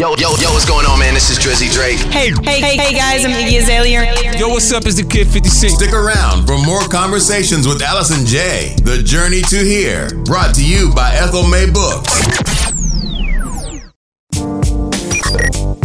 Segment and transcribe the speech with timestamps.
[0.00, 1.12] Yo, yo, yo, what's going on, man?
[1.12, 1.98] This is Drizzy Drake.
[1.98, 4.38] Hey, hey, hey, hey, guys, I'm Iggy Azalea.
[4.38, 4.86] Yo, what's up?
[4.86, 5.74] It's the Kid 56.
[5.74, 8.74] Stick around for more conversations with Allison J.
[8.82, 12.08] The Journey to Here, brought to you by Ethel May Books.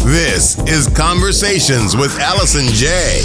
[0.05, 3.19] This is Conversations with Allison J.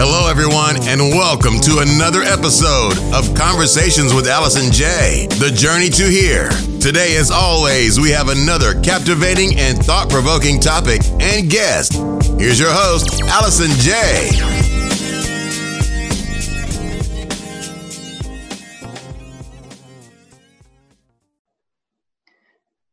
[0.00, 5.26] Hello, everyone, and welcome to another episode of Conversations with Allison J.
[5.40, 6.50] The Journey to Here.
[6.80, 11.94] Today, as always, we have another captivating and thought provoking topic and guest.
[12.38, 14.30] Here's your host, Allison J.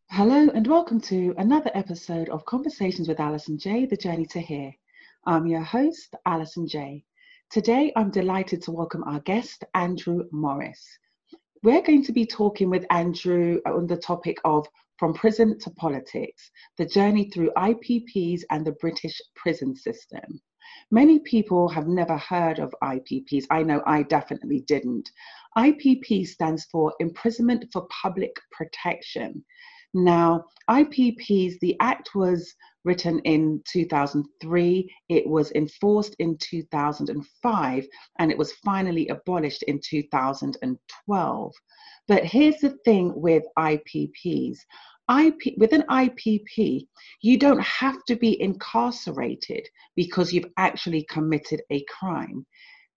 [0.09, 3.85] Hello, and welcome to another episode of Conversations with Allison J.
[3.85, 4.73] The Journey to Here.
[5.27, 7.03] I'm your host, Allison J.
[7.49, 10.85] Today, I'm delighted to welcome our guest, Andrew Morris.
[11.63, 14.67] We're going to be talking with Andrew on the topic of
[14.99, 20.39] From Prison to Politics The Journey Through IPPs and the British Prison System.
[20.91, 23.45] Many people have never heard of IPPs.
[23.49, 25.09] I know I definitely didn't.
[25.57, 29.43] IPP stands for Imprisonment for Public Protection.
[29.95, 32.53] Now, IPPs, the act was
[32.85, 37.87] written in 2003, it was enforced in 2005,
[38.19, 41.53] and it was finally abolished in 2012.
[42.07, 44.57] But here's the thing with IPPs.
[45.09, 46.87] IP, with an IPP,
[47.21, 52.45] you don't have to be incarcerated because you've actually committed a crime.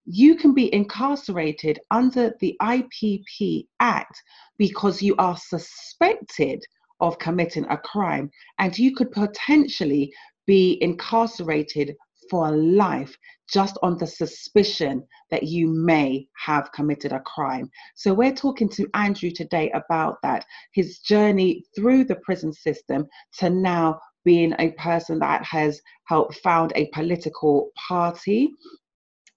[0.07, 4.23] You can be incarcerated under the IPP Act
[4.57, 6.65] because you are suspected
[7.01, 10.13] of committing a crime, and you could potentially
[10.47, 11.97] be incarcerated
[12.31, 13.17] for life
[13.51, 17.71] just on the suspicion that you may have committed a crime.
[17.95, 23.07] So, we're talking to Andrew today about that his journey through the prison system
[23.39, 28.51] to now being a person that has helped found a political party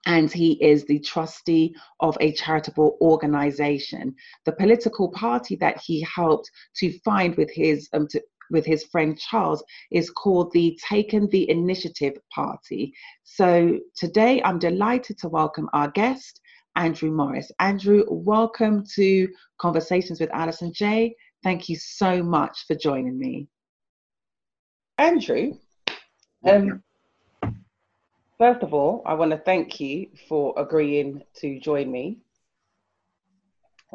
[0.06, 4.16] and he is the trustee of a charitable organization.
[4.46, 9.18] The political party that he helped to find with his um, to, with his friend
[9.18, 12.94] Charles is called the Taking the Initiative Party.
[13.24, 16.42] So today I'm delighted to welcome our guest,
[16.76, 17.52] Andrew Morris.
[17.60, 21.16] Andrew, welcome to Conversations with Allison J.
[21.44, 23.48] Thank you so much for joining me.
[24.98, 25.54] Andrew,
[26.46, 26.84] um,
[28.42, 32.18] First of all, I want to thank you for agreeing to join me.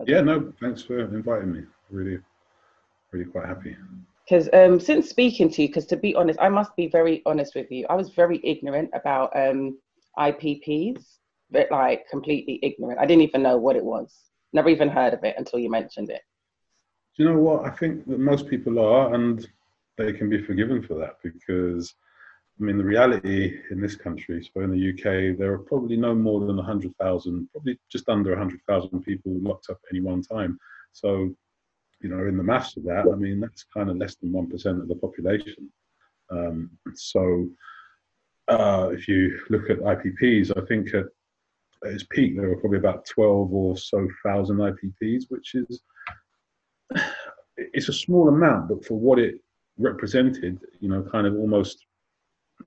[0.06, 1.62] Yeah, no, thanks for inviting me.
[1.90, 2.20] Really,
[3.10, 3.76] really quite happy.
[4.24, 7.56] Because um, since speaking to you, because to be honest, I must be very honest
[7.56, 7.86] with you.
[7.90, 9.80] I was very ignorant about um,
[10.16, 11.02] IPPs,
[11.50, 13.00] but like completely ignorant.
[13.00, 14.14] I didn't even know what it was.
[14.52, 16.22] Never even heard of it until you mentioned it.
[17.16, 17.64] Do you know what?
[17.64, 19.44] I think that most people are, and
[19.98, 21.96] they can be forgiven for that because
[22.58, 26.14] I mean, the reality in this country, so in the UK, there are probably no
[26.14, 30.58] more than 100,000, probably just under 100,000 people locked up at any one time.
[30.92, 31.34] So,
[32.00, 34.80] you know, in the maths of that, I mean, that's kind of less than 1%
[34.80, 35.70] of the population.
[36.30, 37.50] Um, so,
[38.48, 41.04] uh, if you look at IPPs, I think at,
[41.84, 45.82] at its peak, there were probably about 12 or so thousand IPPs, which is,
[47.58, 49.40] it's a small amount, but for what it
[49.76, 51.84] represented, you know, kind of almost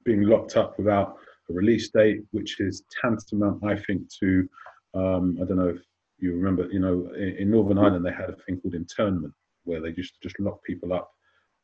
[0.06, 1.18] being locked up without
[1.50, 4.48] a release date, which is tantamount, I think, to
[4.94, 5.82] um, I don't know if
[6.18, 9.34] you remember, you know, in, in, Northern Ireland they had a thing called internment,
[9.64, 11.12] where they just just lock people up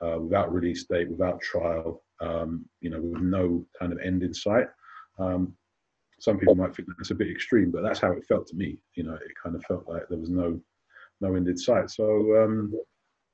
[0.02, 4.34] uh, without release date, without trial, um, you know, with no kind of end in
[4.34, 4.68] sight.
[5.18, 5.54] Um,
[6.20, 8.78] some people might think that's a bit extreme, but that's how it felt to me.
[8.96, 10.60] You know, it kind of felt like there was no
[11.22, 11.90] no end in sight.
[11.90, 12.74] So, um,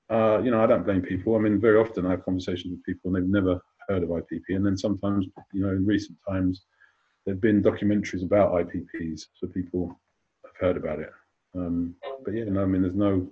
[0.09, 1.35] uh, you know, I don't blame people.
[1.35, 3.59] I mean, very often I have conversations with people and they've never
[3.91, 4.43] heard of IPP.
[4.49, 6.63] And then sometimes, you know, in recent times,
[7.25, 9.95] there have been documentaries about IPPs, so people
[10.45, 11.11] have heard about it.
[11.55, 13.27] Um, but yeah, no, I mean, there's no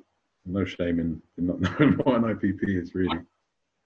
[0.45, 3.19] no shame in, in not knowing what an IPP is really.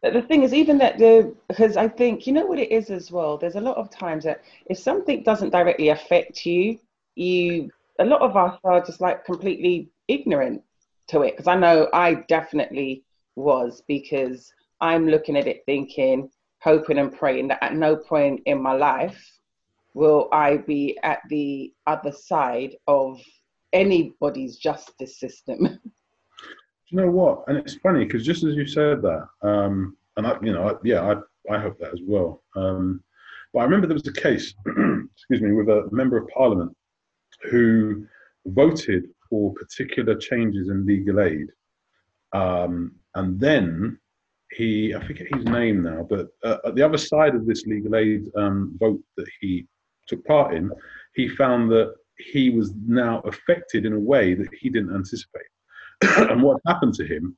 [0.01, 2.90] But the thing is, even that the because I think you know what it is
[2.90, 3.37] as well.
[3.37, 6.79] There's a lot of times that if something doesn't directly affect you,
[7.16, 10.61] you a lot of us are just like completely ignorant
[11.08, 11.31] to it.
[11.31, 13.03] Because I know I definitely
[13.35, 16.29] was because I'm looking at it thinking
[16.64, 19.22] hoping and praying that at no point in my life
[19.94, 23.20] will I be at the other side of
[23.74, 25.80] anybody's justice system.
[26.90, 27.46] You know what?
[27.48, 30.74] And it's funny because just as you said that, um, and I, you know, I,
[30.84, 32.44] yeah, I, I hope that as well.
[32.56, 33.04] Um,
[33.52, 36.72] but I remember there was a case, excuse me, with a member of parliament
[37.50, 38.06] who
[38.46, 41.48] voted for particular changes in legal aid,
[42.32, 43.98] um, and then
[44.55, 47.96] he, I forget his name now, but uh, at the other side of this legal
[47.96, 49.66] aid um, vote that he
[50.08, 50.72] took part in,
[51.16, 55.44] he found that he was now affected in a way that he didn't anticipate.
[56.29, 57.35] and what happened to him,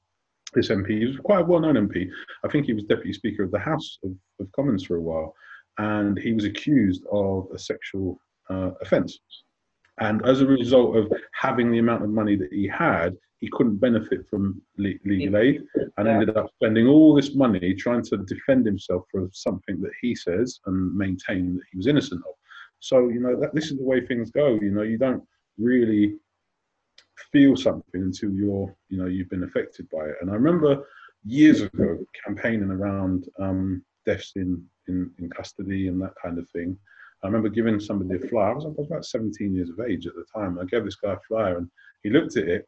[0.53, 2.07] this MP, he was quite a well known MP.
[2.43, 5.33] I think he was Deputy Speaker of the House of, of Commons for a while.
[5.77, 8.19] And he was accused of a sexual
[8.49, 9.19] uh, offence.
[9.99, 13.15] And as a result of having the amount of money that he had,
[13.45, 15.61] he couldn't benefit from le- legal aid
[15.97, 20.15] and ended up spending all this money trying to defend himself for something that he
[20.15, 22.33] says and maintain that he was innocent of.
[22.79, 24.55] So, you know, that, this is the way things go.
[24.55, 25.23] You know, you don't
[25.59, 26.15] really
[27.31, 30.15] feel something until you're, you know, you've been affected by it.
[30.21, 30.87] And I remember
[31.23, 36.75] years ago campaigning around um, deaths in, in, in custody and that kind of thing.
[37.23, 38.53] I remember giving somebody a flyer.
[38.53, 40.57] I was, I was, about 17 years of age at the time.
[40.57, 41.69] I gave this guy a flyer and
[42.01, 42.67] he looked at it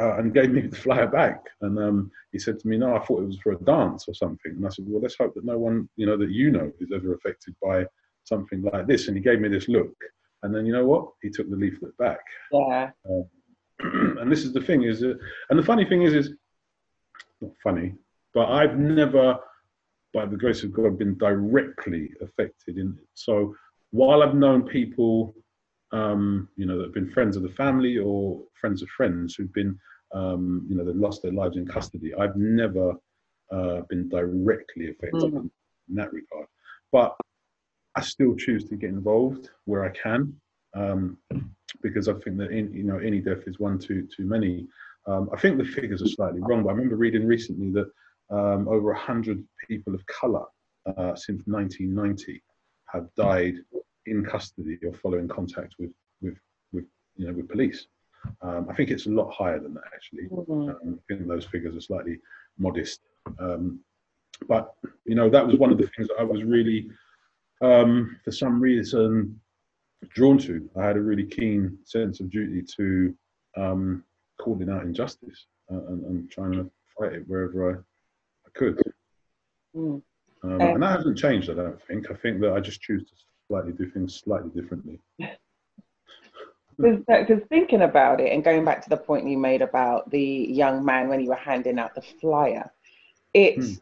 [0.00, 1.44] uh, and gave me the flyer back.
[1.60, 4.14] And um, he said to me, "No, I thought it was for a dance or
[4.14, 6.72] something." And I said, "Well, let's hope that no one, you know, that you know,
[6.80, 7.86] is ever affected by
[8.24, 9.94] something like this." And he gave me this look.
[10.42, 11.08] And then you know what?
[11.22, 12.20] He took the leaflet back.
[12.52, 12.90] Yeah.
[13.08, 13.24] Um,
[14.20, 15.18] and this is the thing is that,
[15.50, 16.32] and the funny thing is, is
[17.40, 17.94] not funny,
[18.34, 19.38] but I've never,
[20.12, 23.08] by the grace of God, been directly affected in it.
[23.14, 23.54] So
[23.90, 25.34] while I've known people
[25.92, 29.52] um, you know, that have been friends of the family or friends of friends who've
[29.52, 29.78] been,
[30.14, 32.14] um, you know, that lost their lives in custody.
[32.14, 32.94] I've never
[33.52, 35.50] uh, been directly affected mm.
[35.88, 36.46] in that regard,
[36.92, 37.16] but
[37.96, 40.34] I still choose to get involved where I can
[40.74, 41.18] um,
[41.82, 44.66] because I think that in, you know any death is one too too many.
[45.06, 47.90] Um, I think the figures are slightly wrong, but I remember reading recently that
[48.30, 50.44] um, over hundred people of colour
[50.86, 52.42] uh, since 1990
[52.92, 53.54] have died
[54.10, 55.90] in custody or following contact with
[56.20, 56.36] with
[56.72, 56.84] with
[57.16, 57.86] you know with police.
[58.42, 60.24] Um, I think it's a lot higher than that actually.
[60.24, 60.70] Mm-hmm.
[60.70, 62.18] Um, I think those figures are slightly
[62.58, 63.00] modest.
[63.38, 63.80] Um,
[64.48, 64.74] but
[65.04, 66.90] you know that was one of the things that I was really,
[67.62, 69.40] um, for some reason,
[70.08, 70.68] drawn to.
[70.76, 73.14] I had a really keen sense of duty to
[73.56, 74.04] um,
[74.38, 77.74] calling out injustice uh, and, and, trying to fight it wherever I,
[78.46, 78.80] I could.
[79.76, 80.02] Mm.
[80.44, 82.10] Um, and that hasn't changed, I don't think.
[82.10, 83.14] I think that I just choose to
[83.48, 85.00] slightly do things slightly differently.
[86.80, 90.84] Because thinking about it and going back to the point you made about the young
[90.84, 92.70] man when you were handing out the flyer,
[93.34, 93.74] it's hmm.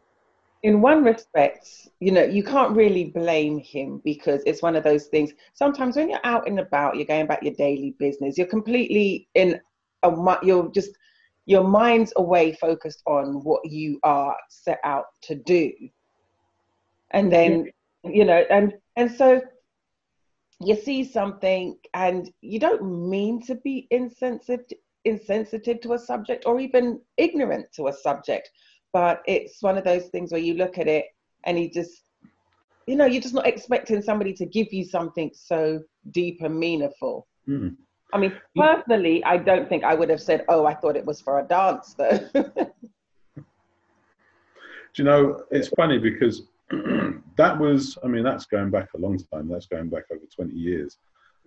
[0.63, 5.05] in one respect, you know, you can't really blame him because it's one of those
[5.05, 5.31] things.
[5.53, 9.61] Sometimes when you're out and about, you're going about your daily business, you're completely in
[10.01, 10.97] a, you're just,
[11.45, 15.71] your mind's away focused on what you are set out to do.
[17.11, 17.67] And then,
[18.03, 18.11] yeah.
[18.11, 19.39] you know, and, and so
[20.59, 26.59] you see something and you don't mean to be insensitive insensitive to a subject or
[26.59, 28.49] even ignorant to a subject
[28.91, 31.05] but it's one of those things where you look at it
[31.45, 32.03] and you just
[32.87, 35.81] you know you're just not expecting somebody to give you something so
[36.11, 37.73] deep and meaningful mm.
[38.11, 41.21] i mean personally i don't think i would have said oh i thought it was
[41.21, 43.43] for a dance though do
[44.95, 46.41] you know it's funny because
[47.37, 49.47] that was, I mean, that's going back a long time.
[49.47, 50.97] That's going back over 20 years.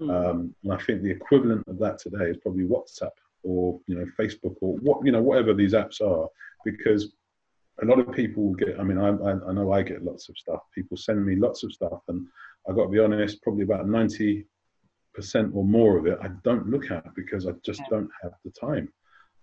[0.00, 0.10] Mm.
[0.10, 3.10] Um, and I think the equivalent of that today is probably WhatsApp
[3.42, 6.28] or, you know, Facebook or what, you know, whatever these apps are,
[6.64, 7.12] because
[7.82, 10.60] a lot of people get, I mean, I, I, know I get lots of stuff.
[10.74, 12.00] People send me lots of stuff.
[12.08, 12.26] And
[12.68, 14.44] I've got to be honest, probably about 90%
[15.54, 18.92] or more of it, I don't look at because I just don't have the time.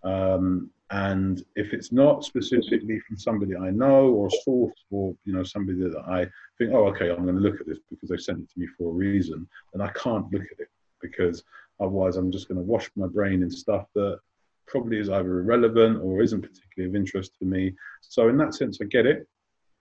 [0.04, 5.34] Um, and if it's not specifically from somebody I know or a source or you
[5.34, 6.28] know somebody that I
[6.58, 8.68] think, oh, okay, I'm going to look at this because they sent it to me
[8.78, 10.70] for a reason, then I can't look at it
[11.02, 11.44] because
[11.80, 14.20] otherwise I'm just going to wash my brain in stuff that
[14.66, 17.74] probably is either irrelevant or isn't particularly of interest to me.
[18.02, 19.28] So in that sense, I get it.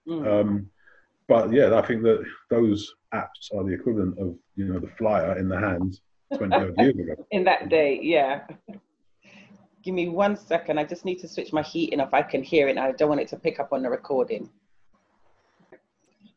[0.07, 0.41] Mm.
[0.41, 0.69] Um,
[1.27, 5.37] but yeah, I think that those apps are the equivalent of you know the flyer
[5.37, 5.99] in the hand
[6.35, 7.25] 20 years ago.
[7.31, 8.41] In that day, yeah.
[9.87, 10.79] Give me one second.
[10.79, 12.13] I just need to switch my heating off.
[12.13, 12.77] I can hear it.
[12.77, 14.49] I don't want it to pick up on the recording.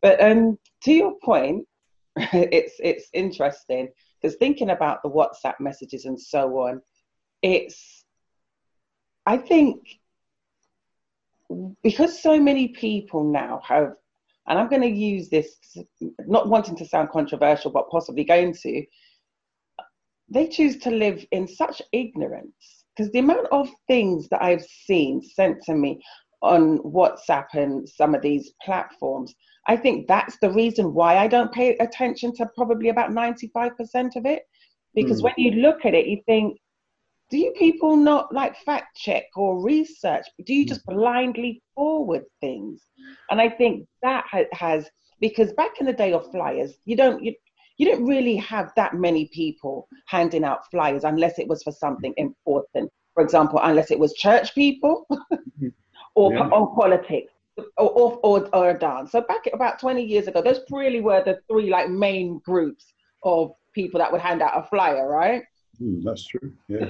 [0.00, 1.66] But um, to your point,
[2.16, 3.88] it's it's interesting
[4.22, 6.80] because thinking about the WhatsApp messages and so on,
[7.42, 8.04] it's
[9.26, 9.80] I think
[11.82, 13.94] because so many people now have,
[14.46, 15.56] and I'm going to use this,
[16.24, 18.84] not wanting to sound controversial, but possibly going to,
[20.28, 25.22] they choose to live in such ignorance because the amount of things that I've seen
[25.22, 26.02] sent to me
[26.42, 29.34] on WhatsApp and some of these platforms,
[29.66, 34.26] I think that's the reason why I don't pay attention to probably about 95% of
[34.26, 34.42] it.
[34.94, 35.24] Because mm.
[35.24, 36.58] when you look at it, you think,
[37.30, 40.24] do you people not like fact check or research?
[40.44, 42.82] Do you just blindly forward things?
[43.30, 47.34] And I think that has because back in the day of flyers, you don't you,
[47.80, 52.12] you didn't really have that many people handing out flyers unless it was for something
[52.18, 52.90] important.
[53.14, 55.06] For example, unless it was church people
[56.14, 56.48] or, Yeah.
[56.48, 57.32] or politics
[57.78, 59.12] or, or, or, or a dance.
[59.12, 62.92] So back about 20 years ago, those really were the three like main groups
[63.24, 65.42] of people that would hand out a flyer, right?
[65.78, 66.52] Hmm, that's true.
[66.68, 66.84] Yeah.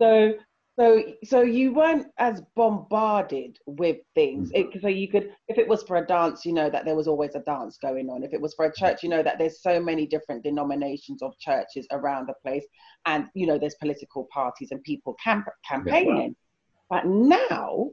[0.00, 0.34] So
[0.80, 4.50] so so you weren't as bombarded with things.
[4.50, 4.72] Mm.
[4.74, 7.06] It, so you could, if it was for a dance, you know that there was
[7.06, 8.22] always a dance going on.
[8.22, 11.38] If it was for a church, you know that there's so many different denominations of
[11.38, 12.64] churches around the place,
[13.04, 16.34] and you know there's political parties and people camp- campaigning.
[16.88, 17.90] But now,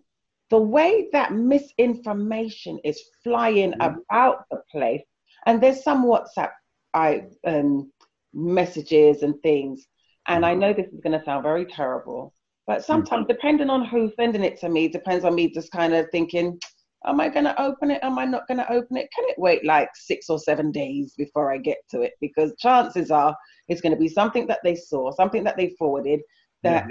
[0.50, 3.98] the way that misinformation is flying mm.
[4.00, 5.04] about the place,
[5.46, 6.52] and there's some WhatsApp
[6.94, 7.92] I um,
[8.34, 9.86] messages and things,
[10.26, 10.60] and I mm.
[10.60, 12.34] know this is going to sound very terrible,
[12.68, 16.08] but sometimes depending on who's sending it to me, depends on me just kind of
[16.12, 16.60] thinking,
[17.06, 18.04] am I going to open it?
[18.04, 19.10] Am I not going to open it?
[19.16, 22.14] Can it wait like six or seven days before I get to it?
[22.20, 23.36] Because chances are
[23.70, 26.22] it's going to be something that they saw, something that they forwarded
[26.64, 26.88] that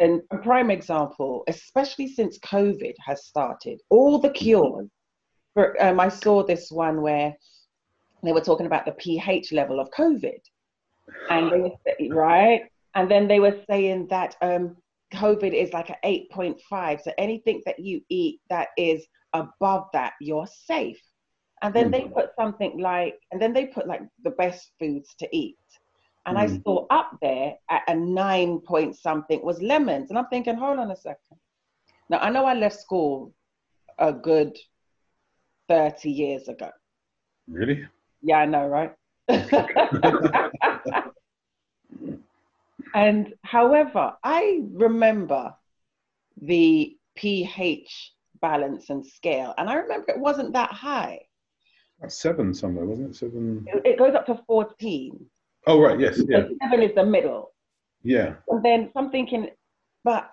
[0.00, 4.88] and a prime example, especially since COVID has started, all the cures.
[5.52, 7.36] For, um, I saw this one where
[8.22, 10.38] they were talking about the pH level of COVID,
[11.28, 12.62] and they were right,
[12.94, 14.76] and then they were saying that um,
[15.14, 17.00] COVID is like an eight point five.
[17.02, 21.00] So anything that you eat that is above that, you're safe.
[21.62, 25.28] And then they put something like, and then they put like the best foods to
[25.32, 25.58] eat.
[26.26, 26.62] And I Mm.
[26.62, 30.10] saw up there at a nine point something was lemons.
[30.10, 31.38] And I'm thinking, hold on a second.
[32.08, 33.34] Now, I know I left school
[33.98, 34.56] a good
[35.68, 36.70] 30 years ago.
[37.46, 37.86] Really?
[38.22, 38.92] Yeah, I know, right?
[42.94, 45.54] and however, I remember
[46.40, 51.20] the pH balance and scale, and I remember it wasn't that high.
[52.00, 53.16] That's seven somewhere, wasn't it?
[53.16, 53.64] Seven.
[53.66, 55.26] It, it goes up to 14.
[55.66, 56.00] Oh, right.
[56.00, 56.22] Yes.
[56.26, 56.42] Yeah.
[56.42, 57.52] So seven is the middle.
[58.02, 58.34] Yeah.
[58.48, 59.50] And then I'm thinking,
[60.02, 60.30] but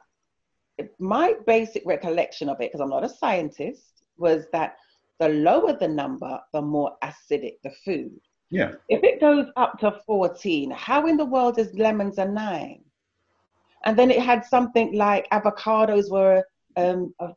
[1.00, 4.78] my basic recollection of it, because I'm not a scientist, was that
[5.20, 8.20] the lower the number, the more acidic the food.
[8.50, 8.74] Yeah.
[8.90, 12.84] If it goes up to 14, how in the world is lemons a nine?
[13.86, 16.44] And then it had something like avocados were
[16.76, 17.30] um, a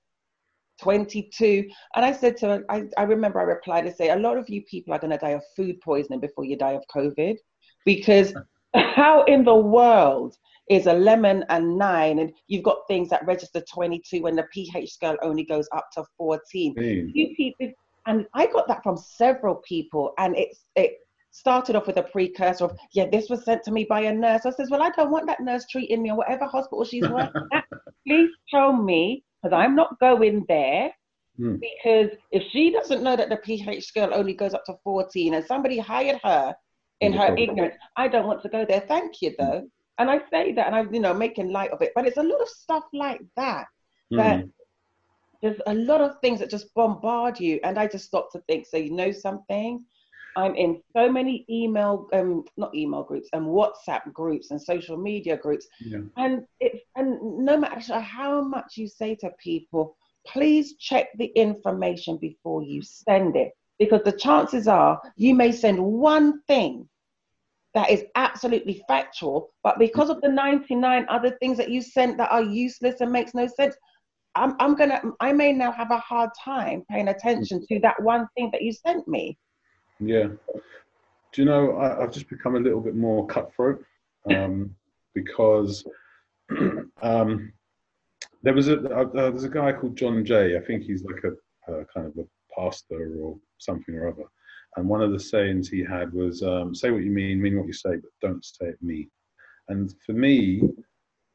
[0.81, 1.69] 22.
[1.95, 4.49] And I said to her, I, I remember I replied to say, a lot of
[4.49, 7.37] you people are going to die of food poisoning before you die of COVID.
[7.85, 8.33] Because
[8.75, 10.37] how in the world
[10.69, 14.93] is a lemon a nine and you've got things that register 22 when the pH
[14.93, 16.75] scale only goes up to 14?
[16.77, 17.13] Mean.
[17.13, 17.73] few people,
[18.07, 20.99] and I got that from several people, and it's it
[21.31, 24.47] started off with a precursor of, yeah, this was sent to me by a nurse.
[24.47, 27.49] I says, well, I don't want that nurse treating me or whatever hospital she's working
[27.53, 27.65] at.
[28.07, 30.91] Please tell me, because I'm not going there.
[31.37, 31.57] Hmm.
[31.57, 35.45] Because if she doesn't know that the pH scale only goes up to 14 and
[35.45, 36.55] somebody hired her
[37.01, 38.81] in her ignorance, I don't want to go there.
[38.81, 39.69] Thank you, though.
[39.99, 41.93] And I say that and I'm, you know, making light of it.
[41.95, 43.67] But it's a lot of stuff like that
[44.11, 44.51] that Mm.
[45.43, 48.67] There's a lot of things that just bombard you and i just stop to think.
[48.67, 49.85] So you know something?
[50.37, 55.37] I'm in so many email um not email groups and whatsapp groups and social media
[55.37, 55.67] groups.
[55.81, 56.01] Yeah.
[56.17, 62.19] and it's and no matter how much you say to people please check the information
[62.19, 63.53] before you send it.
[63.79, 66.87] Because the chances are you may send one thing
[67.73, 72.31] that is absolutely factual but because of the 99 other things that you sent that
[72.31, 73.77] are useless and makes no sense
[74.35, 78.29] I'm, I'm gonna i may now have a hard time paying attention to that one
[78.37, 79.37] thing that you sent me
[79.99, 80.29] Yeah.
[81.33, 83.85] Do you know, I, I've just become a little bit more cutthroat
[84.29, 84.75] um,
[85.15, 85.85] because
[87.03, 87.53] um,
[88.43, 90.57] there was a uh, uh, there's a guy called John Jay.
[90.57, 92.27] I think he's like a, a kind of a
[92.59, 94.25] pastor or something or other.
[94.77, 97.67] And one of the sayings he had was, um, "Say what you mean, mean what
[97.67, 99.09] you say, but don't say it me."
[99.69, 100.63] And for me,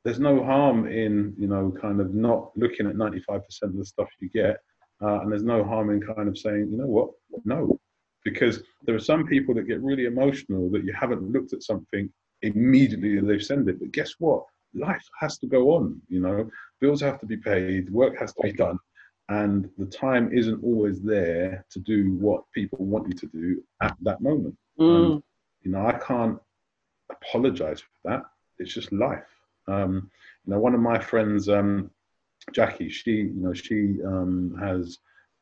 [0.06, 4.08] there's no harm in you know kind of not looking at 95% of the stuff
[4.20, 4.58] you get,
[5.02, 7.10] uh, and there's no harm in kind of saying, you know what,
[7.44, 7.78] no,
[8.24, 12.10] because there are some people that get really emotional that you haven't looked at something
[12.44, 13.80] immediately they've sent it.
[13.80, 14.46] But guess what?
[14.74, 16.00] Life has to go on.
[16.08, 18.78] You know, bills have to be paid, work has to be done,
[19.30, 23.96] and the time isn't always there to do what people want you to do at
[24.02, 24.56] that moment.
[25.14, 25.24] And,
[25.64, 26.38] you know, I can't
[27.10, 28.24] apologize for that.
[28.60, 29.24] It's just life.
[29.68, 30.10] Um,
[30.46, 31.92] you know, one of my friends, um,
[32.54, 34.98] Jackie, she, you know, she um, has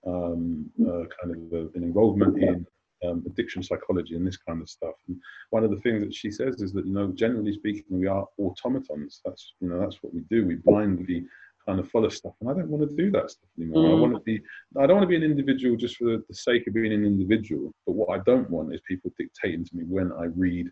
[0.08, 2.66] um, uh, kind of a, an involvement in
[3.06, 4.96] um, addiction psychology and this kind of stuff.
[5.08, 5.18] And
[5.50, 8.26] one of the things that she says is that you know, generally speaking, we are
[8.40, 9.22] automatons.
[9.26, 10.46] That's you know that's what we do.
[10.46, 11.26] We blindly
[11.66, 13.84] kind of follow stuff, and I don't want to do that stuff anymore.
[13.84, 13.98] Mm.
[13.98, 14.42] I want to be.
[14.78, 17.06] I don't want to be an individual just for the, the sake of being an
[17.06, 17.74] individual.
[17.86, 20.70] But what I don't want is people dictating to me when I read,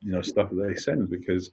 [0.00, 1.50] you know, stuff that they send because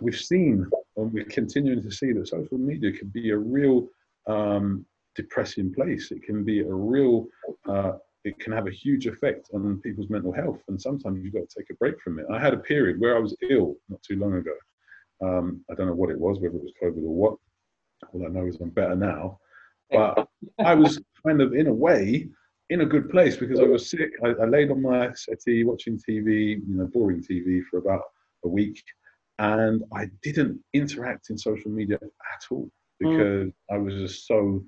[0.00, 3.88] we've seen and we're continuing to see that social media can be a real
[4.26, 6.10] um, depressing place.
[6.10, 7.26] It can be a real,
[7.68, 7.92] uh,
[8.24, 10.60] it can have a huge effect on people's mental health.
[10.68, 12.26] And sometimes you've got to take a break from it.
[12.30, 14.54] I had a period where I was ill not too long ago.
[15.22, 17.34] Um, I don't know what it was, whether it was COVID or what.
[18.12, 19.38] All I know is I'm better now.
[19.90, 20.26] But
[20.64, 22.28] I was kind of, in a way,
[22.70, 24.10] in a good place because I was sick.
[24.24, 28.02] I, I laid on my settee watching TV, you know, boring TV for about
[28.44, 28.82] a week
[29.38, 33.52] and I didn't interact in social media at all because mm.
[33.70, 34.64] I was just so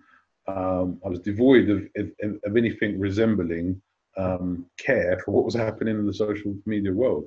[0.47, 3.81] um, I was devoid of, of, of anything resembling
[4.17, 7.27] um, care for what was happening in the social media world,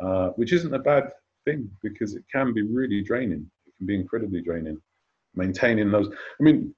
[0.00, 1.10] uh, which isn't a bad
[1.44, 3.50] thing because it can be really draining.
[3.66, 4.80] It can be incredibly draining.
[5.36, 6.74] Maintaining those, I mean,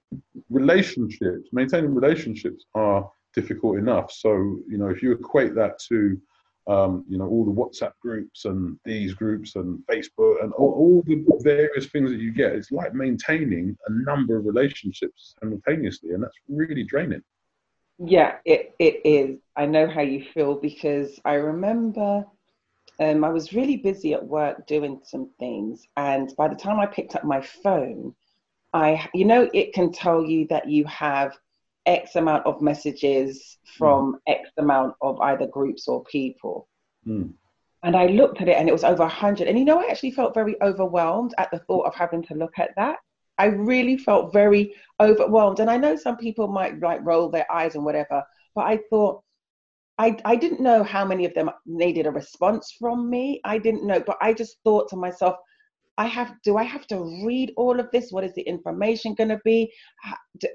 [0.48, 4.10] relationships, maintaining relationships are difficult enough.
[4.10, 4.30] So,
[4.66, 6.18] you know, if you equate that to
[6.66, 11.02] um, you know, all the WhatsApp groups and these groups and Facebook and all, all,
[11.06, 12.52] the various things that you get.
[12.52, 17.22] It's like maintaining a number of relationships simultaneously, and that's really draining.
[17.98, 19.38] Yeah, it, it is.
[19.56, 22.24] I know how you feel because I remember
[22.98, 26.86] um, I was really busy at work doing some things, and by the time I
[26.86, 28.14] picked up my phone,
[28.72, 31.38] I, you know, it can tell you that you have
[31.86, 34.18] X amount of messages from mm.
[34.26, 36.68] X amount of either groups or people.
[37.06, 37.32] Mm.
[37.82, 39.46] And I looked at it and it was over 100.
[39.46, 42.58] And you know, I actually felt very overwhelmed at the thought of having to look
[42.58, 42.98] at that.
[43.38, 45.60] I really felt very overwhelmed.
[45.60, 48.24] And I know some people might like roll their eyes and whatever,
[48.54, 49.22] but I thought,
[49.98, 53.40] I, I didn't know how many of them needed a response from me.
[53.44, 55.36] I didn't know, but I just thought to myself,
[55.98, 58.12] I have, do I have to read all of this?
[58.12, 59.72] What is the information going to be?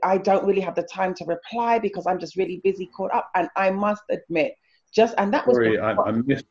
[0.04, 3.30] I don't really have the time to reply because I'm just really busy caught up.
[3.34, 4.56] And I must admit,
[4.94, 5.58] just, and that was.
[5.58, 6.46] Sorry, I, I, missed,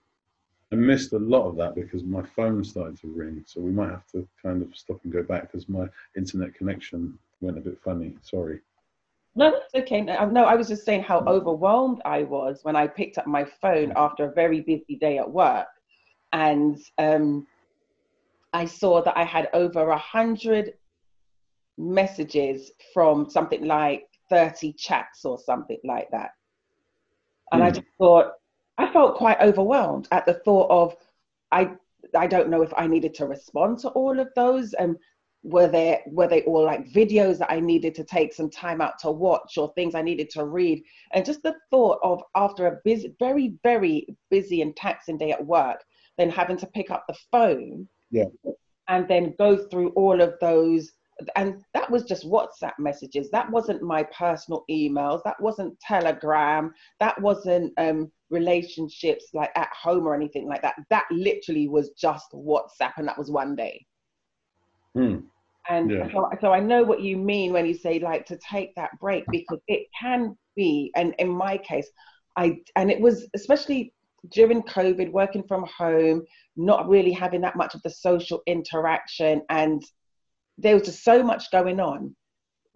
[0.72, 3.44] I missed a lot of that because my phone started to ring.
[3.46, 5.86] So we might have to kind of stop and go back because my
[6.16, 8.16] internet connection went a bit funny.
[8.22, 8.60] Sorry.
[9.36, 10.00] No, that's okay.
[10.00, 13.44] No, no, I was just saying how overwhelmed I was when I picked up my
[13.44, 15.68] phone after a very busy day at work.
[16.32, 17.46] And, um,
[18.52, 20.74] I saw that I had over a hundred
[21.78, 26.30] messages from something like 30 chats or something like that.
[27.52, 27.64] And mm.
[27.64, 27.74] I hmm.
[27.74, 28.32] just thought,
[28.78, 30.96] I felt quite overwhelmed at the thought of,
[31.52, 31.72] I,
[32.16, 34.72] I don't know if I needed to respond to all of those.
[34.74, 34.96] And
[35.42, 38.98] were they, were they all like videos that I needed to take some time out
[39.00, 40.82] to watch or things I needed to read?
[41.12, 45.44] And just the thought of after a busy, very, very busy and taxing day at
[45.44, 45.82] work,
[46.18, 48.24] then having to pick up the phone yeah.
[48.88, 50.92] And then go through all of those.
[51.36, 53.30] And that was just WhatsApp messages.
[53.30, 55.22] That wasn't my personal emails.
[55.24, 56.72] That wasn't Telegram.
[56.98, 60.76] That wasn't um, relationships like at home or anything like that.
[60.88, 63.84] That literally was just WhatsApp, and that was one day.
[64.96, 65.24] Mm.
[65.68, 66.08] And yeah.
[66.10, 69.24] so, so I know what you mean when you say like to take that break
[69.30, 71.88] because it can be, and in my case,
[72.36, 73.92] I and it was especially
[74.28, 76.24] during COVID, working from home,
[76.56, 79.82] not really having that much of the social interaction, and
[80.58, 82.14] there was just so much going on.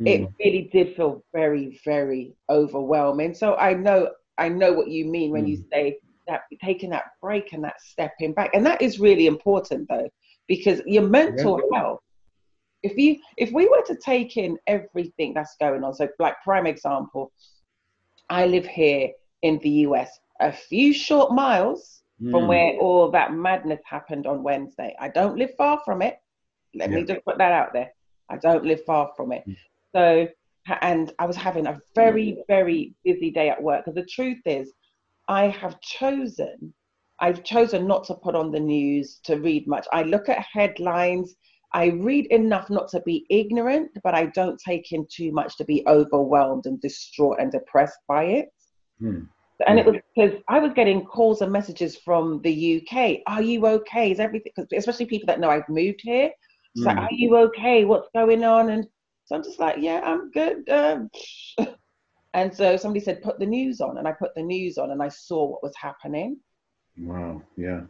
[0.01, 0.09] Mm.
[0.09, 3.35] It really did feel very, very overwhelming.
[3.35, 5.51] So I know, I know what you mean when mm.
[5.51, 9.89] you say that taking that break and that stepping back, and that is really important
[9.89, 10.09] though,
[10.49, 11.79] because your mental yeah.
[11.79, 12.01] health.
[12.83, 16.67] If you, if we were to take in everything that's going on, so like prime
[16.67, 17.33] example,
[18.29, 19.09] I live here
[19.41, 22.31] in the US a few short miles mm.
[22.31, 22.49] from hmm.
[22.49, 24.95] where all that madness happened on Wednesday.
[25.01, 26.19] I don't live far from it.
[26.75, 26.97] Let yeah.
[26.97, 27.93] me just put that out there.
[28.31, 29.45] I don't live far from it.
[29.49, 29.57] Mm.
[29.95, 30.29] So,
[30.83, 33.85] and I was having a very, very busy day at work.
[33.85, 34.73] Because the truth is,
[35.29, 36.75] I have chosen,
[37.21, 39.87] I've chosen not to put on the news to read much.
[39.93, 41.37] I look at headlines.
[41.73, 45.65] I read enough not to be ignorant, but I don't take in too much to
[45.65, 48.49] be overwhelmed and distraught and depressed by it.
[49.01, 49.29] Mm.
[49.67, 53.21] And it was because I was getting calls and messages from the UK.
[53.27, 54.11] Are you okay?
[54.11, 54.53] Is everything?
[54.57, 56.31] Cause especially people that know I've moved here.
[56.75, 56.87] It's mm.
[56.87, 57.85] like, are you okay?
[57.85, 58.71] What's going on?
[58.71, 58.87] And
[59.27, 60.69] so I'm just like, yeah, I'm good.
[60.69, 61.09] Um,
[62.35, 65.03] and so somebody said, put the news on, and I put the news on, and
[65.03, 66.38] I saw what was happening.
[66.99, 67.43] Wow.
[67.57, 67.83] Yeah.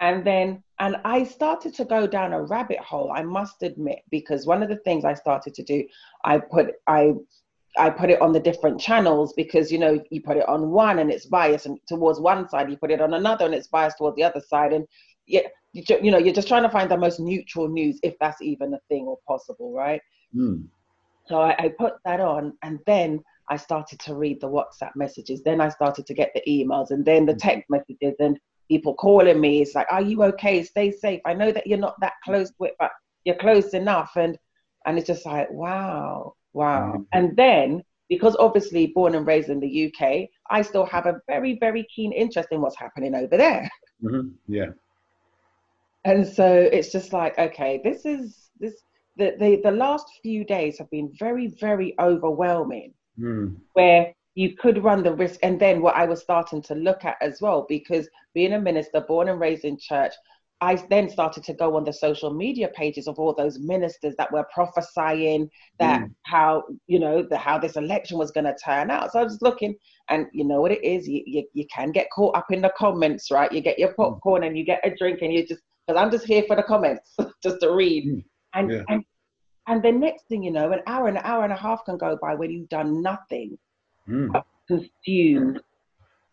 [0.00, 3.12] And then, and I started to go down a rabbit hole.
[3.14, 5.84] I must admit, because one of the things I started to do,
[6.24, 7.14] I put, I
[7.76, 10.98] I put it on the different channels because you know you put it on one
[10.98, 13.98] and it's biased and towards one side, you put it on another and it's biased
[13.98, 14.86] towards the other side, and
[15.26, 18.42] yeah, you, you know you're just trying to find the most neutral news if that's
[18.42, 20.00] even a thing or possible, right?
[20.34, 20.66] Mm.
[21.26, 25.42] So I, I put that on, and then I started to read the WhatsApp messages.
[25.42, 29.40] Then I started to get the emails, and then the text messages, and people calling
[29.40, 29.62] me.
[29.62, 30.62] It's like, "Are you okay?
[30.62, 31.20] Stay safe.
[31.24, 32.90] I know that you're not that close to it, but
[33.24, 34.36] you're close enough." And
[34.86, 36.92] and it's just like, wow, wow.
[36.94, 37.06] Mhm.
[37.12, 41.58] And then because obviously born and raised in the UK, I still have a very
[41.58, 43.68] very keen interest in what's happening over there.
[44.00, 44.70] hmm Yeah.
[46.04, 48.74] And so it's just like, okay, this is this.
[49.16, 52.94] The, the, the last few days have been very, very overwhelming.
[53.20, 53.56] Mm.
[53.74, 57.16] where you could run the risk and then what i was starting to look at
[57.20, 60.14] as well because being a minister born and raised in church
[60.62, 64.32] i then started to go on the social media pages of all those ministers that
[64.32, 65.48] were prophesying
[65.78, 69.22] that how you know the how this election was going to turn out so i
[69.24, 69.74] was looking
[70.08, 72.72] and you know what it is you, you, you can get caught up in the
[72.76, 76.00] comments right you get your popcorn and you get a drink and you just because
[76.00, 78.24] i'm just here for the comments just to read Mm.
[78.54, 78.84] and, Yeah.
[78.88, 79.04] and
[79.68, 81.96] and the next thing you know, an hour and an hour and a half can
[81.96, 83.58] go by when you've done nothing,
[84.08, 84.44] Mm.
[84.66, 85.60] consumed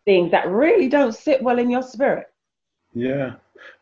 [0.05, 2.25] things that really don't sit well in your spirit.
[2.93, 3.33] Yeah.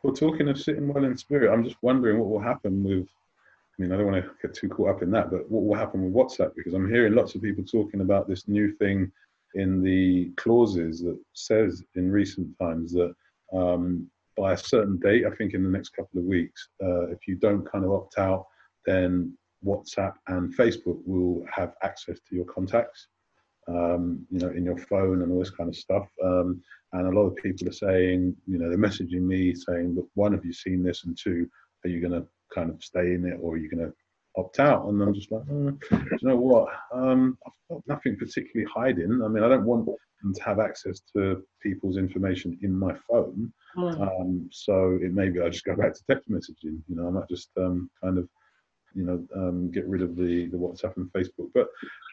[0.04, 3.08] Well, talking of sitting well in spirit, I'm just wondering what will happen with.
[3.08, 5.76] I mean, I don't want to get too caught up in that, but what will
[5.76, 6.56] happen with WhatsApp?
[6.56, 9.12] Because I'm hearing lots of people talking about this new thing
[9.54, 13.13] in the clauses that says in recent times that
[13.54, 17.28] um, by a certain date, I think in the next couple of weeks, uh, if
[17.28, 18.48] you don't kind of opt out,
[18.86, 23.08] then WhatsApp and Facebook will have access to your contacts,
[23.68, 26.08] um, you know, in your phone and all this kind of stuff.
[26.24, 26.62] Um,
[26.94, 30.34] and a lot of people are saying, you know, they're messaging me saying, look, one,
[30.34, 31.04] have you seen this?
[31.04, 31.50] And two,
[31.84, 33.94] are you going to kind of stay in it or are you going to
[34.38, 34.88] opt out?
[34.88, 36.70] And I'm just like, mm, do you know what?
[36.94, 39.22] Um, I've got nothing particularly hiding.
[39.24, 43.52] I mean, I don't want them to have access to people's information in my phone.
[44.02, 46.82] Um, so it maybe I just go back to text messaging.
[46.88, 48.30] You know, I might just um, kind of,
[48.98, 51.52] you know, um, get rid of the the WhatsApp and Facebook.
[51.54, 51.68] But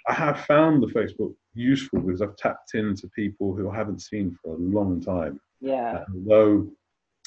[0.07, 4.37] I have found the Facebook useful because I've tapped into people who I haven't seen
[4.43, 5.41] for a long time.
[5.61, 6.05] Yeah.
[6.07, 6.69] And although,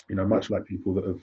[0.10, 1.20] you know, much like people that have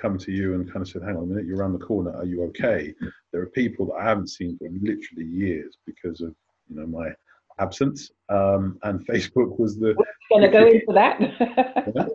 [0.00, 2.16] come to you and kind of said, "Hang on a minute, you're around the corner.
[2.16, 2.94] Are you okay?"
[3.32, 6.34] There are people that I haven't seen for literally years because of
[6.70, 7.10] you know my
[7.58, 8.10] absence.
[8.30, 9.94] Um, and Facebook was the
[10.30, 12.08] Gonna go into that.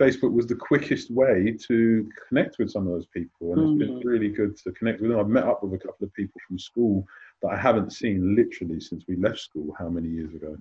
[0.00, 3.98] Facebook was the quickest way to connect with some of those people, and it's been
[4.06, 5.18] really good to connect with them.
[5.18, 7.04] I've met up with a couple of people from school
[7.42, 9.74] that I haven't seen literally since we left school.
[9.78, 10.56] How many years ago?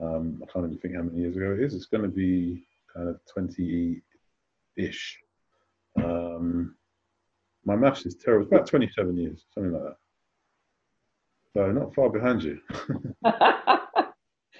[0.00, 1.74] Um, I can't even think how many years ago it is.
[1.74, 5.18] It's going to be kind of twenty-ish.
[6.02, 6.74] Um,
[7.66, 8.46] my maths is terrible.
[8.46, 9.96] It's about twenty-seven years, something like that.
[11.54, 12.58] So not far behind you.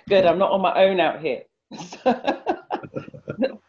[0.08, 1.44] Good, I'm not on my own out here.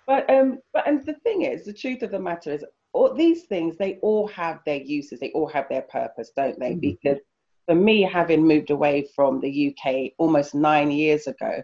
[0.09, 3.43] but um, but and the thing is, the truth of the matter is, all these
[3.43, 6.71] things they all have their uses, they all have their purpose, don't they?
[6.71, 6.81] Mhm.
[6.81, 7.19] Because
[7.67, 11.61] for me, having moved away from the UK almost nine years ago,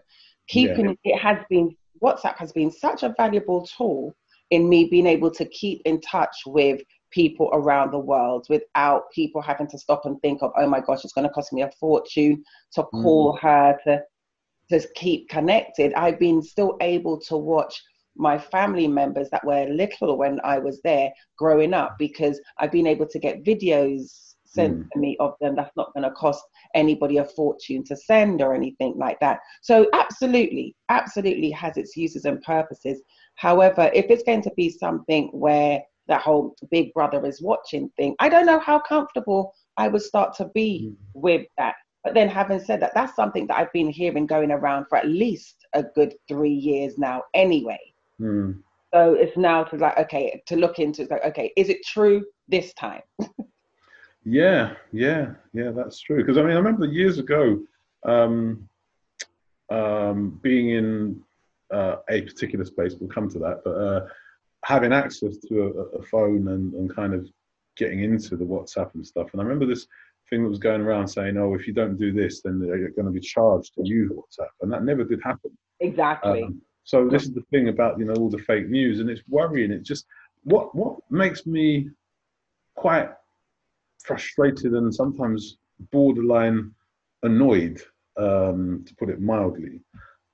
[0.47, 4.13] keeping it has been WhatsApp has been such a valuable tool
[4.51, 9.41] in me being able to keep in touch with people around the world without people
[9.41, 11.71] having to stop and think of, oh my gosh, it's going to cost me a
[11.79, 14.03] fortune to call her to
[14.69, 15.93] to keep connected.
[15.95, 17.81] I've been still able to watch
[18.17, 22.87] my family members that were little when I was there growing up because I've been
[22.87, 24.89] able to get videos sent Mm.
[24.93, 26.41] to me of them that's not going to cost
[26.75, 29.39] anybody a fortune to send or anything like that.
[29.61, 33.01] So absolutely, absolutely has its uses and purposes.
[33.35, 38.15] However, if it's going to be something where that whole big brother is watching thing,
[38.19, 40.95] I don't know how comfortable I would start to be Mm.
[41.13, 41.75] with that.
[42.05, 45.07] But then, having said that, that's something that I've been hearing going around for at
[45.07, 47.79] least a good three years now, anyway.
[48.19, 48.51] Hmm.
[48.93, 52.25] So it's now to like, okay, to look into it's like, okay, is it true
[52.47, 53.01] this time?
[54.25, 56.17] Yeah, yeah, yeah, that's true.
[56.17, 57.59] Because I mean, I remember years ago
[58.07, 58.67] um,
[59.69, 61.21] um, being in
[61.71, 62.95] uh, a particular space.
[62.99, 64.07] We'll come to that, but uh,
[64.63, 67.27] having access to a, a phone and, and kind of
[67.77, 69.29] getting into the WhatsApp and stuff.
[69.31, 69.85] And I remember this
[70.29, 73.05] thing that was going around saying, "Oh, if you don't do this, then they're going
[73.05, 75.55] to be charged to use WhatsApp," and that never did happen.
[75.79, 76.43] Exactly.
[76.43, 79.23] Um, so this is the thing about you know all the fake news, and it's
[79.27, 79.71] worrying.
[79.71, 80.05] It just
[80.43, 81.89] what what makes me
[82.75, 83.09] quite
[84.03, 85.57] frustrated and sometimes
[85.91, 86.71] borderline
[87.23, 87.81] annoyed,
[88.17, 89.81] um, to put it mildly,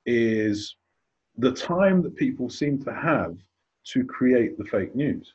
[0.05, 0.75] is
[1.37, 3.37] the time that people seem to have
[3.85, 5.33] to create the fake news.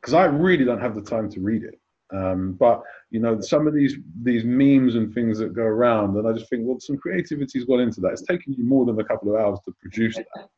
[0.00, 1.80] Because I really don't have the time to read it.
[2.14, 6.28] Um, but you know, some of these these memes and things that go around, and
[6.28, 8.12] I just think, well, some creativity's gone into that.
[8.12, 10.26] It's taken you more than a couple of hours to produce that.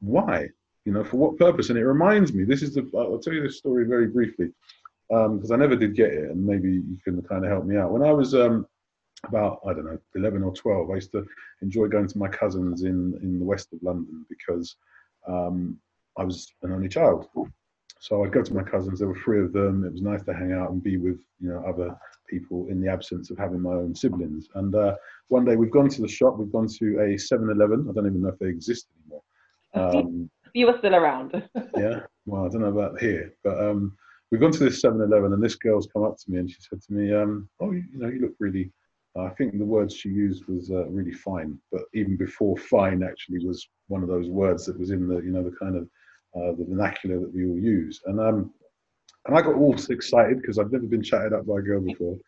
[0.00, 0.48] Why?
[0.84, 1.70] You know, for what purpose?
[1.70, 2.44] And it reminds me.
[2.44, 2.88] This is the.
[2.94, 4.50] I'll tell you this story very briefly
[5.08, 7.76] because um, I never did get it, and maybe you can kind of help me
[7.76, 7.90] out.
[7.90, 8.66] When I was um,
[9.26, 11.26] about I don't know 11 or 12, I used to
[11.62, 14.76] enjoy going to my cousins in in the west of London because
[15.26, 15.78] um,
[16.18, 17.28] I was an only child.
[18.00, 18.98] So I'd go to my cousins.
[18.98, 19.84] There were three of them.
[19.84, 21.96] It was nice to hang out and be with you know other
[22.28, 24.48] people in the absence of having my own siblings.
[24.54, 24.96] And uh,
[25.28, 26.36] one day we've gone to the shop.
[26.38, 27.86] We've gone to a 7-Eleven.
[27.88, 29.22] I don't even know if they exist anymore.
[29.76, 31.32] Um, you were still around.
[31.76, 32.00] yeah.
[32.26, 33.96] Well, I don't know about here, but um,
[34.30, 36.80] we've gone to this 7-Eleven, and this girl's come up to me and she said
[36.80, 38.70] to me, um, "Oh, you, you know, you look really."
[39.16, 43.44] I think the words she used was uh, really fine, but even before fine actually
[43.44, 45.88] was one of those words that was in the you know the kind of
[46.36, 48.00] uh, the vernacular that we all use.
[48.06, 48.52] And um,
[49.26, 52.18] and I got all excited because I've never been chatted up by a girl before.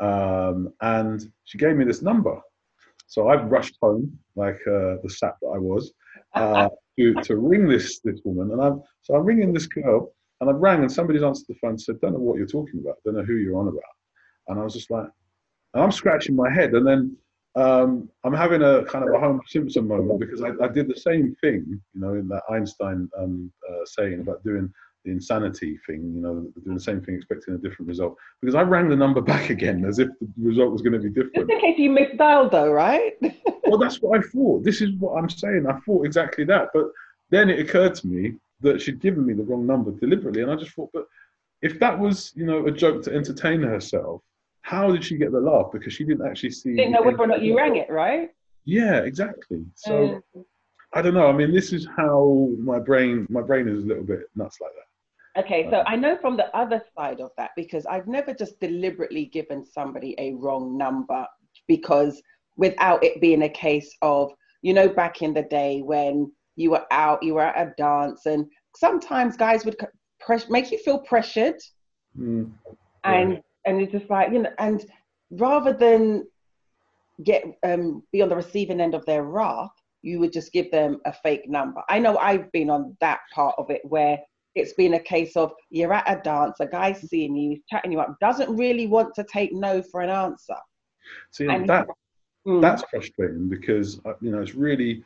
[0.00, 2.38] Um, and she gave me this number.
[3.06, 5.92] So I rushed home like uh, the sap that I was
[6.34, 8.52] uh, to, to ring this this woman.
[8.52, 11.70] And I'm so I'm ringing this girl, and I rang, and somebody's answered the phone
[11.70, 12.96] and said, "Don't know what you're talking about.
[13.04, 13.82] Don't know who you're on about."
[14.48, 15.06] And I was just like,
[15.72, 17.16] and I'm scratching my head, and then
[17.56, 20.96] um, I'm having a kind of a Homer Simpson moment because I, I, did the
[20.96, 24.72] same thing, you know, in that Einstein um, uh, saying about doing
[25.04, 28.16] the insanity thing, you know, doing the same thing, expecting a different result.
[28.40, 31.10] Because I rang the number back again as if the result was going to be
[31.10, 31.34] different.
[31.34, 33.12] Just in case you misdialed, though, right?
[33.66, 34.64] well, that's what I thought.
[34.64, 35.66] This is what I'm saying.
[35.68, 36.70] I thought exactly that.
[36.74, 36.86] But
[37.30, 40.42] then it occurred to me that she'd given me the wrong number deliberately.
[40.42, 41.06] And I just thought, but
[41.62, 44.22] if that was, you know, a joke to entertain herself,
[44.64, 45.66] how did she get the laugh?
[45.70, 46.74] Because she didn't actually see.
[46.74, 48.30] Didn't know whether or not you rang it, right?
[48.64, 49.62] Yeah, exactly.
[49.74, 50.44] So um,
[50.94, 51.28] I don't know.
[51.28, 54.70] I mean, this is how my brain my brain is a little bit nuts like
[54.72, 55.44] that.
[55.44, 59.26] Okay, so I know from the other side of that because I've never just deliberately
[59.26, 61.26] given somebody a wrong number
[61.68, 62.22] because
[62.56, 66.86] without it being a case of you know back in the day when you were
[66.90, 69.76] out, you were at a dance, and sometimes guys would
[70.20, 71.60] press, make you feel pressured,
[72.18, 72.50] mm,
[73.04, 73.36] yeah.
[73.64, 74.86] And it's just like you know and
[75.30, 76.26] rather than
[77.22, 79.70] get um be on the receiving end of their wrath
[80.02, 81.82] you would just give them a fake number.
[81.88, 84.18] I know i've been on that part of it where
[84.54, 87.92] it's been a case of you're at a dance a guy's seeing you he's chatting
[87.92, 90.54] you up doesn't really want to take no for an answer.
[91.30, 91.86] See and that
[92.46, 92.60] mm.
[92.60, 95.02] that's frustrating because uh, you know it's really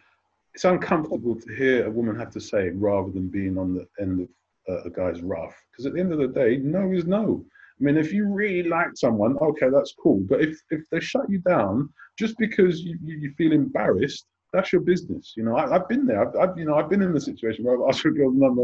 [0.55, 4.21] it's uncomfortable to hear a woman have to say rather than being on the end
[4.21, 4.29] of
[4.69, 7.45] uh, a guy's wrath because at the end of the day no is no
[7.81, 10.21] I mean, if you really like someone, okay, that's cool.
[10.29, 14.73] But if, if they shut you down just because you, you, you feel embarrassed, that's
[14.73, 15.35] your business.
[15.37, 16.27] You know, I, have been there.
[16.27, 18.37] I've, I've, you know, I've been in the situation where I've asked for a girl's
[18.37, 18.63] number.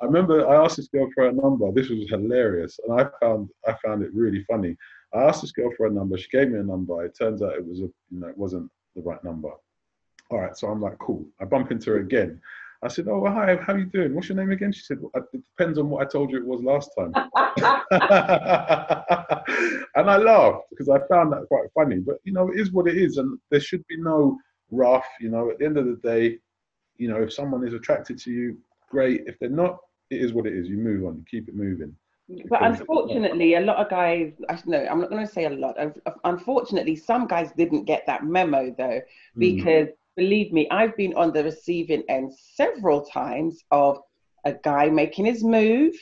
[0.00, 1.70] I remember I asked this girl for a number.
[1.72, 4.76] This was hilarious, and I found I found it really funny.
[5.14, 6.16] I asked this girl for a number.
[6.16, 7.04] She gave me a number.
[7.04, 9.50] It turns out it was a, you know, it wasn't the right number.
[10.30, 11.24] All right, so I'm like, cool.
[11.40, 12.40] I bump into her again.
[12.86, 13.56] I said, "Oh, hi.
[13.56, 14.14] How are you doing?
[14.14, 16.46] What's your name again?" She said, well, "It depends on what I told you it
[16.46, 17.12] was last time."
[19.96, 21.98] and I laughed because I found that quite funny.
[21.98, 24.38] But you know, it is what it is, and there should be no
[24.70, 25.06] rough.
[25.20, 26.38] You know, at the end of the day,
[26.96, 28.56] you know, if someone is attracted to you,
[28.88, 29.24] great.
[29.26, 29.78] If they're not,
[30.10, 30.68] it is what it is.
[30.68, 31.16] You move on.
[31.16, 31.92] You keep it moving.
[32.48, 35.76] But unfortunately, a lot of guys, I no, I'm not going to say a lot.
[36.24, 39.00] Unfortunately, some guys didn't get that memo though,
[39.34, 39.40] hmm.
[39.40, 43.98] because mm believe me, I've been on the receiving end several times of
[44.44, 45.94] a guy making his move,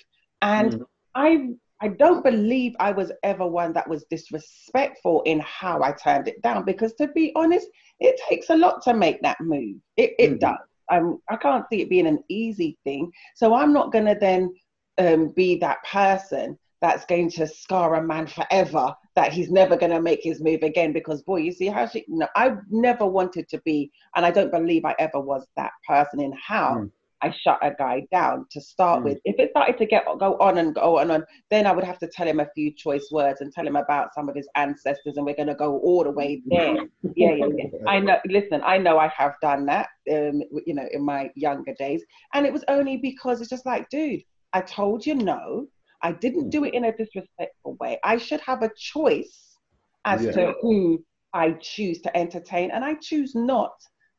[0.43, 0.85] and mm.
[1.15, 1.49] I
[1.81, 6.41] I don't believe I was ever one that was disrespectful in how I turned it
[6.41, 7.67] down because to be honest,
[8.01, 9.77] it takes a lot to make that move.
[9.97, 10.59] It it mm does.
[10.91, 13.11] Um, I can't see it being an easy thing.
[13.35, 14.55] So I'm not gonna then
[14.99, 19.93] um, be that person that's going to scar a man forever that he's never going
[19.93, 23.49] to make his move again because boy you see how she no i never wanted
[23.49, 26.91] to be and i don't believe i ever was that person in how mm.
[27.23, 29.05] i shut a guy down to start mm.
[29.05, 29.19] with.
[29.25, 31.85] If it started to get go on and go on and on then i would
[31.85, 34.49] have to tell him a few choice words and tell him about some of his
[34.57, 36.77] ancestors and we're going to go all the way there.
[37.17, 37.69] Yeah, yeah yeah.
[37.87, 41.75] I know listen i know i have done that um you know in my younger
[41.75, 44.23] days and it was only because it's just like dude
[44.53, 45.69] i told you no
[46.05, 47.99] I didn't do it in a disrespectful way.
[48.05, 49.57] I should have a choice
[50.05, 50.33] as yeah.
[50.33, 53.73] to who I choose to entertain, and I choose not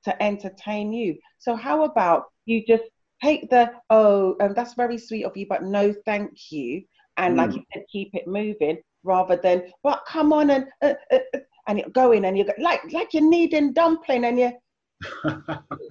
[0.04, 1.18] to entertain you.
[1.38, 2.84] So, how about you just
[3.22, 6.84] take the, oh, um, that's very sweet of you, but no, thank you.
[7.18, 7.38] And mm.
[7.38, 11.40] like you said, keep it moving rather than, well, come on and, uh, uh, uh
[11.68, 14.52] and you go in and you're like, like you're kneading dumpling and you,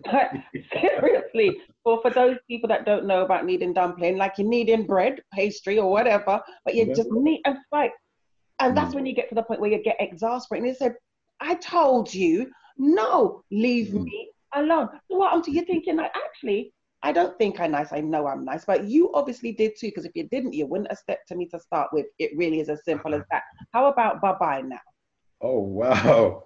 [0.72, 5.20] seriously, Or for those people that don't know about kneading dumpling, like you're kneading bread,
[5.32, 6.94] pastry, or whatever, but you Yeah.
[6.94, 7.90] just need and fight.
[8.60, 8.94] And that's Mm.
[8.94, 10.64] when you get to the point where you get exasperated.
[10.66, 10.94] And they said,
[11.40, 14.04] I told you, no, leave Mm.
[14.04, 14.88] me alone.
[15.10, 16.72] So what until you're thinking like, actually,
[17.02, 17.92] I don't think I'm nice.
[17.92, 19.88] I know I'm nice, but you obviously did too.
[19.88, 22.06] Because if you didn't, you wouldn't have stepped to me to start with.
[22.18, 23.42] It really is as simple as that.
[23.72, 24.78] How about bye bye now?
[25.42, 26.44] Oh wow,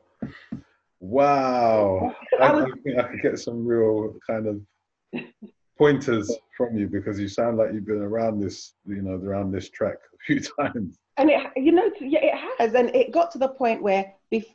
[1.01, 2.15] wow!
[2.41, 4.61] I, I was- I think I could get some real kind of
[5.79, 9.71] pointers from you because you sound like you've been around this, you know, around this
[9.71, 10.99] track a few times.
[11.19, 14.55] and it you know yeah it has and it got to the point where bef-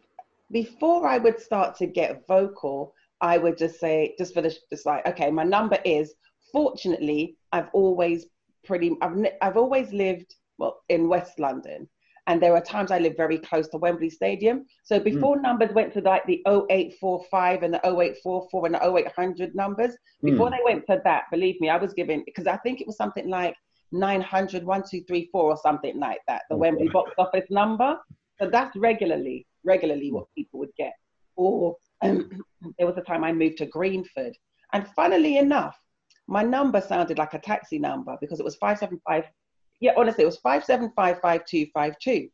[0.52, 4.86] before i would start to get vocal i would just say just for the just
[4.86, 6.14] like okay my number is
[6.52, 8.26] fortunately i've always
[8.66, 11.88] pretty i've, I've always lived well in west london
[12.28, 14.66] and there are times i live very close to wembley stadium.
[14.84, 15.04] So hmm.
[15.04, 20.32] before numbers went to like the 0845 and the 0844 and the 0800 numbers hmm.
[20.32, 22.98] before they went to that believe me i was given because i think it was
[22.98, 23.56] something like
[23.94, 27.98] 900 1234 or something like that the Oh, wembley box office number.
[28.40, 30.42] So that's regularly regularly what hmm.
[30.42, 30.94] people would get.
[31.36, 32.30] Or um,
[32.78, 34.36] there was a time i moved to greenford.
[34.74, 35.78] And funnily enough
[36.28, 39.26] my number sounded like a taxi number because it was 575
[39.80, 42.30] yeah honestly it was 5755252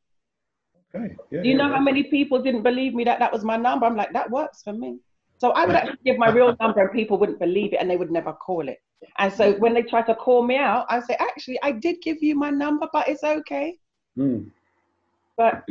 [0.95, 1.15] Okay.
[1.31, 3.57] Yeah, do you yeah, know how many people didn't believe me that that was my
[3.57, 4.99] number i'm like that works for me
[5.37, 7.97] so i would actually give my real number and people wouldn't believe it and they
[7.97, 8.77] would never call it
[9.19, 12.17] and so when they try to call me out i say actually i did give
[12.21, 13.77] you my number but it's okay
[14.17, 14.51] Mm,
[15.37, 15.63] but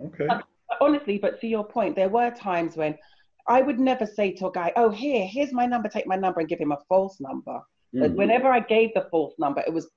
[0.00, 0.26] okay.
[0.28, 0.44] But
[0.80, 2.96] honestly, but to your point, there were times when
[3.48, 5.88] I would never say to a guy, "Oh, here, here's my number.
[5.88, 7.60] Take my number and give him a false number."
[7.98, 9.90] But Mm, whenever I gave the false number, it was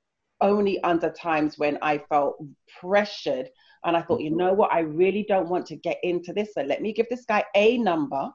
[0.43, 2.38] only under times when I felt
[2.79, 3.49] pressured,
[3.86, 6.53] and I thought, you know what, I really don't want to get into this.
[6.53, 8.29] So let me give this guy a number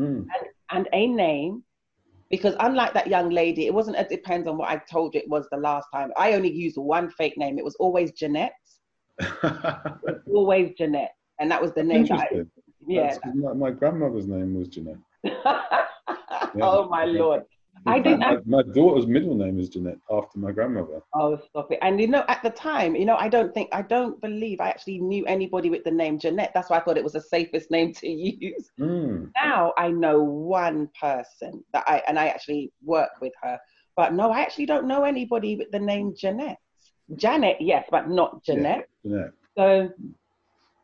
[0.00, 0.26] mm,
[0.70, 1.62] and a name.
[2.30, 3.96] Because unlike that young lady, it wasn't.
[3.96, 6.10] It depends on what I told you it was the last time.
[6.16, 7.58] I only used one fake name.
[7.58, 8.52] It was always Jeanette.
[10.32, 12.42] Always Jeanette, and that was the name that I,
[12.86, 13.18] yeah.
[13.22, 14.96] That's my, my grandmother's name was Jeanette.
[16.62, 17.42] oh my lord.
[17.86, 21.00] I didn't fact, My, daughter's middle name is Jeanette after my grandmother.
[21.14, 21.78] Oh, stop it.
[21.82, 24.68] And you know, at the time, you know, I don't think, I don't believe I
[24.68, 26.52] actually knew anybody with the name Jeanette.
[26.54, 28.70] That's why I thought it was the safest name to use.
[28.78, 33.58] Mm, Now I know one person that I, and I actually work with her.
[33.96, 36.58] But no, I actually don't know anybody with the name Jeanette.
[37.16, 38.54] Janet, yes, but not Yeah.
[38.54, 38.88] Jeanette.
[39.04, 39.32] Jeanette.
[39.56, 39.90] So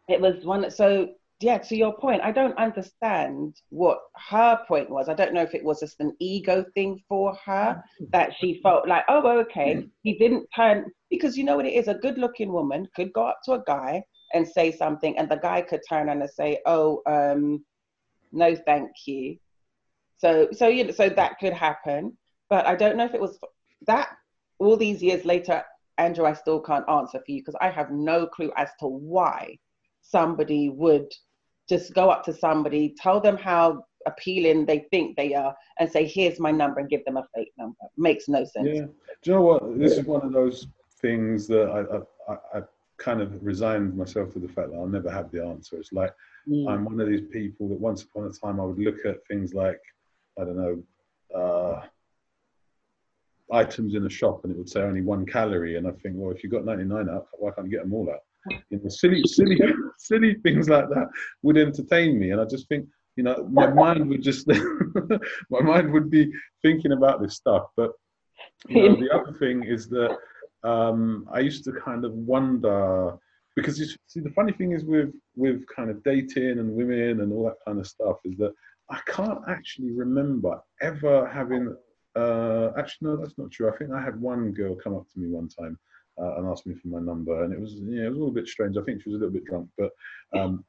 [0.08, 0.70] it was one.
[0.70, 3.98] So yeah, to your point, I don't understand what
[4.30, 5.08] her point was.
[5.08, 8.88] I don't know if it was just an ego thing for her that she felt
[8.88, 11.88] like, oh, okay, he didn't turn because you know what it is.
[11.88, 15.60] A good-looking woman could go up to a guy and say something, and the guy
[15.60, 17.62] could turn and say, oh, um,
[18.32, 19.36] no, thank you.
[20.16, 22.16] So, so you know, so that could happen,
[22.48, 23.38] but I don't know if it was
[23.86, 24.08] that.
[24.58, 25.62] All these years later,
[25.98, 29.58] Andrew, I still can't answer for you because I have no clue as to why
[30.00, 31.12] somebody would
[31.68, 36.06] just go up to somebody, tell them how appealing they think they are, and say,
[36.06, 37.76] "Here's my number," and give them a fake number.
[37.96, 38.68] Makes no sense.
[38.72, 38.86] Yeah.
[39.22, 39.78] Do you know what?
[39.78, 40.68] This is one of those
[41.00, 42.62] things that I, I, I
[42.98, 45.76] kind of resigned myself to the fact that I'll never have the answer.
[45.76, 46.12] It's like
[46.48, 46.70] Mm.
[46.70, 49.52] I'm one of these people that once upon a time I would look at things
[49.54, 49.80] like,
[50.40, 50.82] I don't know,
[51.34, 51.82] uh,
[53.52, 55.76] items in a shop and it would say only one calorie.
[55.76, 58.10] And I think, well, if you've got 99 out, why can't you get them all
[58.10, 58.20] out?
[58.70, 59.56] You know, silly, silly,
[59.98, 61.08] silly things like that
[61.42, 62.30] would entertain me.
[62.30, 64.46] And I just think, you know, my mind would just,
[65.50, 66.32] my mind would be
[66.62, 67.66] thinking about this stuff.
[67.76, 67.92] But
[68.68, 70.16] you know, the other thing is that
[70.62, 73.16] um, I used to kind of wonder
[73.54, 77.32] because you see the funny thing is with with kind of dating and women and
[77.32, 78.52] all that kind of stuff is that
[78.90, 81.74] I can't actually remember ever having.
[82.14, 83.70] Uh, actually, no, that's not true.
[83.70, 85.78] I think I had one girl come up to me one time
[86.20, 88.34] uh, and asked me for my number, and it was yeah, it was a little
[88.34, 88.76] bit strange.
[88.76, 89.90] I think she was a little bit drunk, but
[90.34, 90.64] um,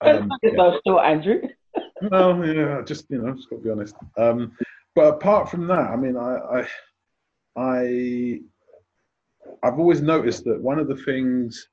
[0.00, 0.76] um, yeah.
[0.86, 1.40] short, Andrew.
[2.10, 3.94] well, yeah, just you know, just got to be honest.
[4.16, 4.52] Um,
[4.94, 6.68] but apart from that, I mean, I, I,
[7.56, 8.40] I,
[9.62, 11.68] I've always noticed that one of the things,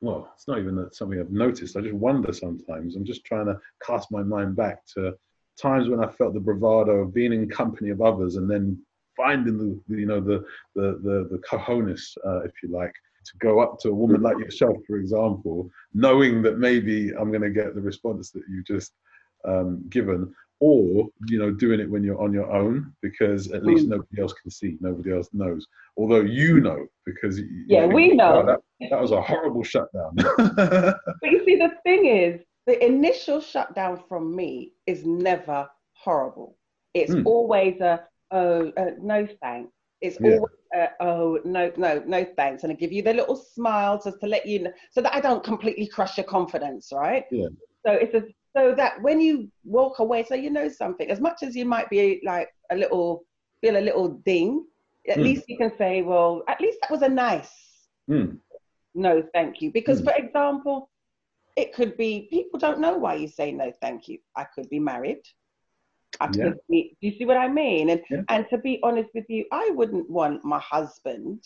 [0.00, 1.76] well, it's not even that something I've noticed.
[1.76, 2.96] I just wonder sometimes.
[2.96, 5.12] I'm just trying to cast my mind back to
[5.60, 8.80] times when I felt the bravado of being in company of others and then
[9.18, 10.38] finding the, you know, the
[10.74, 12.94] the the, the cojones, uh, if you like,
[13.26, 17.42] to go up to a woman like yourself, for example, knowing that maybe I'm going
[17.42, 18.92] to get the response that you just
[19.44, 23.86] um, given, or you know, doing it when you're on your own because at least
[23.88, 25.66] nobody else can see, nobody else knows.
[25.96, 28.42] Although you know, because Yeah, think, we know.
[28.42, 28.60] "Oh, that,
[28.90, 30.16] that was a horrible shutdown.
[31.20, 36.56] But you see, the thing is, the initial shutdown from me is never horrible.
[36.94, 37.22] It's Hmm.
[37.24, 39.72] always a oh uh, no thanks.
[40.00, 40.36] It's Yeah.
[40.36, 44.20] always uh, oh no no no thanks, and I give you the little smile just
[44.20, 47.24] to let you know, so that I don't completely crush your confidence, right?
[47.30, 47.48] Yeah.
[47.86, 48.22] So it's a,
[48.56, 51.10] so that when you walk away, so you know something.
[51.10, 53.24] As much as you might be like a little
[53.60, 54.64] feel a little ding,
[55.08, 55.22] at Hmm.
[55.24, 57.52] least you can say, well, at least that was a nice
[58.08, 58.36] Hmm.
[58.94, 59.70] no thank you.
[59.72, 60.04] Because Hmm.
[60.04, 60.90] for example,
[61.56, 64.18] it could be people don't know why you say no thank you.
[64.36, 65.22] I could be married.
[66.20, 66.50] Yeah.
[66.70, 67.90] do you see what I mean?
[67.90, 68.22] And Yeah.
[68.28, 71.42] and to be honest with you, I wouldn't want my husband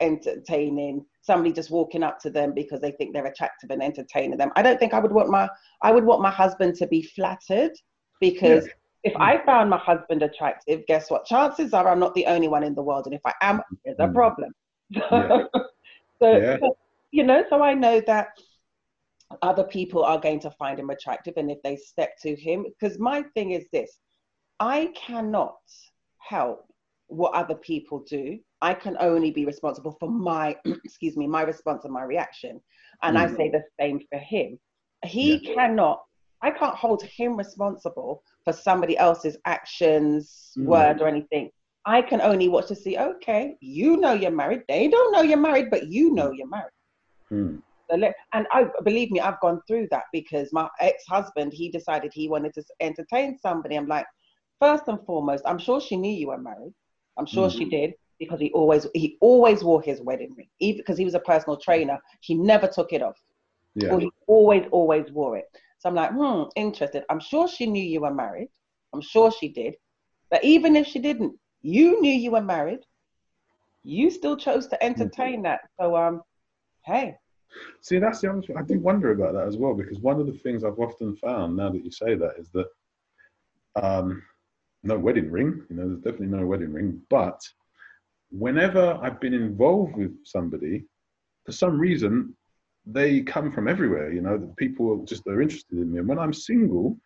[0.00, 4.50] entertaining somebody just walking up to them because they think they're attractive and entertaining them.
[4.56, 5.48] I don't think I would want my
[5.82, 7.72] I would want my husband to be flattered
[8.20, 8.68] because
[9.04, 11.24] if I found my husband attractive, guess what?
[11.24, 13.96] Chances are I'm not the only one in the world, and if I am, there's
[13.98, 14.14] a Mm.
[14.14, 14.52] problem.
[14.90, 15.44] Yeah.
[16.20, 16.58] so, Yeah.
[16.60, 16.76] so,
[17.10, 18.28] you know, so I know that
[19.42, 22.98] other people are going to find him attractive, and if they step to him, because
[22.98, 23.98] my thing is this:
[24.60, 25.56] I cannot
[26.18, 26.66] help
[27.08, 28.38] what other people do.
[28.62, 32.60] I can only be responsible for my, excuse me, my response and my reaction.
[33.02, 33.36] And I Mm.
[33.36, 34.58] say the same for him.
[35.04, 36.02] He cannot,
[36.42, 40.66] I can't hold him responsible for somebody else's actions, Mm.
[40.66, 41.50] word, or anything.
[41.84, 44.62] I can only watch to see, okay, you know you're married.
[44.68, 46.70] They don't know you're married, but you know you're married.
[47.28, 47.56] Hmm.
[47.92, 52.54] And I believe me, I've gone through that because my ex-husband, he decided he wanted
[52.54, 53.76] to entertain somebody.
[53.76, 54.06] I'm like,
[54.60, 56.72] first and foremost, I'm sure she knew you were married.
[57.18, 60.96] I'm sure she did because he always he always wore his wedding ring, even because
[60.96, 61.98] he was a personal trainer.
[62.20, 63.18] He never took it off.
[63.74, 63.90] Yeah.
[63.90, 65.46] Or he always always wore it.
[65.78, 67.04] So I'm like, hmm, interested.
[67.10, 68.48] I'm sure she knew you were married.
[68.94, 69.74] I'm sure she did.
[70.30, 72.80] But even if she didn't, you knew you were married.
[73.82, 75.60] You still chose to entertain that.
[75.80, 76.22] So um,
[76.84, 77.16] hey,
[77.80, 78.56] See, that's the other thing.
[78.56, 81.56] I do wonder about that as well because one of the things I've often found
[81.56, 82.66] now that you say that is that
[83.82, 84.22] um,
[84.82, 87.00] no wedding ring, you know, there's definitely no wedding ring.
[87.08, 87.40] But
[88.30, 90.84] whenever I've been involved with somebody,
[91.44, 92.36] for some reason,
[92.86, 94.12] they come from everywhere.
[94.12, 95.98] You know, the people just they're interested in me.
[95.98, 96.98] And when I'm single,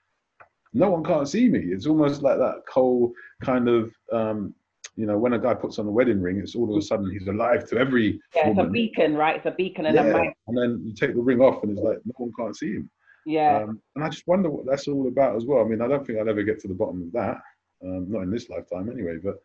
[0.72, 1.60] no one can't see me.
[1.60, 4.54] It's almost like that whole kind of, um,
[4.96, 7.10] you know, when a guy puts on a wedding ring, it's all of a sudden
[7.10, 9.36] he's alive to every yeah, it's a beacon, right?
[9.36, 10.36] It's a beacon and a Yeah, mic.
[10.46, 12.90] and then you take the ring off, and it's like no one can't see him.
[13.26, 13.58] Yeah.
[13.58, 15.60] Um, and I just wonder what that's all about as well.
[15.62, 17.38] I mean, I don't think I'll ever get to the bottom of that,
[17.84, 19.18] um, not in this lifetime anyway.
[19.22, 19.36] But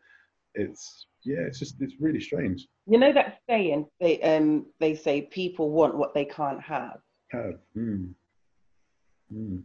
[0.54, 2.66] it's yeah, it's just it's really strange.
[2.86, 6.98] You know that saying they um they say people want what they can't have.
[7.30, 7.58] Have.
[7.76, 8.14] Mm.
[9.34, 9.62] Mm.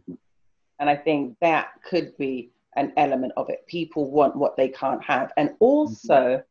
[0.80, 3.66] And I think that could be an element of it.
[3.66, 5.32] People want what they can't have.
[5.36, 6.42] And also,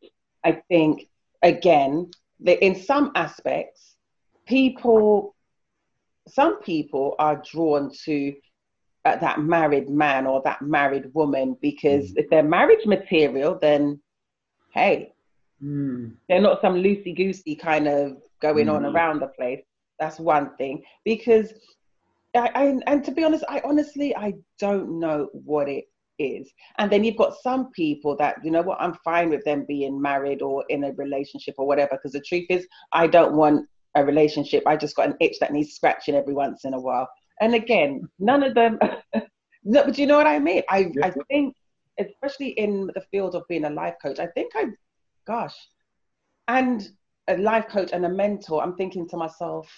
[0.44, 1.08] I think,
[1.42, 2.12] again,
[2.42, 3.96] that in some aspects,
[4.46, 5.36] people,
[6.28, 8.34] some people are drawn to
[9.06, 14.00] uh, that married man or that married woman because if they're marriage material, then
[14.74, 15.14] hey,
[15.64, 16.16] Mm.
[16.30, 18.94] they're not some loosey goosey kind of going on Mm.
[18.94, 19.64] around the place.
[20.00, 20.84] That's one thing.
[21.04, 21.52] Because
[22.36, 25.86] I, I and to be honest, I honestly I don't know what it
[26.20, 26.52] is.
[26.78, 30.02] And then you've got some people that, you know what, I'm fine with them being
[30.02, 31.92] married or in a relationship or whatever.
[31.92, 34.64] Because the truth is, I don't want a relationship.
[34.66, 37.08] I just got an itch that needs scratching every once in a while.
[37.40, 38.80] And again, none of them
[39.64, 40.64] no, but you know what I mean?
[40.70, 41.56] I, I think
[42.00, 44.68] especially in the field of being a life coach, I think I
[45.26, 45.56] gosh,
[46.48, 46.88] and
[47.28, 49.70] a life coach and a mentor, I'm thinking to myself,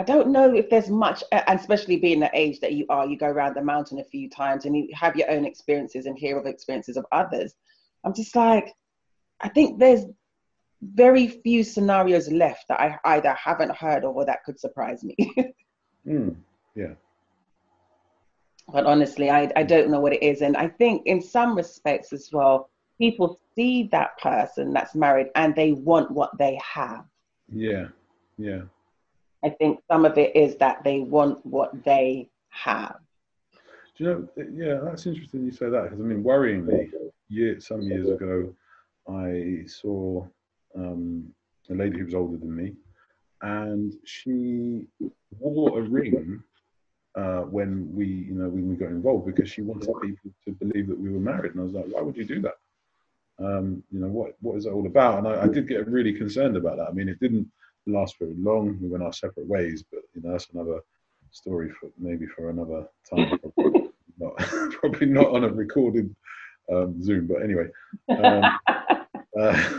[0.00, 3.18] I, don't know if there's much, and especially being the age that you are, you
[3.18, 6.38] go around the mountain a few times and you have your own experiences and hear
[6.38, 7.54] of experiences of others.
[8.02, 8.74] I'm just like,
[9.42, 10.06] I think there's
[10.82, 15.16] very few scenarios left that I either haven't heard of or that could surprise me.
[16.08, 16.34] Mm.
[16.74, 16.94] Yeah.
[18.72, 20.40] but honestly, I, I don't know what it is.
[20.40, 25.54] And I think in some respects as well, people see that person that's married and
[25.54, 27.04] they want what they have.
[27.52, 27.88] Yeah.
[28.38, 28.62] Yeah.
[29.42, 32.96] I think some of it is that they want what they have.
[33.96, 34.28] Do you know?
[34.52, 36.90] Yeah, that's interesting you say that because I mean, worryingly,
[37.28, 38.54] year, some years ago,
[39.08, 40.26] I saw
[40.76, 41.32] um,
[41.70, 42.74] a lady who was older than me,
[43.42, 44.86] and she
[45.38, 46.42] wore a ring
[47.14, 50.88] uh, when we, you know, when we got involved because she wanted people to believe
[50.88, 52.54] that we were married, and I was like, why would you do that?
[53.38, 55.18] Um, you know, what what is it all about?
[55.18, 56.88] And I, I did get really concerned about that.
[56.88, 57.50] I mean, it didn't
[57.86, 58.78] last very long.
[58.80, 60.80] We went our separate ways, but you know, that's another
[61.30, 63.38] story for maybe for another time.
[63.54, 64.36] Probably not,
[64.80, 66.14] probably not on a recorded
[66.70, 67.68] um, Zoom, but anyway.
[68.10, 68.58] Um,
[69.40, 69.70] uh,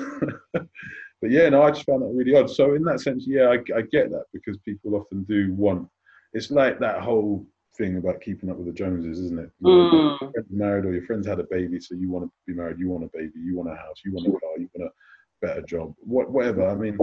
[1.22, 2.50] but yeah, no, I just found that really odd.
[2.50, 5.88] So in that sense, yeah, I, I get that because people often do want.
[6.34, 7.46] It's like that whole
[7.78, 9.52] thing about keeping up with the Joneses, isn't it?
[9.60, 10.20] You know, Mm.
[10.22, 12.80] your friend's married or your friends had a baby, so you want to be married,
[12.80, 15.46] you want a baby, you want a house, you want a car, you want a
[15.46, 16.68] better job, what, whatever.
[16.68, 16.98] I mean,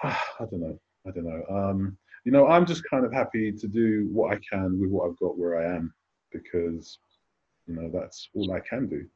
[0.02, 0.16] I
[0.50, 0.78] don't know.
[1.06, 1.44] I don't know.
[1.48, 5.08] Um, you know, I'm just kind of happy to do what I can with what
[5.08, 5.92] I've got where I am
[6.32, 6.98] because,
[7.66, 9.06] you know, that's all I can do.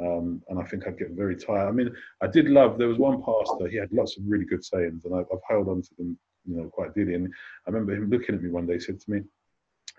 [0.00, 1.68] Um, and I think I'd get very tired.
[1.68, 4.64] I mean, I did love, there was one pastor, he had lots of really good
[4.64, 7.14] sayings, and I've, I've held on to them, you know, quite dearly.
[7.14, 7.32] And
[7.66, 9.20] I remember him looking at me one day, he said to me,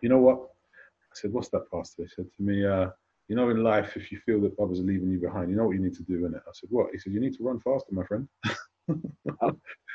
[0.02, 0.38] You know what?
[0.40, 2.04] I said, What's that, pastor?
[2.04, 2.90] He said to me, uh,
[3.30, 5.66] You know, in life, if you feel that others are leaving you behind, you know
[5.66, 6.42] what you need to do in it?
[6.46, 6.88] I said, What?
[6.92, 8.28] He said, You need to run faster, my friend.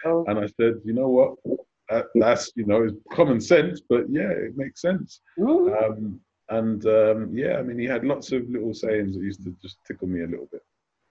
[0.04, 1.34] Oh, And I said, You know what?
[1.88, 5.20] That, that's, you know, it's common sense, but yeah, it makes sense.
[5.36, 5.80] mm.
[5.82, 9.54] Um, and um, yeah, I mean, he had lots of little sayings that used to
[9.62, 10.62] just tickle me a little bit.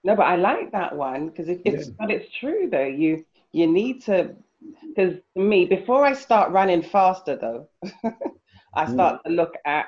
[0.04, 1.92] No, but I like that one because it, it's Yeah.
[1.98, 2.86] but it's true though.
[2.86, 4.34] You you need to
[4.88, 7.68] because me before I start running faster though,
[8.74, 8.86] I Mm.
[8.86, 9.86] start to look at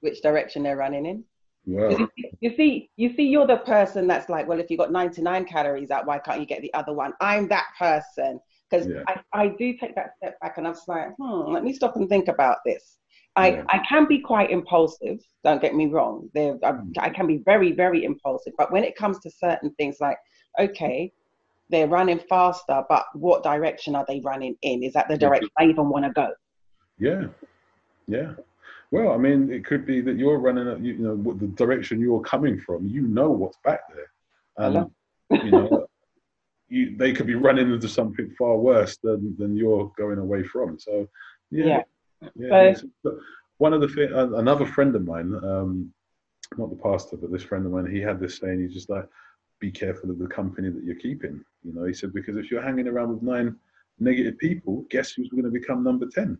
[0.00, 1.24] which direction they're running in.
[1.66, 2.08] Wow.
[2.40, 5.90] You see, you see, you're the person that's like, well, if you got 99 calories
[5.90, 7.12] out, why can't you get the other one?
[7.20, 8.40] I'm that person
[8.70, 9.02] because Yeah.
[9.08, 11.96] I, I do take that step back and I'm just like, hmm, let me stop
[11.96, 12.98] and think about this.
[13.34, 13.64] I, Yeah.
[13.68, 15.18] I can be quite impulsive.
[15.44, 16.30] Don't get me wrong.
[16.34, 16.92] There, I, Mm.
[16.98, 18.54] I can be very, very impulsive.
[18.56, 20.18] But when it comes to certain things, like,
[20.58, 21.12] okay,
[21.68, 24.82] they're running faster, but what direction are they running in?
[24.84, 26.32] Is that the direction I even want to go?
[26.98, 27.26] Yeah,
[28.06, 28.34] yeah.
[28.92, 32.00] Well, I mean, it could be that you're running, you, you know, what the direction
[32.00, 32.86] you're coming from.
[32.86, 34.10] You know what's back there,
[34.58, 34.74] and
[35.30, 35.86] you know,
[36.68, 40.78] you they could be running into something far worse than than you're going away from.
[40.78, 41.08] So,
[41.50, 41.66] yeah,
[42.36, 42.48] yeah.
[42.74, 43.14] So- But
[43.58, 45.92] one of the thi- uh, another friend of mine, um,
[46.58, 48.60] not the pastor, but this friend of mine, he had this saying.
[48.60, 49.08] He's just like,
[49.58, 51.42] be careful of the company that you're keeping.
[51.64, 53.56] You know, he said because if you're hanging around with nine
[53.98, 56.38] negative people, guess who's going to become number ten?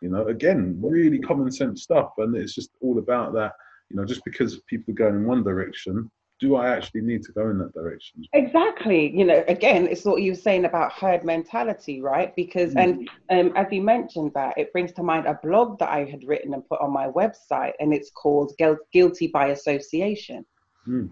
[0.00, 3.52] You know, again, really common sense stuff, and it's just all about that.
[3.90, 7.32] You know, just because people are going in one direction, do I actually need to
[7.32, 8.24] go in that direction?
[8.34, 9.16] Exactly.
[9.16, 12.34] You know, again, it's what you were saying about herd mentality, right?
[12.36, 16.04] Because, and um, as you mentioned that, it brings to mind a blog that I
[16.04, 20.44] had written and put on my website, and it's called Guil- Guilty by Association.
[20.84, 21.06] Hmm.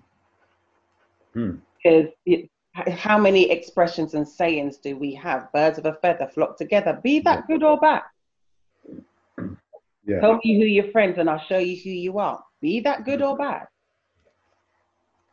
[1.32, 1.56] Hmm.
[1.82, 5.50] Because it, how many expressions and sayings do we have?
[5.52, 7.00] Birds of a feather flock together.
[7.02, 8.02] Be that good or bad.
[10.06, 12.42] Yeah, Tell me who your friends, and I'll show you who you are.
[12.60, 13.66] Be that good or bad.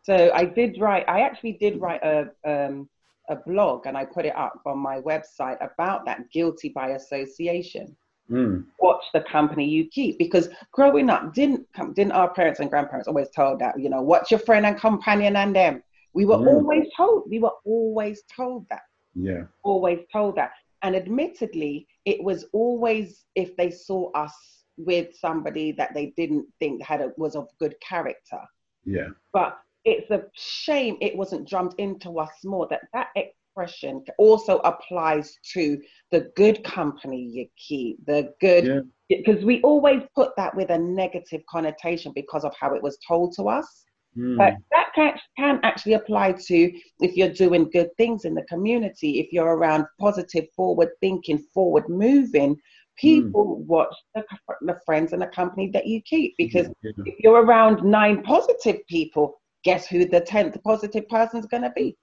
[0.03, 1.05] So I did write.
[1.07, 2.89] I actually did write a um,
[3.29, 7.95] a blog, and I put it up on my website about that guilty by association.
[8.29, 8.65] Mm.
[8.79, 13.07] Watch the company you keep, because growing up, didn't come- didn't our parents and grandparents
[13.07, 15.83] always told that you know, watch your friend and companion and them.
[16.13, 16.47] We were Mm.
[16.47, 17.29] always told.
[17.29, 18.83] We were always told that
[19.15, 20.51] yeah, always told that.
[20.81, 24.33] And admittedly, it was always if they saw us
[24.77, 28.39] with somebody that they didn't think had a, was of good character.
[28.85, 34.57] yeah, But it's a shame it wasn't drummed into us more that that expression also
[34.59, 35.79] applies to
[36.11, 38.65] the good company you keep, the good,
[39.09, 42.97] yeah, because we always put that with a negative connotation because of how it was
[43.07, 43.85] told to us.
[44.17, 44.37] Mm.
[44.37, 49.19] But that can, can actually apply to if you're doing good things in the community,
[49.19, 52.57] if you're around positive, forward thinking, forward moving,
[52.97, 54.23] people watch the,
[54.61, 56.35] the friends and the company that you keep.
[56.37, 56.91] Because yeah.
[57.05, 61.71] if you're around nine positive people, guess who the 10th positive person is going to
[61.71, 61.95] be?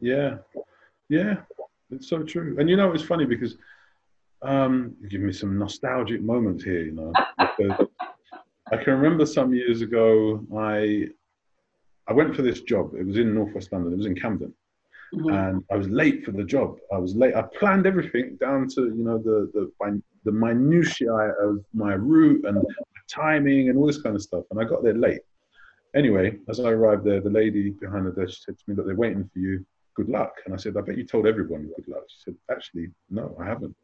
[0.00, 0.38] Yeah,
[1.08, 1.36] yeah,
[1.90, 2.56] it's so true.
[2.58, 3.56] And you know, it's funny because
[4.42, 6.82] um, you give me some nostalgic moments here.
[6.82, 7.86] You know, because
[8.72, 11.08] I can remember some years ago, I
[12.08, 12.94] I went for this job.
[12.98, 13.92] It was in Northwest London.
[13.92, 14.52] It was in Camden,
[15.14, 15.28] mm-hmm.
[15.28, 16.78] and I was late for the job.
[16.92, 17.34] I was late.
[17.34, 22.64] I planned everything down to you know the the the minutiae of my route and
[23.08, 24.44] timing and all this kind of stuff.
[24.50, 25.20] And I got there late.
[25.94, 28.96] Anyway, as I arrived there, the lady behind the desk said to me that they're
[28.96, 29.64] waiting for you.
[29.94, 30.32] Good luck.
[30.46, 32.04] And I said, I bet you told everyone good luck.
[32.08, 33.76] She said, Actually, no, I haven't.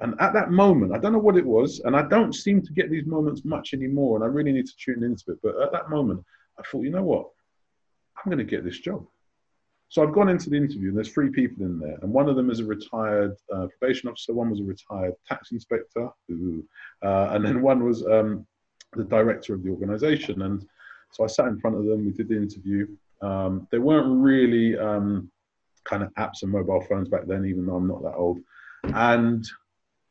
[0.00, 2.72] And at that moment, I don't know what it was, and I don't seem to
[2.72, 5.38] get these moments much anymore, and I really need to tune into it.
[5.42, 6.24] But at that moment,
[6.58, 7.28] I thought, you know what?
[8.16, 9.06] I'm going to get this job.
[9.88, 12.36] So I've gone into the interview, and there's three people in there, and one of
[12.36, 16.64] them is a retired uh, probation officer, one was a retired tax inspector, ooh,
[17.02, 18.46] uh, and then one was um,
[18.94, 20.42] the director of the organisation.
[20.42, 20.64] And
[21.12, 22.86] so I sat in front of them, we did the interview.
[23.20, 25.30] Um, they weren't really um,
[25.84, 28.38] kind of apps and mobile phones back then, even though I'm not that old.
[28.84, 29.44] And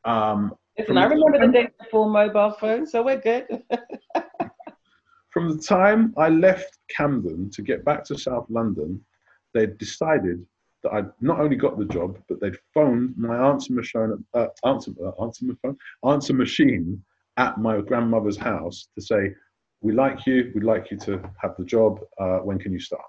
[0.06, 3.46] um, Listen, I remember the day before mobile phones, so we're good.
[5.30, 9.04] from the time I left Camden to get back to South London,
[9.54, 10.46] they'd decided
[10.84, 14.92] that I'd not only got the job, but they'd phoned my answer machine, uh, answer,
[15.04, 15.78] uh, answer, my phone,
[16.08, 17.04] answer machine
[17.36, 19.36] at my grandmother's house to say,
[19.82, 20.52] "We like you.
[20.56, 22.00] We'd like you to have the job.
[22.18, 23.04] Uh, when can you start?"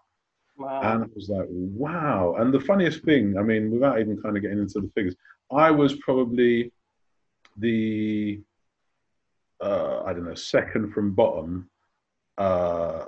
[0.56, 0.80] Wow.
[0.82, 4.42] And I was like, "Wow!" And the funniest thing, I mean, without even kind of
[4.42, 5.14] getting into the figures,
[5.52, 6.72] I was probably
[7.60, 8.40] the
[9.60, 11.68] uh, I don't know second from bottom
[12.38, 13.04] uh,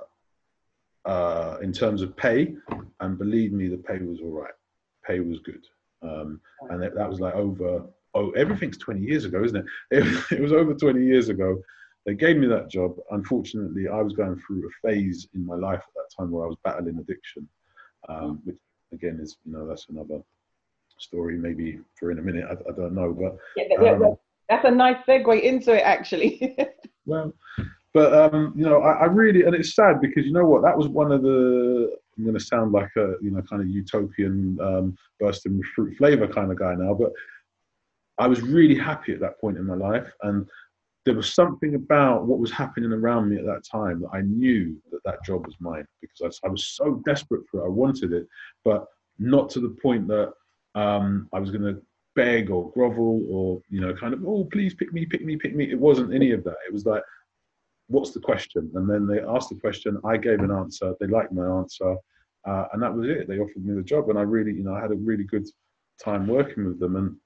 [1.05, 2.55] uh, in terms of pay,
[3.01, 4.53] and believe me, the pay was all right.
[5.07, 5.65] Pay was good,
[6.03, 6.41] um,
[6.71, 7.85] and that, that was like over.
[8.15, 9.65] Oh, everything's 20 years ago, isn't it?
[9.91, 10.33] it?
[10.33, 11.59] It was over 20 years ago.
[12.05, 12.97] They gave me that job.
[13.11, 16.49] Unfortunately, I was going through a phase in my life at that time where I
[16.49, 17.49] was battling addiction,
[18.11, 18.57] um, which
[18.93, 20.23] again is, you know, that's another
[20.99, 22.45] story maybe for in a minute.
[22.51, 24.17] I, I don't know, but Yeah, that- um,
[24.53, 26.57] that's a nice segue into it, actually.
[27.07, 27.33] well,
[27.95, 30.63] but um, you know, I, I really, and it's sad because you know what?
[30.63, 31.97] That was one of the.
[32.17, 36.29] I'm going to sound like a you know kind of utopian, um, bursting fruit flavor
[36.29, 37.13] kind of guy now, but
[38.19, 40.47] I was really happy at that point in my life, and
[41.07, 44.77] there was something about what was happening around me at that time that I knew
[44.91, 47.67] that that job was mine because I, I was so desperate for it.
[47.67, 48.27] I wanted it,
[48.65, 48.85] but
[49.19, 50.33] not to the point that
[50.75, 51.83] um, I was going to
[52.15, 55.55] beg or grovel or you know kind of oh please pick me pick me pick
[55.55, 55.71] me.
[55.71, 56.57] It wasn't any of that.
[56.67, 57.03] It was like
[57.89, 58.71] what's the question?
[58.75, 59.99] And then they asked the question.
[60.05, 60.95] I gave an answer.
[60.99, 61.97] They liked my answer.
[62.47, 63.29] Uh, and that was it.
[63.29, 64.09] They offered me the job.
[64.09, 65.47] And i really you know i had a really good
[66.03, 66.97] time working with them.
[66.97, 67.17] And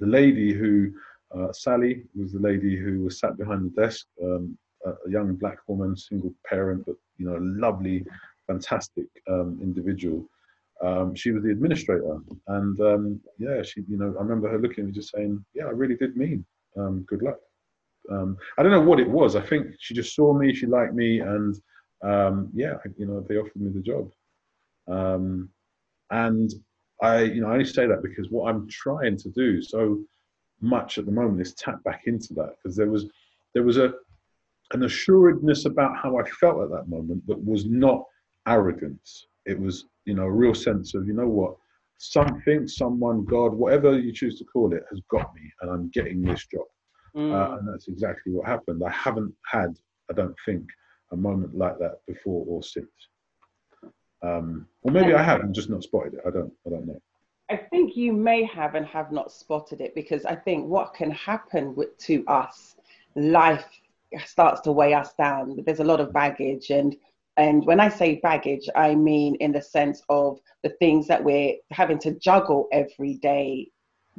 [0.00, 0.92] the lady who
[1.34, 5.58] uh, sally was the lady who was sat behind the desk um, a, young black
[5.66, 8.04] woman single parent but you know lovely
[8.46, 10.24] fantastic um, individual
[10.84, 12.18] um, she was the administrator,
[12.48, 15.64] and um, yeah, she, you know, I remember her looking at me just saying, "Yeah,
[15.64, 16.44] I really did mean
[16.76, 17.38] um, good luck."
[18.10, 19.36] Um, I don't know what it was.
[19.36, 21.58] I think she just saw me, she liked me, and
[22.02, 24.10] um, yeah, you know, they offered me the job.
[24.88, 25.48] Um,
[26.10, 26.52] and
[27.02, 30.00] I, you know, I only say that because what I'm trying to do so
[30.60, 33.06] much at the moment is tap back into that because there was,
[33.54, 33.92] there was a,
[34.72, 38.04] an assuredness about how I felt at that moment that was not
[38.46, 39.26] arrogance.
[39.44, 41.56] It was, you know, a real sense of, you know what,
[41.98, 46.22] something, someone, God, whatever you choose to call it, has got me, and I'm getting
[46.22, 46.66] this job.
[47.16, 47.32] Mm.
[47.32, 48.82] Uh, and that's exactly what happened.
[48.86, 49.76] I haven't had,
[50.10, 50.64] I don't think,
[51.12, 52.86] a moment like that before or since.
[54.22, 56.20] Um, or maybe I have and just not spotted it.
[56.26, 56.52] I don't.
[56.66, 57.00] I don't know.
[57.48, 61.12] I think you may have and have not spotted it because I think what can
[61.12, 62.74] happen with, to us,
[63.14, 63.68] life
[64.24, 65.62] starts to weigh us down.
[65.64, 66.96] There's a lot of baggage, and
[67.36, 71.54] and when I say baggage, I mean in the sense of the things that we're
[71.70, 73.70] having to juggle every day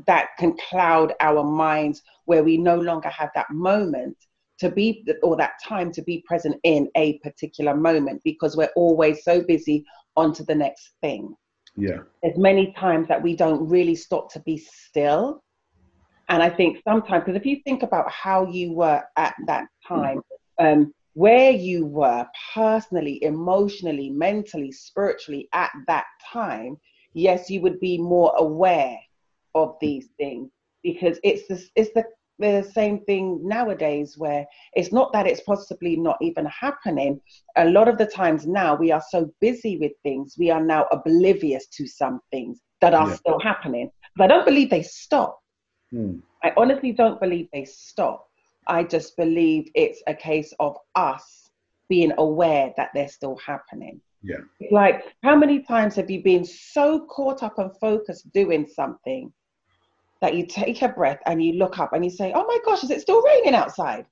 [0.05, 4.15] that can cloud our minds, where we no longer have that moment
[4.59, 9.23] to be or that time to be present in a particular moment because we're always
[9.23, 11.35] so busy on to the next thing
[11.75, 12.01] Yeah.
[12.21, 15.43] there's many times that we don't really stop to be still.
[16.29, 20.21] And I think sometimes, because if you think about how you were at that time,
[20.59, 26.77] um, where you were personally, emotionally, mentally, spiritually at that time,
[27.15, 28.95] yes, you would be more aware
[29.55, 30.51] of these things
[30.83, 32.03] because it's the, it's the,
[32.37, 37.19] the same thing nowadays where it's not that it's possibly not even happening.
[37.55, 40.85] A lot of the times now we are so busy with things, we are now
[40.91, 43.15] oblivious to some things that are Yeah.
[43.15, 43.89] still happening.
[44.17, 45.39] But I don't believe they stop.
[45.89, 46.19] Hmm.
[46.43, 48.27] I honestly don't believe they stop.
[48.67, 51.49] I just believe it's a case of us
[51.89, 54.01] being aware that they're still happening.
[54.23, 54.37] Yeah.
[54.71, 59.31] Like, how many times have you been so caught up and focused doing something
[60.21, 62.83] that you take a breath and you look up and you say, Oh my gosh,
[62.83, 64.05] is it still raining outside?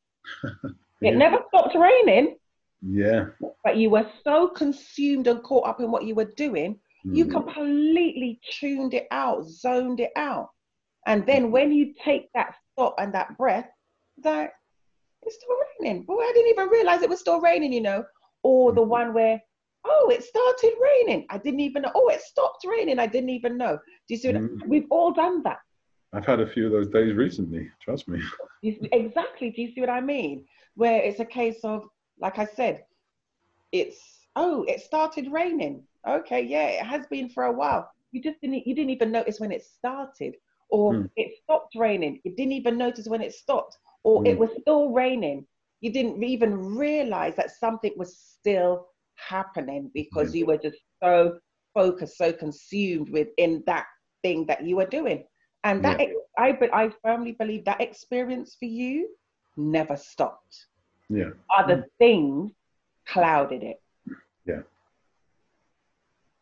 [1.01, 1.12] Yeah.
[1.12, 2.38] It never stopped raining,
[2.82, 3.26] Yeah.
[3.66, 7.32] but you were so consumed and caught up in what you were doing, you Hmm.
[7.32, 10.49] completely tuned it out, zoned it out.
[11.06, 13.70] And then when you take that stop and that breath,
[14.24, 14.51] that
[15.24, 16.05] it's still raining.
[16.07, 18.03] Well, I didn't even realize it was still raining, you know.
[18.43, 19.41] Or the one where,
[19.86, 21.26] oh, it started raining.
[21.30, 21.91] I didn't even know.
[21.95, 22.99] Oh, it stopped raining.
[22.99, 23.78] I didn't even know.
[24.07, 24.68] Do you see what Mm.
[24.68, 25.59] we've all done that?
[26.13, 27.70] I've had a few of those days recently.
[27.82, 28.20] Trust me.
[28.20, 28.26] Do
[28.61, 29.49] you see- exactly.
[29.49, 30.45] Do you see what I mean?
[30.76, 31.88] Where it's a case of,
[32.20, 32.86] like I said,
[33.72, 33.99] it's
[34.36, 35.84] oh, it started raining.
[36.07, 37.89] Okay, yeah, it has been for a while.
[38.11, 40.36] You just didn't you didn't even notice when it started,
[40.70, 41.05] or Hmm.
[41.16, 42.22] it stopped raining.
[42.24, 44.39] You didn't even notice when it stopped, or it Hmm.
[44.43, 45.45] was still raining.
[45.82, 50.39] You didn't even realize that something was still happening because Yeah.
[50.39, 51.39] you were just so
[51.74, 53.88] focused, so consumed within that
[54.24, 55.26] thing that you were doing.
[55.64, 56.14] And that Yeah.
[56.38, 59.10] I but I firmly believe that experience for you
[59.58, 60.68] never stopped.
[61.10, 61.32] Yeah.
[61.60, 62.51] Other things
[63.06, 63.82] clouded it.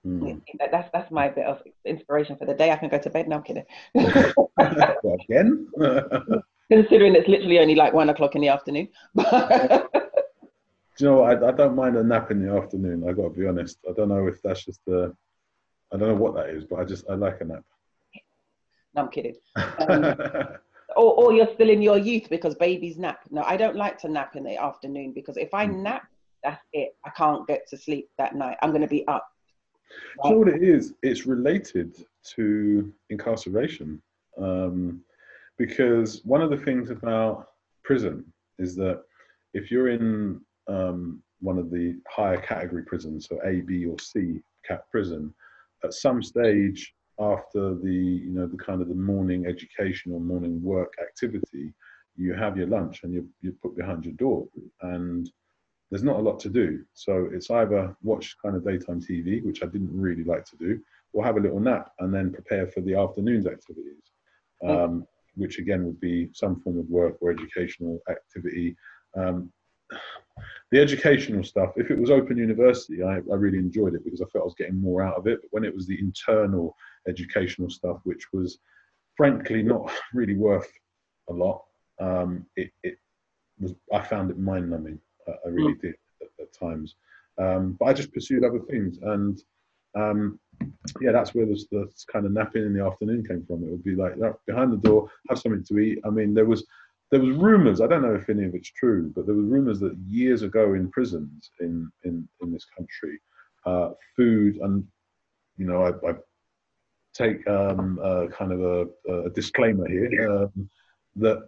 [0.05, 0.39] Hmm.
[0.59, 2.71] That- That's that's my bit of inspiration for the day.
[2.71, 3.37] I can go to bed now.
[3.37, 3.65] I'm kidding.
[5.29, 5.49] Again?
[6.73, 8.87] Considering it's literally only like one o'clock in the afternoon.
[9.15, 9.23] Do
[10.97, 11.43] you know what?
[11.43, 13.07] I, I don't mind a nap in the afternoon.
[13.07, 13.77] I got to be honest.
[13.87, 15.15] I don't know if that's just the,
[15.93, 17.63] I don't know what that is, but I just I like a nap.
[18.95, 19.35] no, I'm kidding.
[19.79, 20.15] Um,
[20.95, 23.19] or, or you're still in your youth because babies nap.
[23.31, 25.81] No, I don't like to nap in the afternoon because if I Mm.
[25.81, 26.03] nap,
[26.43, 26.95] that's it.
[27.05, 28.57] I can't get to sleep that night.
[28.61, 29.27] I'm going to be up.
[30.23, 30.93] Do you know what it is?
[31.01, 31.95] It's related
[32.35, 34.01] to incarceration.
[34.37, 35.03] Um,
[35.57, 37.47] because one of the things about
[37.83, 38.25] prison
[38.59, 39.01] is that
[39.53, 44.41] if you're in um, one of the higher category prisons, so A, B, or C
[44.65, 45.33] cat prison,
[45.83, 50.61] at some stage after the you know the kind of the morning education or morning
[50.63, 51.73] work activity,
[52.15, 54.47] you have your lunch and you you put behind your door
[54.81, 55.29] and
[55.93, 56.83] there's not a lot to do.
[56.95, 60.79] So it's either watch kind of daytime TV, which I didn't really like to do,
[61.13, 64.01] or have a little nap and then prepare for the afternoon's activities,
[64.67, 65.05] um,
[65.35, 68.75] which again would be some form of work or educational activity.
[69.15, 69.51] Um,
[70.71, 74.25] the educational stuff, if it was open university, I, I really enjoyed it because I
[74.25, 75.39] felt I was getting more out of it.
[75.41, 76.75] But when it was the internal
[77.07, 78.59] educational stuff, which was
[79.15, 80.71] frankly not really worth
[81.29, 81.63] a lot,
[81.99, 82.97] um, it, it
[83.59, 84.99] was I found it mind numbing.
[85.27, 86.95] I, I really did at, at times.
[87.37, 89.41] Um, but I just pursued other things, and
[89.95, 90.39] um,
[91.01, 93.63] yeah, that's where this, this kind of napping in the afternoon came from.
[93.63, 95.99] It would be like "Oh, behind the door, have something to eat.
[96.05, 96.65] I mean, there was
[97.11, 97.81] there was rumors.
[97.81, 100.73] I don't know if any of it's true, but there was rumors that years ago
[100.73, 103.19] in prisons in in in this country,
[103.65, 104.85] uh, food and
[105.57, 106.13] you know I, I
[107.13, 110.69] take um, uh, kind of a, a disclaimer here um,
[111.17, 111.47] that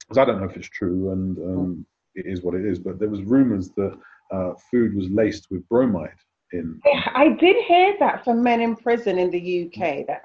[0.00, 2.98] because I don't know if it's true and um, it is what it is, but
[2.98, 3.96] there was rumors that
[4.30, 6.10] uh, food was laced with bromide
[6.54, 6.80] in.
[7.14, 10.06] I did hear that from men in prison in the UK.
[10.06, 10.22] That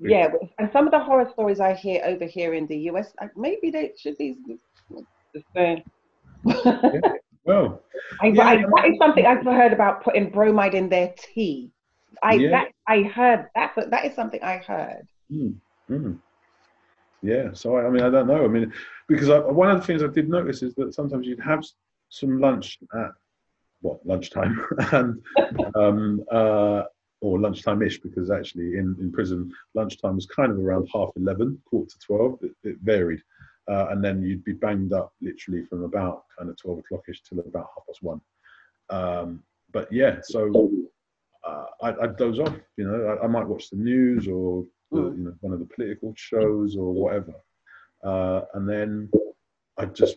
[0.00, 3.36] yeah, and some of the horror stories I hear over here in the US, like,
[3.36, 4.36] maybe they should be
[5.34, 5.82] the same.
[7.44, 7.82] Well,
[8.20, 11.70] I, Yeah, I, I that is something I've heard about putting bromide in their tea.
[12.22, 12.50] I Yeah.
[12.50, 15.06] that I heard that, but that is something I heard.
[15.32, 15.54] Mm,
[15.90, 16.18] mm.
[17.22, 18.44] Yeah, so I, I mean, I don't know.
[18.44, 18.72] I mean,
[19.08, 21.64] because I, one of the things I did notice is that sometimes you'd have
[22.08, 23.10] some lunch at
[23.86, 25.22] what lunchtime and
[25.74, 26.82] um, uh,
[27.20, 31.88] or lunchtime-ish, because actually in, in prison lunchtime was kind of around half eleven, quarter
[31.90, 32.38] to twelve.
[32.42, 33.22] It, it varied,
[33.70, 37.40] uh, and then you'd be banged up literally from about kind of twelve o'clock-ish till
[37.40, 38.20] about half past one.
[38.90, 40.70] Um, but yeah, so
[41.46, 42.54] uh, I'd, I'd doze off.
[42.76, 45.68] You know, I, I might watch the news or the, you know one of the
[45.74, 47.34] political shows or whatever,
[48.04, 49.10] uh, and then
[49.78, 50.16] I'd just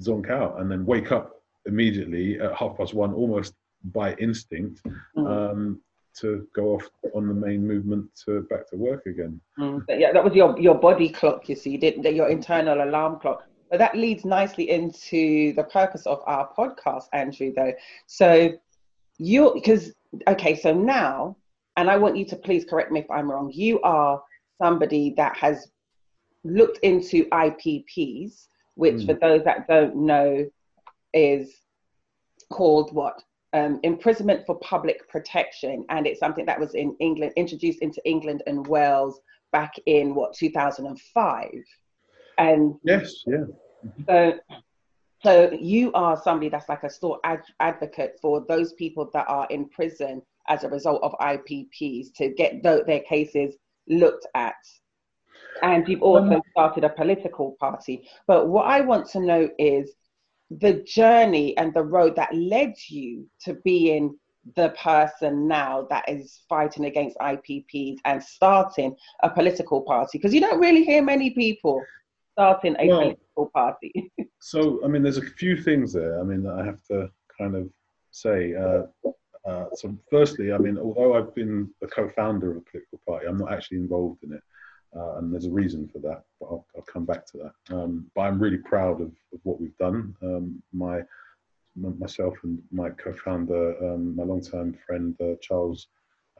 [0.00, 1.37] zonk out and then wake up
[1.68, 3.54] immediately at half past one, almost
[3.92, 4.82] by instinct,
[5.16, 5.80] um,
[6.20, 9.40] to go off on the main movement to back to work again.
[9.58, 11.48] Mm, yeah, that was your your body clock.
[11.48, 13.44] You see, didn't your internal alarm clock.
[13.70, 17.52] But that leads nicely into the purpose of our podcast, Andrew.
[17.54, 17.74] Though,
[18.06, 18.52] so
[19.18, 19.92] you because
[20.26, 21.36] okay, so now,
[21.76, 23.52] and I want you to please correct me if I'm wrong.
[23.54, 24.20] You are
[24.60, 25.68] somebody that has
[26.44, 29.06] looked into IPPs, which Mm.
[29.06, 30.48] for those that don't know
[31.14, 31.54] is
[32.50, 37.80] called what um, imprisonment for public protection, and it's something that was in England, introduced
[37.80, 39.20] into England and Wales
[39.52, 41.48] back in what 2005,
[42.38, 43.44] and Yes, yeah.
[44.06, 44.38] so
[45.22, 49.46] so you are somebody that's like a store ad- advocate for those people that are
[49.50, 53.56] in prison as a result of IPPs to get th- their cases
[53.88, 54.54] looked at.
[55.62, 58.08] And you've also started a political party.
[58.26, 59.92] But what I want to know is
[60.50, 64.16] the journey and the road that led you to being
[64.56, 70.16] the person now that is fighting against IPPs and starting a political party.
[70.18, 71.84] Because you don't really hear many people
[72.32, 74.12] starting a Well- political party.
[74.40, 76.20] So, I mean, there's a few things there.
[76.20, 77.68] I mean, that I have to kind of
[78.12, 78.54] say.
[78.54, 78.84] Uh,
[79.44, 83.36] uh, so, firstly, I mean, although I've been the co-founder of a political party, I'm
[83.36, 84.42] not actually involved in it,
[84.96, 86.24] uh, and there's a reason for that.
[86.40, 87.74] But I'll, I'll come back to that.
[87.74, 90.14] Um, but I'm really proud of, of what we've done.
[90.22, 91.02] Um, my
[91.76, 95.86] myself and my co-founder, um, my long-time friend uh, Charles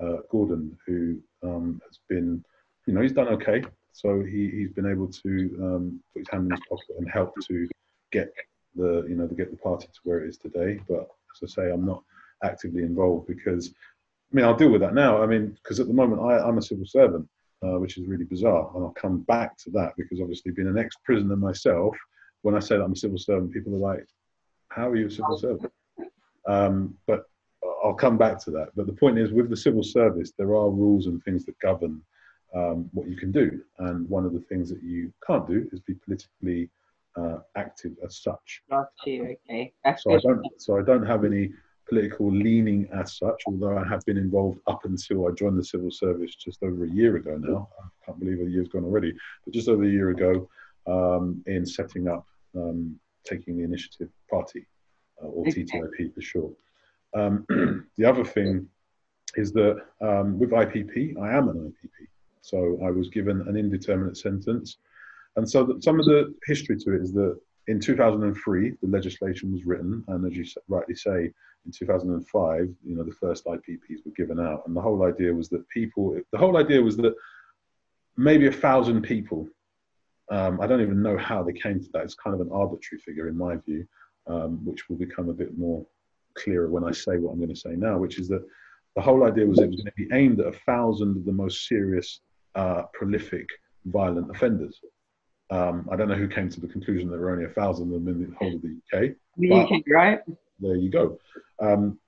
[0.01, 2.45] uh, Gordon, who um, has been,
[2.87, 3.63] you know, he's done okay.
[3.93, 7.35] So he, he's been able to um, put his hand in his pocket and help
[7.49, 7.69] to
[8.13, 8.33] get
[8.75, 10.81] the, you know, to get the party to where it is today.
[10.89, 12.03] But as I say, I'm not
[12.45, 15.23] actively involved because, I mean, I'll deal with that now.
[15.23, 17.29] I mean, because at the moment I, I'm a civil servant,
[17.65, 20.79] uh, which is really bizarre, and I'll come back to that because obviously being an
[20.79, 21.97] ex-prisoner myself,
[22.43, 24.07] when I say that I'm a civil servant, people are like,
[24.69, 25.73] "How are you a civil servant?"
[26.47, 27.25] Um, but
[27.85, 28.69] I'll come back to that.
[28.77, 32.01] But the point is, with the civil service, there are rules and things that govern
[32.55, 33.61] um, what you can do.
[33.79, 36.71] And one of the things that you can't do is be politically
[37.17, 38.63] uh, active as such.
[38.71, 39.37] Got you.
[39.49, 39.73] Okay.
[39.85, 40.47] That's So I don't.
[40.59, 41.53] So I don't have any
[41.89, 43.43] political leaning as such.
[43.47, 46.91] Although I have been involved up until I joined the civil service just over a
[46.91, 47.69] year ago now.
[47.81, 49.15] I can't believe a year's gone already.
[49.45, 50.49] But just over a year ago,
[50.87, 52.27] um, in setting up,
[52.57, 54.67] um, taking the initiative party,
[55.23, 55.65] uh, or Okay.
[55.65, 56.53] TTIP for short.
[57.15, 57.45] Um,
[57.97, 58.69] the other thing
[59.37, 62.07] is that um, with IPP, I am an IPP.
[62.41, 64.79] So I was given an indeterminate sentence.
[65.37, 67.39] And so that some of the history to it is that
[67.69, 71.31] in 2003, the legislation was written, and as you rightly say,
[71.67, 75.51] in 2005, you know, the first IPPs were given out, and the whole idea was
[75.51, 77.15] that people, the whole idea was that
[78.17, 79.47] maybe a thousand people,
[80.31, 82.05] um, I don't even know how they came to that.
[82.05, 83.87] It's kind of an arbitrary figure in my view,
[84.27, 85.85] um, which will become a bit more
[86.35, 88.45] clearer when I say what I'm going to say now, which is that
[88.97, 91.33] the whole idea was it was going to be aimed at a thousand of the
[91.33, 92.21] most serious,
[92.55, 93.47] uh, prolific,
[93.85, 94.81] violent offenders.
[95.51, 97.95] Um, I don't know who came to the conclusion that there were only a thousand
[97.95, 99.15] of them in the whole of the UK.
[99.37, 100.21] The UK, right?
[100.61, 101.19] There you go.
[101.61, 101.99] Um,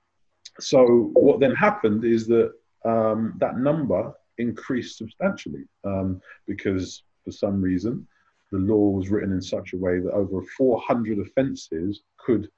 [0.59, 2.53] so what then happened is that
[2.85, 8.07] um, that number increased substantially um, because for some reason
[8.51, 12.49] the law was written in such a way that over 400 offences could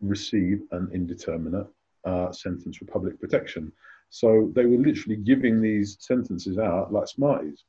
[0.00, 1.66] receive an indeterminate
[2.04, 3.72] uh, sentence for public protection.
[4.10, 7.64] So they were literally giving these sentences out like Smarties.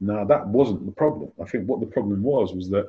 [0.00, 1.32] Now that wasn't the problem.
[1.40, 2.86] I think what the problem was was that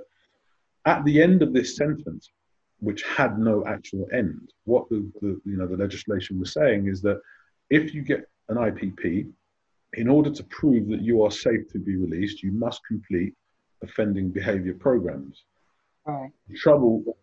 [0.86, 2.32] at the end of this sentence,
[2.80, 7.01] which had no actual end, what the, the you know the legislation was saying is
[7.01, 7.22] that
[7.70, 9.30] if you get an IPP,
[9.93, 13.34] in order to prove that you are safe to be released, you must complete
[13.82, 15.43] offending behaviour programs.
[16.05, 16.32] Right.
[16.47, 17.18] The trouble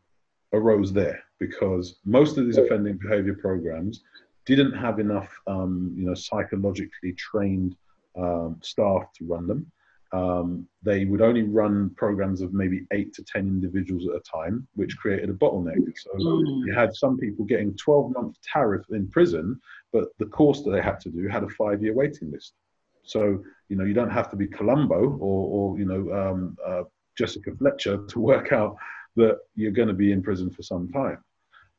[0.53, 4.03] arose there because most of these offending behaviour programs
[4.47, 7.77] didn't have enough, um, you know, psychologically trained
[8.17, 9.71] um, staff to run them.
[10.13, 14.67] Um, they would only run programs of maybe eight to ten individuals at a time,
[14.75, 15.77] which created a bottleneck.
[15.99, 16.67] So Mm.
[16.67, 19.61] you had some people getting 12 month tariff in prison,
[19.93, 22.55] but the course that they had to do had a five year waiting list.
[23.03, 26.85] So you know you don't have to be Columbo or, or you know um, uh,
[27.19, 28.77] Jessica Fletcher to work out
[29.17, 31.19] that you're going to be in prison for some time.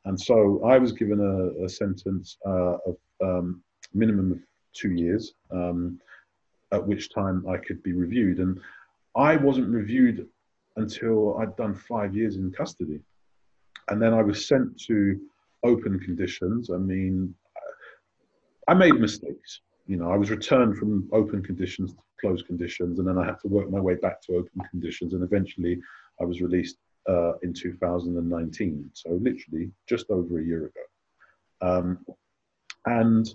[0.04, 3.62] And so I was given a, a sentence uh, of um,
[3.94, 4.38] minimum of
[4.72, 6.00] two years, um,
[6.72, 8.38] at which time I could be reviewed.
[8.38, 8.60] And
[9.16, 10.26] I wasn't reviewed
[10.76, 13.00] until I'd done five years in custody.
[13.88, 15.18] And then I was sent to
[15.64, 16.70] open conditions.
[16.70, 17.34] I mean,
[18.68, 19.60] I made mistakes.
[19.86, 23.40] You know, I was returned from open conditions to closed conditions, and then I had
[23.40, 25.14] to work my way back to open conditions.
[25.14, 25.80] And eventually,
[26.20, 26.76] I was released
[27.08, 28.90] uh, in 2019.
[28.92, 30.80] So, literally just over a year ago.
[31.60, 32.04] Um,
[32.84, 33.34] and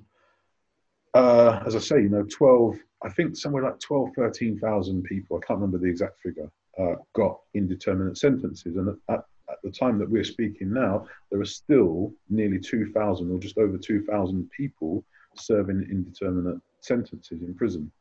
[1.13, 5.45] uh, as I say, you know, 12, I think somewhere like 12, 13,000 people, I
[5.45, 6.49] can't remember the exact figure,
[6.79, 8.77] uh, got indeterminate sentences.
[8.77, 13.39] And at, at the time that we're speaking now, there are still nearly 2,000 or
[13.39, 15.03] just over 2,000 people
[15.35, 17.91] serving indeterminate sentences in prison.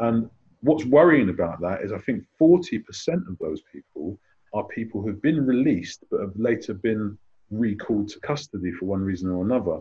[0.00, 0.30] And
[0.60, 2.82] what's worrying about that is I think 40%
[3.28, 4.18] of those people
[4.54, 7.18] are people who've been released but have later been
[7.50, 9.80] recalled to custody for one reason or another.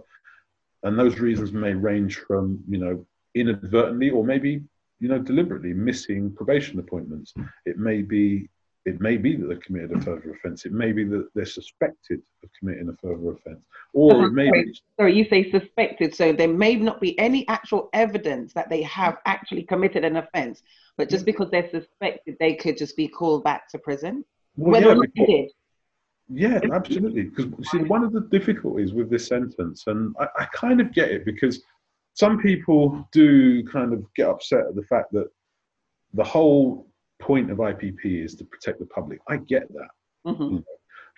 [0.83, 3.05] And those reasons may range from, you know,
[3.35, 4.61] inadvertently or maybe,
[4.99, 7.33] you know, deliberately missing probation appointments.
[7.35, 7.43] Hmm.
[7.65, 8.49] It may be
[8.87, 10.65] it may be that they've committed a further offence.
[10.65, 13.59] It may be that they're suspected of committing a further offence.
[13.91, 14.71] Or it may be uh-huh.
[14.97, 19.17] Sorry, you say suspected, so there may not be any actual evidence that they have
[19.25, 20.63] actually committed an offence,
[20.95, 24.23] but just because they're suspected, they could just be called back to prison,
[24.55, 25.51] well, whether yeah, or not they did.
[26.29, 27.23] Yeah, absolutely.
[27.23, 31.09] Because see, one of the difficulties with this sentence, and I, I kind of get
[31.09, 31.63] it because
[32.13, 35.27] some people do kind of get upset at the fact that
[36.13, 36.87] the whole
[37.19, 39.19] point of IPP is to protect the public.
[39.27, 39.89] I get that.
[40.25, 40.63] Mhm.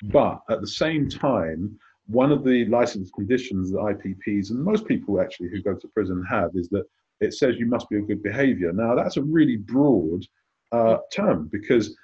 [0.04, 5.22] But at the same time, one of the license conditions that IPPs and most people
[5.22, 6.86] actually who go to prison have is that
[7.20, 8.72] it says you must be of good behavior.
[8.72, 10.26] Now, that's a really broad
[10.72, 11.96] uh, term because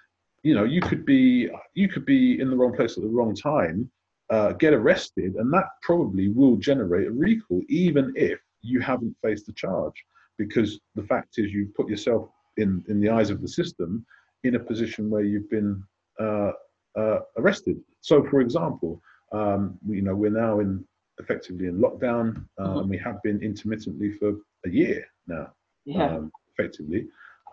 [0.45, 3.33] you know you could be you could be in the wrong place at the wrong
[3.33, 3.89] time,
[4.29, 9.49] uh, get arrested, and that probably will generate a recall, even if you haven't faced
[9.49, 9.97] a charge,
[10.37, 14.05] because the fact is you've put yourself in in the eyes of the system
[14.43, 15.83] in a position where you've been
[16.19, 16.51] uh,
[16.95, 17.77] uh, arrested.
[18.01, 20.85] So, for example, um, we- you know we're now in
[21.23, 22.27] effectively in lockdown,
[22.59, 24.29] uh, and we have been intermittently for
[24.67, 25.47] a year now
[25.85, 26.07] Yeah.
[26.17, 27.01] um, effectively.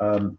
[0.01, 0.39] Um,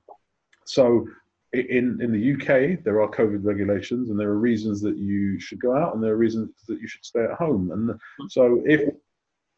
[0.65, 1.07] so
[1.53, 5.59] in, in the UK, there are COVID regulations and there are reasons that you should
[5.59, 7.71] go out and there are reasons that you should stay at home.
[7.71, 8.93] And so if,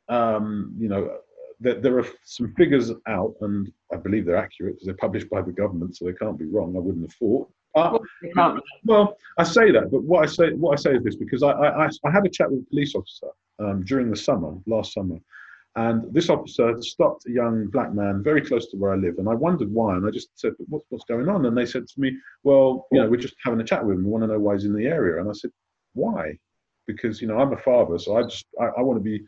[0.09, 1.17] um, you know,
[1.61, 5.41] that there are some figures out, and I believe they're accurate because they're published by
[5.41, 6.75] the government, so they can't be wrong.
[6.75, 7.49] I wouldn't have thought.
[7.75, 8.01] But,
[8.85, 11.51] well, I say that, but what I say what I say is this because I
[11.51, 13.27] I, I had a chat with a police officer
[13.59, 15.17] um, during the summer, last summer,
[15.77, 19.27] and this officer stopped a young black man very close to where I live, and
[19.27, 19.95] I wondered why.
[19.95, 23.01] And I just said, "What's what's going on?" And they said to me, "Well, you
[23.01, 24.05] know, we're just having a chat with him.
[24.05, 25.51] We want to know why he's in the area." And I said,
[25.93, 26.37] "Why?"
[26.87, 29.25] Because you know, I'm a father, so I just I, I want to be.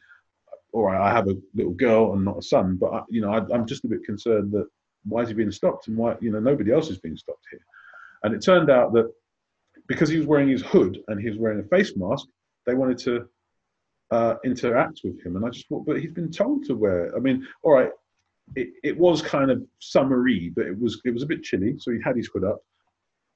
[0.74, 3.32] All right, I have a little girl and not a son, but I, you know,
[3.32, 4.68] I, I'm just a bit concerned that
[5.06, 7.62] why is he being stopped and why you know nobody else is being stopped here.
[8.24, 9.12] And it turned out that
[9.88, 12.28] because he was wearing his hood and he was wearing a face mask,
[12.66, 13.28] they wanted to
[14.12, 15.36] uh, interact with him.
[15.36, 17.16] And I just thought, but he's been told to wear.
[17.16, 17.91] I mean, all right,
[18.55, 21.91] it, it was kind of summery, but it was it was a bit chilly, so
[21.91, 22.60] he had his hood up.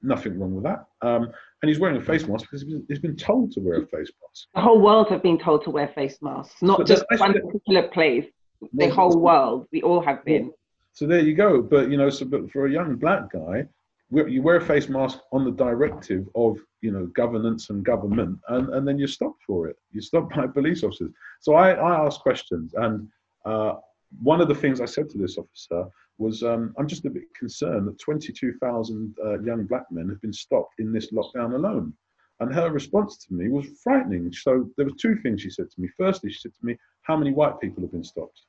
[0.02, 0.84] Nothing wrong with that.
[1.00, 3.82] Um, and he's wearing a face mask because he's been, he's been told to wear
[3.82, 4.48] a face mask.
[4.54, 7.88] The whole world have been told to wear face masks, not But just one particular
[7.88, 8.26] place.
[8.72, 10.52] The whole world, we all have been.
[10.92, 11.62] So there you go.
[11.62, 13.66] But you know, so but for a young black guy,
[14.12, 18.68] you wear a face mask on the directive of you know governance and government, and,
[18.74, 19.76] and then you're stopped for it.
[19.90, 21.12] You're stopped by police officers.
[21.40, 23.08] So I, I asked questions, and
[23.44, 23.74] uh,
[24.22, 25.88] one of the things I said to this officer
[26.18, 30.32] was, um, I'm just a bit concerned that 22,000 uh, young black men have been
[30.32, 31.94] stopped in this lockdown alone.
[32.40, 34.32] And her response to me was frightening.
[34.32, 35.88] So there were two things she said to me.
[35.96, 38.40] Firstly, she said to me, "How many white people have been stopped?"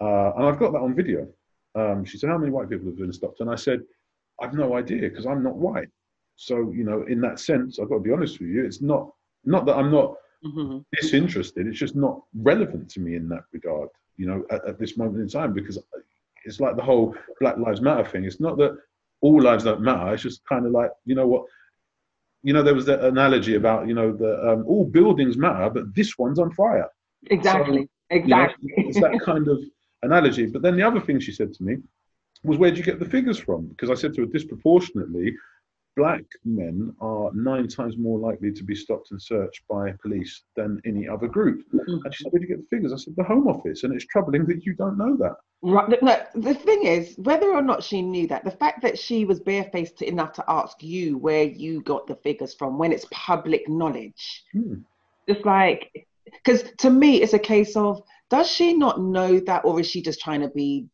[0.00, 1.26] Uh, and I've got that on video.
[1.74, 3.82] Um, she said, "How many white people have been stopped?" And I said,
[4.40, 5.88] "I've no idea because I'm not white."
[6.36, 8.64] So you know, in that sense, I've got to be honest with you.
[8.64, 9.12] It's not
[9.44, 10.14] not that I'm not
[10.44, 10.84] Mhm.
[10.92, 11.66] disinterested.
[11.66, 13.88] It's just not relevant to me in that regard.
[14.16, 15.78] You know, at, at this moment in time, because
[16.44, 18.24] it's like the whole Black Lives Matter thing.
[18.24, 18.76] It's not that
[19.20, 20.14] all lives don't matter.
[20.14, 21.44] It's just kind of like you know what.
[22.44, 25.92] You know, there was that analogy about you know the um, all buildings matter, but
[25.94, 26.88] this one's on fire.
[27.30, 27.74] Exactly.
[27.74, 28.72] You know, Exactly.
[28.76, 29.58] it's that kind of
[30.04, 30.46] analogy.
[30.46, 31.78] But then the other thing she said to me
[32.44, 35.34] was, "Where do you get the figures from?" Because I said to her, disproportionately,
[35.96, 40.80] black men are nine times more likely to be stopped and searched by police than
[40.86, 41.64] any other group.
[41.72, 43.92] And she said, "Where do you get the figures?" I said, "The Home Office," and
[43.92, 45.36] it's troubling that you don't know that.
[45.60, 46.00] Right.
[46.00, 49.40] No, the thing is, whether or not she knew that, the fact that she was
[49.40, 54.44] barefaced enough to ask you where you got the figures from when it's public knowledge,
[54.52, 54.74] Hmm.
[55.28, 59.80] just like, because to me, it's a case of does she not know that, or
[59.80, 60.86] is she just trying to be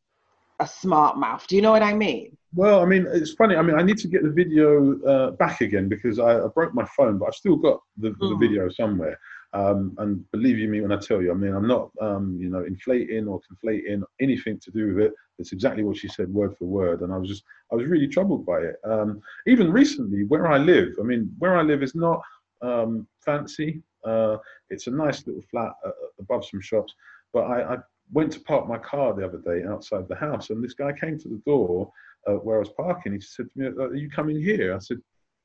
[0.61, 1.47] a smart mouth?
[1.47, 2.37] Do you know what I mean?
[2.55, 3.57] Well, I mean, it's funny.
[3.57, 6.73] I mean, I need to get the video uh, back again because I, I broke
[6.75, 8.41] my phone, but I've still got the, the Mm.
[8.41, 9.19] video somewhere.
[9.55, 12.51] Um, and believe you me when I tell you, I mean, I'm not, um, you
[12.51, 15.13] know, inflating or conflating anything to do with it.
[15.39, 17.03] It's exactly what she said, word for word.
[17.03, 18.77] And I was just, I was really troubled by it.
[18.85, 22.21] Um, even recently, where I live, I mean, where I live is not
[22.63, 23.83] um, fancy.
[24.05, 24.39] Uh,
[24.71, 26.93] it's a nice little flat uh, above some shops.
[27.33, 27.79] But I, I
[28.13, 31.19] went to park my car the other day outside the house, and this guy came
[31.19, 31.91] to the door
[32.27, 33.13] uh, where I was parking.
[33.13, 34.99] He said to me, "Are you coming here?" I said,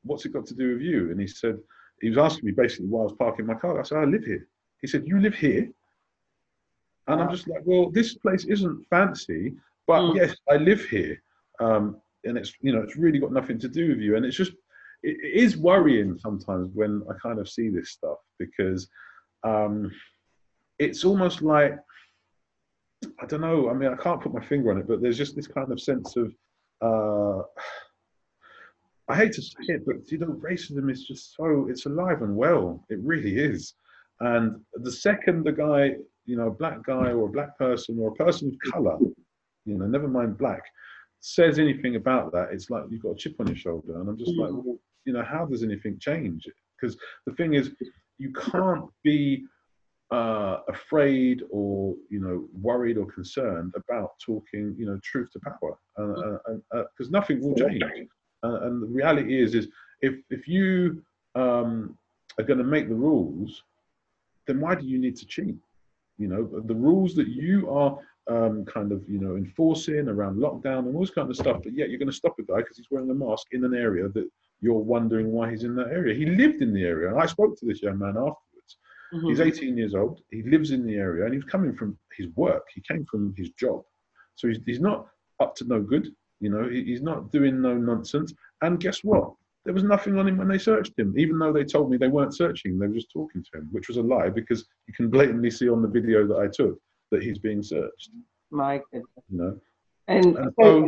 [0.04, 1.58] "What's it got to do with you?" And he said,
[2.02, 3.80] he was asking me basically why I was parking my car.
[3.80, 4.48] I said, "I live here."
[4.82, 5.70] He said, "You live here?"
[7.08, 9.56] And I'm just like, "Well, this place isn't fancy,
[9.88, 10.16] but Mm.
[10.16, 11.22] yes, I live here,
[11.60, 14.38] um, and it's you know it's really got nothing to do with you." And it's
[14.38, 14.54] just
[15.04, 18.90] it, it is worrying sometimes when I kind of see this stuff because
[19.44, 19.92] um,
[20.78, 21.78] it's almost like
[23.22, 23.70] I don't know.
[23.70, 25.82] I mean, I can't put my finger on it, but there's just this kind of
[25.82, 26.34] sense of
[26.82, 27.44] uh,
[29.10, 32.36] I hate to say it, but you know, racism is just so it's alive and
[32.36, 32.86] well.
[32.90, 33.74] It really is.
[34.20, 35.96] And the second the guy,
[36.26, 38.98] you know, a black guy or a black person or a person of color,
[39.66, 40.64] you know, never mind black,
[41.22, 44.00] says anything about that, it's like you've got a chip on your shoulder.
[44.00, 46.48] And I'm just like, well, you know, how does anything change?
[46.80, 46.96] Because
[47.26, 47.72] the thing is,
[48.20, 49.46] you can't be
[50.12, 55.78] uh, afraid or you know worried or concerned about talking you know truth to power
[55.96, 56.40] because
[56.74, 57.84] uh, uh, uh, nothing will change.
[58.44, 59.68] uh, and the reality is is
[60.02, 61.04] if if you
[61.36, 61.98] um,
[62.38, 63.64] are going to make the rules
[64.48, 65.56] then why do you need to cheat?
[66.18, 70.80] You know the rules that you are um, kind of you know enforcing around lockdown
[70.80, 72.78] and all this kind of stuff but yet you're going to stop a guy because
[72.78, 74.28] he's wearing a mask in an area that
[74.62, 76.14] you're wondering why he's in that area.
[76.16, 78.49] He lived in the area and i spoke to this young man after
[79.14, 79.30] Mhm.
[79.30, 80.22] He's 18 years old.
[80.30, 82.66] He lives in the area, and he was coming from his work.
[82.74, 83.84] He came from his job,
[84.36, 85.08] so he's, he's not
[85.40, 86.14] up to no good.
[86.42, 88.34] You know, he, he's not doing no nonsense.
[88.62, 89.34] And guess what?
[89.66, 92.08] There was nothing on him when they searched him, even though they told me they
[92.08, 92.80] weren't searching.
[92.80, 95.70] They were just talking to him, which was a lie because you can blatantly see
[95.70, 96.80] on the video that I took
[97.12, 98.12] that he's being searched.
[98.52, 99.10] My goodness.
[99.30, 99.60] You know,
[100.08, 100.88] And And so,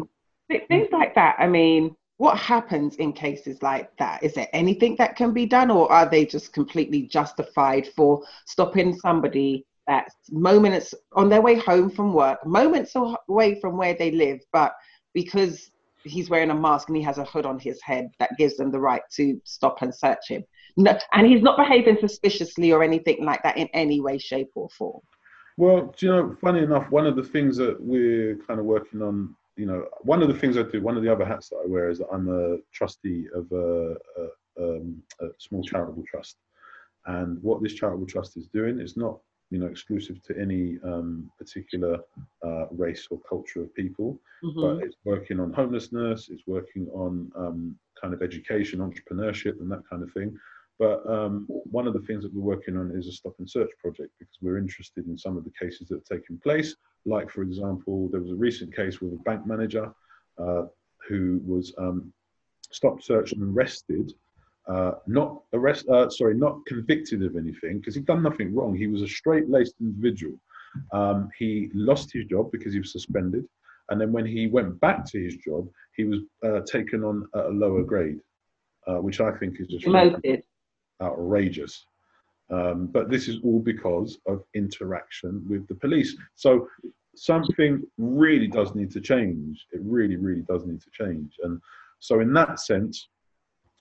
[0.49, 1.35] so- things like that.
[1.39, 4.21] I mean, what happens in cases like that?
[4.21, 8.93] Is there anything that can be done, or are they just completely justified for stopping
[8.93, 12.93] somebody at moments on their way home from work, moments
[13.27, 14.75] away from where they live, but
[15.15, 15.71] because
[16.03, 18.69] he's wearing a mask and he has a hood on his head, that gives them
[18.69, 20.43] the right to stop and search him.
[20.77, 24.69] No, and he's not behaving suspiciously or anything like that in any way, shape, or
[24.77, 25.01] form.
[25.57, 29.35] Well, you know, funny enough, one of the things that we're kind of working on,
[29.55, 31.67] you know, one of the things I do, one of the other hats that I
[31.67, 34.27] wear is that I'm a trustee of a, a,
[34.63, 36.37] um, a small charitable trust.
[37.05, 41.29] And what this charitable trust is doing is not, you know, exclusive to any um,
[41.37, 41.99] particular
[42.45, 44.61] uh, race or culture of people, mm-hmm.
[44.61, 49.83] but it's working on homelessness, it's working on um, kind of education, entrepreneurship, and that
[49.89, 50.37] kind of thing.
[50.81, 53.69] But um, one of the things that we're working on is a stop and search
[53.79, 56.75] project because we're interested in some of the cases that have taken place.
[57.05, 59.93] Like, for example, there was a recent case with a bank manager
[60.39, 60.63] uh,
[61.07, 62.11] who was um,
[62.71, 64.11] stopped, searched, and arrested.
[64.67, 68.75] Uh, not arrest, uh, sorry, not convicted of anything because he'd done nothing wrong.
[68.75, 70.33] He was a straight-laced individual.
[70.93, 73.45] Um, he lost his job because he was suspended,
[73.89, 77.45] and then when he went back to his job, he was uh, taken on at
[77.45, 78.19] a lower grade,
[78.87, 80.43] uh, which I think is just demoted
[81.01, 81.85] outrageous.
[82.49, 86.17] Um, but this is all because of interaction with the police.
[86.35, 86.67] So
[87.15, 89.65] something really does need to change.
[89.71, 91.35] It really, really does need to change.
[91.43, 91.61] And
[91.99, 93.07] so, in that sense,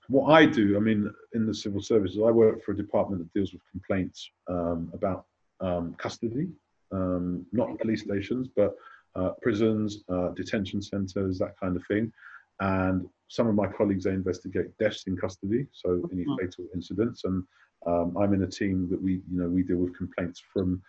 [0.08, 3.32] what I do, I mean, in the civil services, I work for a department that
[3.32, 5.24] deals with complaints um, about
[5.60, 6.48] um, custody,
[6.92, 8.74] um, not police stations, but
[9.14, 12.12] uh, prisons, uh, detention centres, that kind of thing.
[12.60, 16.34] And some of my colleagues they investigate deaths in custody, so any mm-hmm.
[16.38, 17.44] fatal incidents, and
[17.86, 20.82] um, I'm in a team that we you know we deal with complaints from.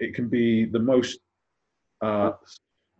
[0.00, 1.20] It can be the most,
[2.00, 2.32] uh,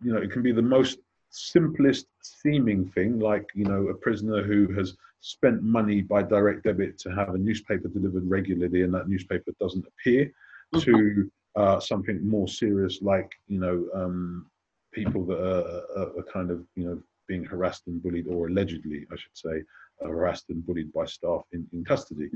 [0.03, 0.99] you know, it can be the most
[1.31, 6.97] simplest seeming thing, like you know a prisoner who has spent money by direct debit
[6.99, 10.31] to have a newspaper delivered regularly, and that newspaper doesn't appear,
[10.73, 10.79] mm-hmm.
[10.79, 14.45] to uh, something more serious, like you know um,
[14.93, 19.05] people that are, are, are kind of you know being harassed and bullied, or allegedly,
[19.11, 19.63] I should say,
[20.03, 22.29] uh, harassed and bullied by staff in, in custody.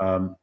[0.00, 0.36] Um,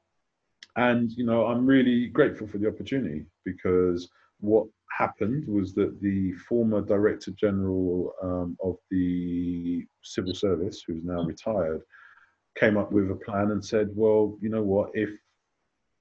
[0.75, 6.33] and, you know, I'm really grateful for the opportunity because what happened was that the
[6.33, 11.81] former Director General um, of the Civil Service, who's now retired,
[12.57, 15.09] came up with a plan and said, well, you know what, if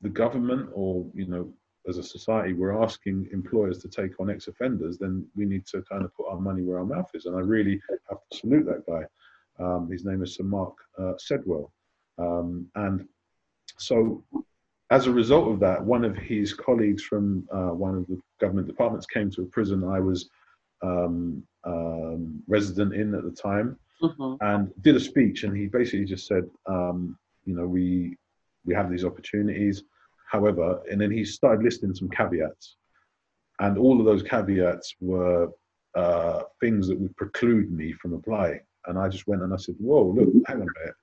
[0.02, 1.52] the government or, you know,
[1.88, 6.04] as a society we're asking employers to take on ex-offenders, then we need to kind
[6.04, 7.26] of put our money where our mouth is.
[7.26, 9.04] And I really have to salute that guy.
[9.62, 11.70] Um, his name is Sir Mark uh, Sedwill.
[12.18, 13.06] Um, and
[13.76, 14.24] so
[14.90, 18.66] as a result of that, one of his colleagues from uh, one of the government
[18.66, 20.28] departments came to a prison I was
[20.82, 24.34] um, um resident in at the time mm-hmm.
[24.40, 25.44] and did a speech.
[25.44, 28.16] And he basically just said, um, you know, we,
[28.64, 29.84] we have these opportunities
[30.30, 32.76] however, and then he started listing some caveats.
[33.60, 35.48] And all of those caveats were
[35.94, 38.60] uh, things that would preclude me from applying.
[38.86, 40.94] And I just went and I said, Whoa, look, hang on a minute.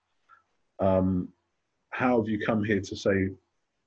[0.79, 1.29] Um,
[1.91, 3.29] how have you come here to say,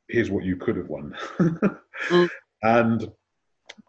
[0.08, 1.16] here's what you could have won?
[1.38, 2.30] mm.
[2.62, 3.12] And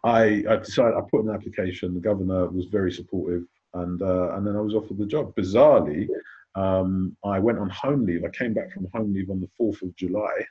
[0.04, 1.94] I, I decided, I put an application.
[1.94, 3.44] The governor was very supportive.
[3.72, 5.34] And, uh, and then I was offered the job.
[5.34, 6.08] Bizarrely,
[6.56, 8.22] um, I went on home leave.
[8.24, 10.44] I came back from home leave on the 4th of July.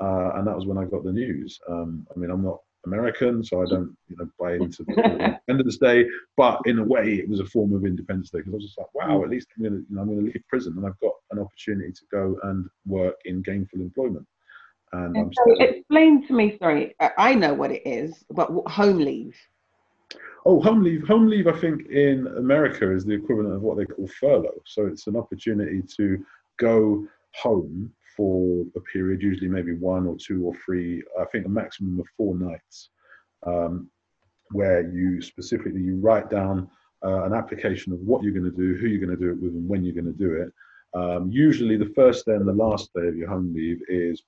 [0.00, 1.58] Uh, and that was when I got the news.
[1.68, 5.18] Um, I mean, I'm not American, so I don't, you know, buy into end of
[5.18, 6.06] the Independence Day.
[6.36, 8.78] But in a way, it was a form of Independence Day because I was just
[8.78, 10.98] like, wow, at least I'm going to, you know, I'm to leave prison and I've
[11.00, 14.26] got an opportunity to go and work in gainful employment.
[14.92, 19.36] And, and so explain to me, sorry, I know what it is, but home leave.
[20.46, 21.06] Oh, home leave.
[21.06, 24.62] Home leave, I think, in America is the equivalent of what they call furlough.
[24.64, 26.24] So it's an opportunity to
[26.56, 31.48] go home for a period, usually maybe one or two or three, I think a
[31.48, 32.90] maximum of four nights,
[33.46, 33.88] um,
[34.50, 36.68] where you specifically you write down
[37.06, 39.40] uh, an application of what you're going to do, who you're going to do it
[39.40, 40.52] with, and when you're going to do it.
[40.98, 44.24] Um, usually, the first day and the last day of your home leave is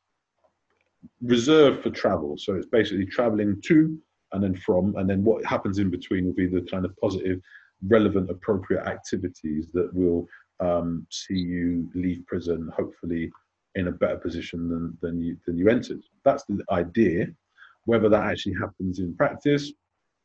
[1.20, 2.36] reserved for travel.
[2.38, 3.98] So it's basically traveling to
[4.32, 7.40] and then from, and then what happens in between will be the kind of positive,
[7.88, 10.28] relevant, appropriate activities that will
[10.60, 13.32] um, see you leave prison, hopefully
[13.74, 16.02] in a better position than, than you than you entered.
[16.24, 17.26] That's the idea.
[17.84, 19.72] Whether that actually happens in practice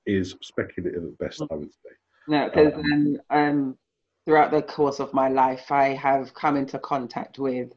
[0.06, 1.92] is speculative at best, I would say.
[2.28, 3.78] No, because um, um,
[4.26, 7.74] throughout the course of my life, I have come into contact with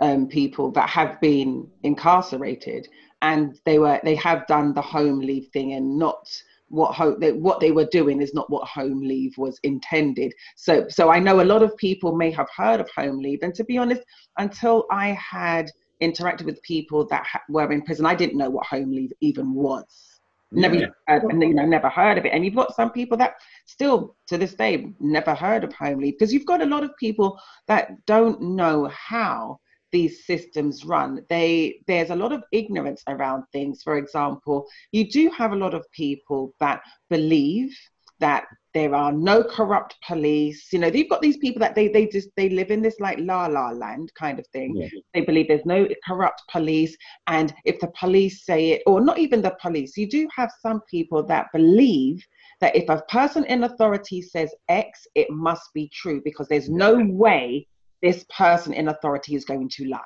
[0.00, 2.88] um, people that have been incarcerated,
[3.22, 6.30] and they were they have done the home leave thing and not
[6.68, 10.86] what home they, what they were doing is not what home leave was intended so
[10.88, 13.62] so i know a lot of people may have heard of home leave and to
[13.64, 14.02] be honest
[14.38, 15.70] until i had
[16.02, 19.54] interacted with people that ha- were in prison, I didn't know what home leave even
[19.54, 20.20] was.
[20.52, 20.86] Never Yeah.
[21.08, 22.32] heard, you know, never heard of it.
[22.32, 23.34] And you've got some people that
[23.66, 26.96] still to this day never heard of home leave because you've got a lot of
[26.98, 29.58] people that don't know how
[29.96, 31.24] these systems run.
[31.30, 33.82] They there's a lot of ignorance around things.
[33.82, 37.70] For example, you do have a lot of people that believe
[38.18, 38.44] that
[38.74, 40.70] there are no corrupt police.
[40.70, 43.18] You know, they've got these people that they they just they live in this like
[43.20, 44.76] la la land kind of thing.
[44.76, 44.88] Yeah.
[45.14, 46.94] They believe there's no corrupt police,
[47.26, 50.82] and if the police say it, or not even the police, you do have some
[50.90, 52.22] people that believe
[52.60, 56.92] that if a person in authority says X, it must be true because there's no
[57.26, 57.66] way
[58.02, 60.00] this person in authority is going to lie.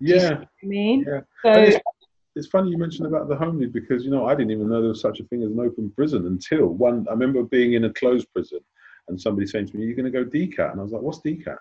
[0.00, 1.04] Do you see Yeah, I mean?
[1.06, 1.20] yeah.
[1.44, 1.78] So it's,
[2.34, 4.80] it's funny you mentioned about the home leave because you know I didn't even know
[4.80, 7.06] there was such a thing as an open prison until one.
[7.08, 8.60] I remember being in a closed prison
[9.08, 11.20] and somebody saying to me, "You're going to go DCAT," and I was like, "What's
[11.20, 11.58] DCAT?"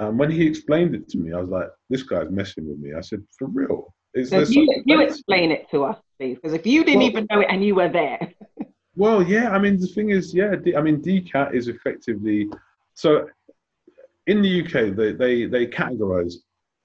[0.00, 2.94] And when he explained it to me, I was like, "This guy's messing with me."
[2.94, 3.94] I said, "For real?
[4.14, 7.26] Is So you, you explain it to us, please, because if you didn't Well- even
[7.30, 8.32] know it and you were there,
[8.96, 9.50] Well, yeah.
[9.50, 10.54] I mean, the thing is, yeah.
[10.76, 12.48] I mean, DCAT is effectively
[12.94, 13.28] so.
[14.26, 16.34] In the UK, they they they categorise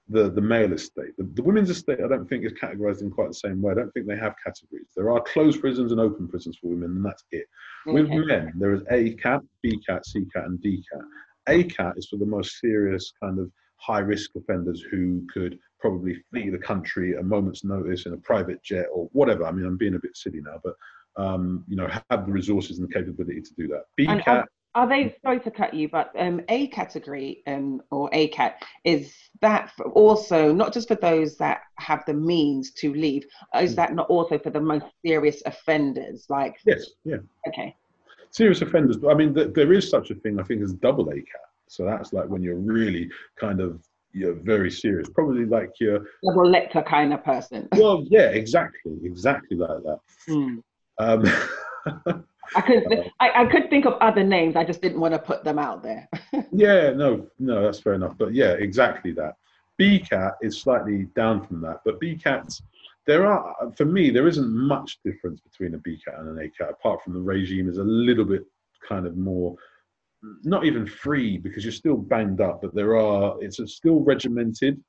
[0.08, 1.16] the the male estate.
[1.16, 3.72] The, the women's estate, I don't think, is categorised in quite the same way.
[3.72, 4.88] I don't think they have categories.
[4.96, 7.46] There are closed prisons and open prisons for women, and that's it.
[7.86, 11.02] With men, there is A cat, B cat, C cat, and D cat.
[11.48, 16.22] A cat is for the most serious kind of high risk offenders who could probably
[16.30, 19.46] flee the country at a moment's notice in a private jet or whatever.
[19.46, 20.74] I mean, I'm being a bit silly now, but
[21.16, 23.84] um, you know, have the resources and the capability to do that.
[23.96, 28.28] B cat, Are they sorry to cut you, but um, A category um, or A
[28.28, 33.24] cat is that also not just for those that have the means to leave?
[33.60, 36.26] Is that not also for the most serious offenders?
[36.28, 37.16] Like, yes, yeah,
[37.48, 37.74] okay,
[38.30, 38.96] serious offenders.
[38.96, 40.38] But I mean, th- there is such a thing.
[40.38, 41.48] I think as double A cat.
[41.66, 43.80] So that's like when you're really kind of
[44.12, 45.08] you're very serious.
[45.08, 47.68] Probably like you're double lecter kind of person.
[47.72, 49.98] well, yeah, exactly, exactly like that.
[50.28, 50.58] Hmm.
[50.98, 51.24] Um,
[52.56, 54.56] I could I, I could think of other names.
[54.56, 56.08] I just didn't want to put them out there.
[56.52, 58.16] Yeah, no, no, that's fair enough.
[58.18, 59.34] But yeah, exactly that.
[59.80, 62.62] BCAT is slightly down from that, but BCATs,
[63.06, 67.02] there are, for me, there isn't much difference between a BCAT and an ACAT, apart
[67.02, 68.44] from the regime is a little bit
[68.86, 69.54] kind of more,
[70.42, 74.82] not even free because you're still banged up, but there are, it's still regimented.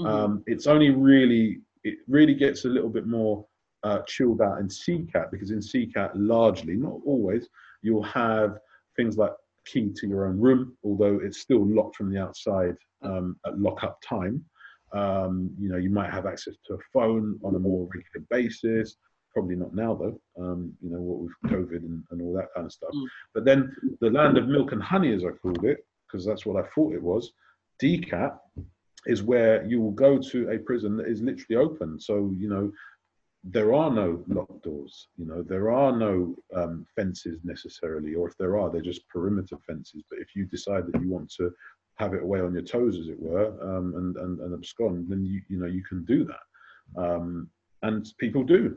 [0.00, 0.06] Mhm.
[0.08, 3.46] Um, it's only really, it really gets a little bit more
[3.84, 7.48] uh, chilled out in CCAT because in CCAT, largely, not always,
[7.82, 8.58] you'll have
[8.96, 9.32] things like
[9.66, 14.00] key to your own room, although it's still locked from the outside um, at lock-up
[14.06, 14.44] time.
[14.92, 18.96] Um, you know, you might have access to a phone on a more regular basis.
[19.32, 20.20] Probably not now, though.
[20.38, 22.90] Um, you know, what with COVID and, and all that kind of stuff.
[22.94, 23.06] Mm.
[23.32, 26.62] But then the land of milk and honey, as I called it, because that's what
[26.62, 27.32] I thought it was,
[27.82, 28.38] DCAT
[29.06, 31.98] is where you will go to a prison that is literally open.
[31.98, 32.70] So, you know,
[33.44, 38.36] there are no locked doors, you know, there are no um, fences necessarily, or if
[38.38, 40.02] there are, they're just perimeter fences.
[40.08, 41.50] But if you decide that you want to
[41.96, 45.24] have it away on your toes, as it were, um, and, and, and abscond, then
[45.26, 47.02] you, you know, you can do that.
[47.02, 47.48] Um,
[47.82, 48.76] and people do.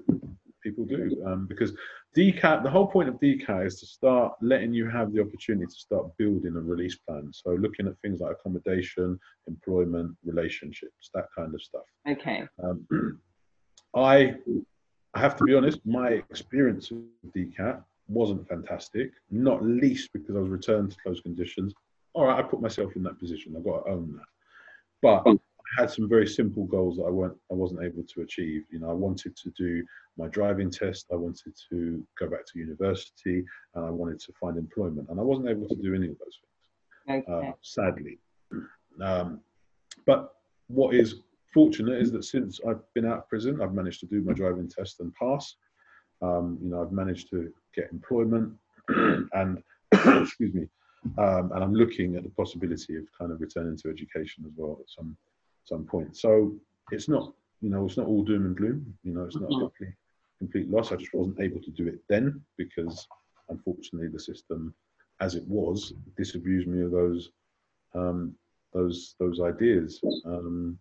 [0.63, 1.23] People do.
[1.27, 1.73] Um, because
[2.17, 5.79] DCAT, the whole point of DCAT is to start letting you have the opportunity to
[5.79, 7.29] start building a release plan.
[7.31, 11.83] So looking at things like accommodation, employment, relationships, that kind of stuff.
[12.09, 12.47] Okay.
[13.95, 14.35] I,
[15.13, 20.39] I have to be honest, my experience with DCAT wasn't fantastic, not least because I
[20.39, 21.73] was returned to closed conditions.
[22.13, 23.55] All right, I put myself in that position.
[23.57, 24.25] I've got to own that.
[25.01, 28.63] But I had some very simple goals that I weren't, I wasn't able to achieve.
[28.69, 29.83] You know, I wanted to do
[30.17, 31.07] my driving test.
[31.11, 33.43] I wanted to go back to university,
[33.73, 36.39] and I wanted to find employment, and I wasn't able to do any of those
[36.39, 37.47] things Okay.
[37.49, 38.19] uh, sadly.
[39.01, 39.41] Um,
[40.05, 40.35] but
[40.67, 41.21] what is
[41.55, 44.67] fortunate is that since I've been out of prison, I've managed to do my driving
[44.67, 45.55] test and pass.
[46.21, 48.53] Um, you know, I've managed to get employment,
[48.89, 49.63] and
[49.93, 50.67] excuse me,
[51.17, 54.77] um, and I'm looking at the possibility of kind of returning to education as well
[54.81, 55.15] at some
[55.63, 56.15] some point.
[56.17, 56.53] So
[56.91, 58.93] it's not, you know, it's not all doom and gloom.
[59.03, 59.59] You know, it's not a Mhm.
[59.61, 59.95] complete
[60.39, 60.91] complete loss.
[60.91, 63.07] I just wasn't able to do it then because,
[63.47, 64.75] unfortunately, the system,
[65.21, 67.31] as it was, disabused me of those
[67.93, 68.35] um,
[68.73, 70.01] those those ideas.
[70.25, 70.77] Um,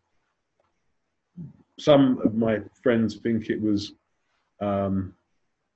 [1.79, 3.93] some of my friends think it was
[4.61, 5.15] um,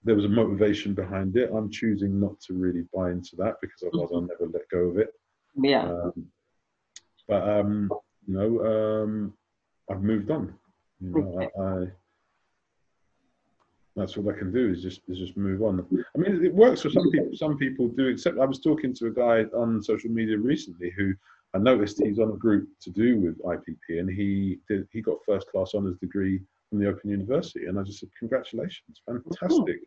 [0.05, 1.51] there was a motivation behind it.
[1.53, 4.99] I'm choosing not to really buy into that because otherwise I'll never let go of
[4.99, 5.13] it.
[5.57, 5.83] Yeah.
[5.83, 6.27] Um,
[7.27, 7.91] but um,
[8.27, 9.35] you know, um,
[9.91, 10.55] I've moved on.
[11.01, 11.87] You know, I, I
[13.97, 15.85] that's all I can do is just is just move on.
[16.15, 17.31] I mean, it works for some people.
[17.35, 21.13] Some people do Except I was talking to a guy on social media recently who
[21.55, 25.17] I noticed he's on a group to do with IPP, and he did he got
[25.25, 29.81] first class honours degree from the Open University, and I just said congratulations, fantastic.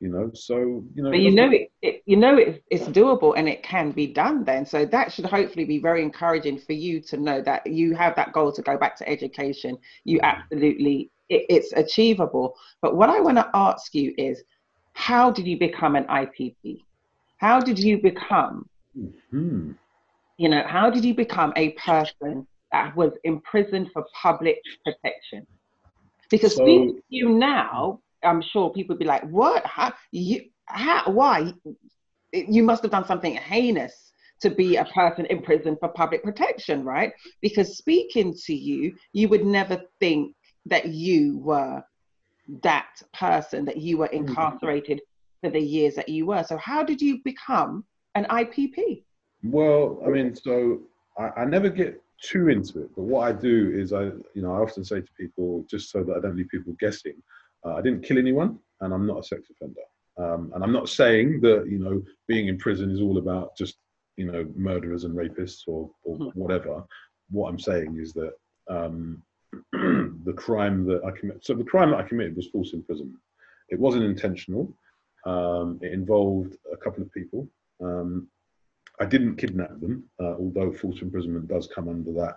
[0.00, 1.10] You know, so you know.
[1.10, 4.44] But you know it, it you know it, it's doable and it can be done
[4.44, 4.64] then.
[4.66, 8.32] So that should hopefully be very encouraging for you to know that you have that
[8.32, 9.76] goal to go back to education.
[10.04, 12.54] You absolutely it, it's achievable.
[12.82, 14.42] But what I want to ask you is,
[14.92, 16.84] how did you become an IPP?
[17.38, 18.68] How did you become?
[19.30, 19.72] hmm
[20.38, 25.46] You know, how did you become a person that was imprisoned for public protection?
[26.30, 29.64] Because So- speaking to you now, I'm sure people would be like, "What?
[29.66, 29.92] How?
[30.10, 30.48] You?
[30.66, 31.10] How?
[31.10, 31.52] Why?
[32.32, 36.84] You must have done something heinous to be a person in prison for public protection,
[36.84, 37.12] right?
[37.40, 40.36] Because speaking to you, you would never think
[40.66, 41.82] that you were
[42.62, 44.28] that person, that you were mm-hmm.
[44.28, 45.00] incarcerated
[45.42, 46.44] for the years that you were.
[46.44, 47.84] So, how did you become
[48.14, 49.04] an IPP?
[49.42, 50.80] Well, I mean, so
[51.18, 54.04] I, I never get too into it, but what I do is I,
[54.34, 57.14] you know, I often say to people, just so that I don't leave people guessing,
[57.64, 59.80] uh, I didn't kill anyone, and I'm not a sex offender.
[60.18, 63.76] Um, and I'm not saying that you know being in prison is all about just
[64.16, 66.34] you know murderers and rapists or, or Mhm.
[66.34, 66.84] whatever.
[67.30, 68.32] What I'm saying is that
[68.68, 69.22] um,
[69.72, 73.20] the crime that I commit, so the crime that I committed was false imprisonment.
[73.68, 74.74] It wasn't intentional.
[75.24, 77.48] Um, it involved a couple of people.
[77.80, 78.28] Um,
[79.00, 82.36] I didn't kidnap them, uh, although false imprisonment does come under that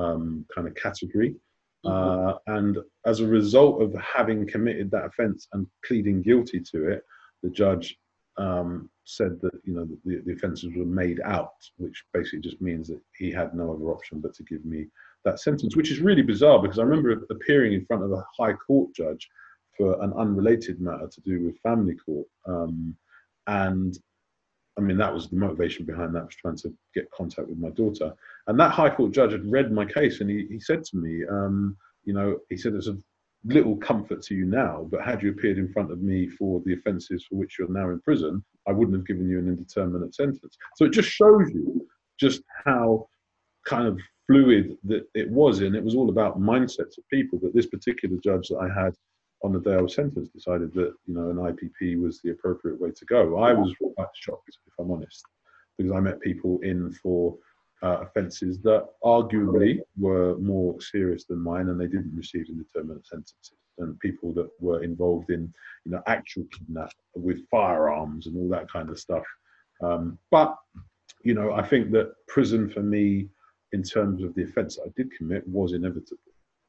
[0.00, 1.36] um, kind of category.
[1.84, 7.02] Uh, and as a result of having committed that offence and pleading guilty to it,
[7.42, 7.96] the judge
[8.36, 12.88] um, said that you know the, the offences were made out, which basically just means
[12.88, 14.86] that he had no other option but to give me
[15.24, 18.54] that sentence, which is really bizarre because I remember appearing in front of a high
[18.54, 19.28] court judge
[19.76, 22.96] for an unrelated matter to do with family court, um,
[23.48, 23.98] and
[24.78, 27.70] I mean, that was the motivation behind that was trying to get contact with my
[27.70, 28.14] daughter.
[28.46, 31.24] And that High Court judge had read my case and he, he said to me,
[31.30, 32.96] um, you know, he said, there's a
[33.44, 36.72] little comfort to you now, but had you appeared in front of me for the
[36.72, 40.56] offences for which you're now in prison, I wouldn't have given you an indeterminate sentence.
[40.76, 41.86] So it just shows you
[42.18, 43.08] just how
[43.66, 45.60] kind of fluid that it was.
[45.60, 47.38] And it was all about mindsets of people.
[47.42, 48.94] But this particular judge that I had
[49.44, 52.80] on the day I was sentenced decided that you know an IPP was the appropriate
[52.80, 53.38] way to go.
[53.38, 55.24] I was quite shocked, if I'm honest,
[55.76, 57.36] because I met people in for
[57.82, 63.52] uh, offences that arguably were more serious than mine, and they didn't receive indeterminate sentences.
[63.78, 65.52] And people that were involved in
[65.84, 69.24] you know actual kidnap with firearms and all that kind of stuff.
[69.82, 70.56] Um, but
[71.24, 73.28] you know, I think that prison for me,
[73.72, 76.18] in terms of the offence I did commit, was inevitable.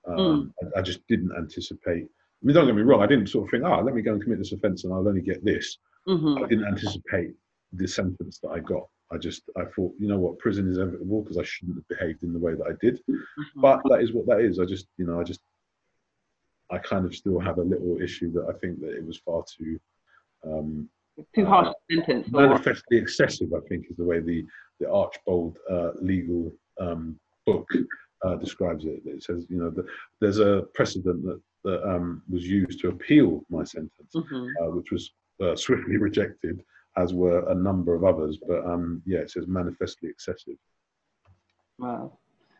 [0.07, 2.07] Um, I, I just didn't anticipate.
[2.44, 3.02] I mean, don't get me wrong.
[3.02, 5.07] I didn't sort of think, ah, let me go and commit this offence and I'll
[5.07, 5.78] only get this.
[6.07, 6.44] Mhm.
[6.44, 7.34] I didn't anticipate
[7.72, 8.88] the sentence that I got.
[9.11, 12.24] I just, I thought, you know what, prison is inevitable because I shouldn't have behaved
[12.24, 12.99] in the way that I did.
[13.56, 14.60] But that is what that is.
[14.60, 15.40] I just, you know, I just,
[16.70, 19.44] I kind of still have a little issue that I think that it was far
[19.48, 19.80] too
[20.45, 20.90] um,
[21.36, 22.28] Too harsh a sentence.
[22.34, 23.53] or- manifestly excessive.
[23.53, 24.45] I think is the way the
[24.80, 27.70] the Archbold uh, legal um, book
[28.26, 29.02] uh, describes it.
[29.06, 29.86] It says, you know, that
[30.20, 34.48] there's a precedent that that um, was used to appeal my sentence, Mhm.
[34.61, 35.11] uh, which was
[35.41, 36.64] uh, swiftly rejected,
[36.98, 38.38] as were a number of others.
[38.48, 40.57] But um, yeah, it says manifestly excessive.
[41.80, 42.18] Wow.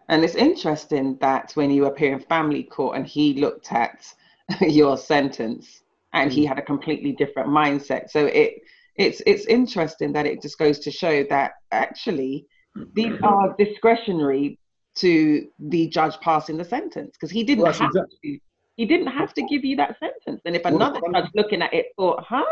[0.10, 4.14] And it's interesting that when you appear in family court and he looked at
[4.62, 8.10] your sentence and he had a completely different mindset.
[8.10, 8.62] So it
[8.96, 12.46] it's it's interesting that it just goes to show that actually
[12.94, 14.60] these are discretionary
[14.96, 18.40] to the judge passing the sentence because he didn't Well, have exactly- to
[18.76, 20.42] he didn't have to give you that sentence.
[20.46, 22.46] And if another judge looking at it thought, huh?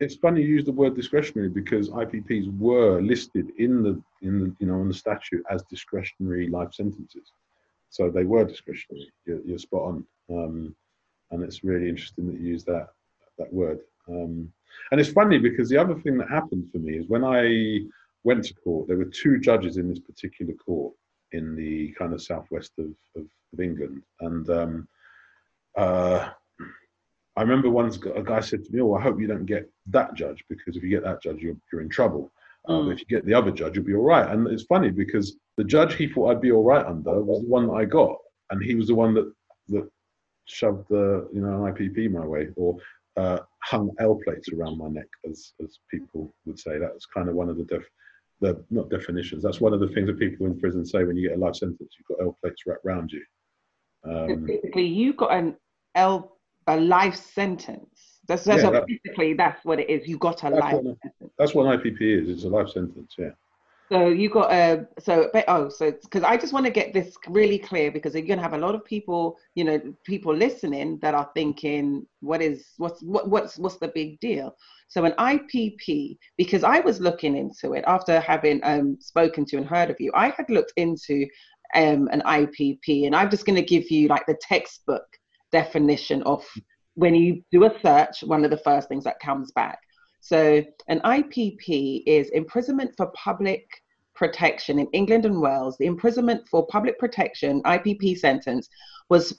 [0.00, 4.56] It's funny you use the word discretionary because IPPs were listed in the in the
[4.58, 7.32] you know on the statute as discretionary life sentences,
[7.88, 9.10] so they were discretionary.
[9.24, 10.76] You're, you're spot on, um,
[11.30, 12.88] and it's really interesting that you use that
[13.38, 13.78] that word.
[14.08, 14.52] Um,
[14.90, 17.86] and it's funny because the other thing that happened for me is when I
[18.24, 20.92] went to court, there were two judges in this particular court
[21.32, 24.88] in the kind of southwest of, of, of England, and um,
[25.76, 26.30] uh,
[27.36, 30.14] I remember once a guy said to me, "Oh, I hope you don't get that
[30.14, 32.30] judge because if you get that judge, you're, you're in trouble.
[32.68, 32.92] Um, Mm.
[32.92, 35.64] if you get the other judge, you'll be all right." And it's funny because the
[35.64, 38.16] judge he thought I'd be all right under was the one that I got,
[38.50, 39.32] and he was the one that
[39.68, 39.88] that
[40.44, 42.76] shoved the you know an IPP my way or
[43.16, 46.78] uh, hung L plates around my neck, as as people would say.
[46.78, 47.84] That's kind of one of the def
[48.40, 49.42] the not definitions.
[49.42, 51.54] That's one of the things that people in prison say when you get a life
[51.56, 51.94] sentence.
[51.98, 53.24] You've got L plates wrapped around you.
[54.04, 55.56] Um, basically you got an
[55.94, 56.36] L
[56.68, 58.20] a life sentence.
[58.28, 60.06] That's, that's Yeah, what- that- basically that's what it is.
[60.08, 61.32] You got a life what- sentence.
[61.38, 62.28] that's what an IPP is.
[62.28, 63.14] It's a life sentence.
[63.18, 63.30] Yeah.
[63.90, 67.58] So you got a so oh so because I just want to get this really
[67.58, 71.28] clear because you're gonna have a lot of people you know people listening that are
[71.34, 74.56] thinking what is what's what, what's what's the big deal.
[74.88, 79.66] So an IPP because I was looking into it after having um, spoken to and
[79.66, 80.10] heard of you.
[80.14, 81.26] I had looked into
[81.74, 85.04] um, an IPP and I'm just gonna give you like the textbook
[85.50, 86.44] definition of
[86.94, 89.78] when you do a search, one of the first things that comes back.
[90.20, 93.66] So, an IPP is imprisonment for public
[94.14, 95.76] protection in England and Wales.
[95.78, 98.68] The imprisonment for public protection IPP sentence
[99.08, 99.38] was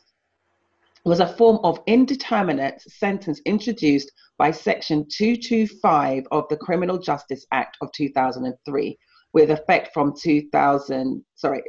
[1.06, 7.76] was a form of indeterminate sentence introduced by Section 225 of the Criminal Justice Act
[7.82, 8.98] of 2003,
[9.34, 11.24] with effect from 2000.
[11.36, 11.62] Sorry,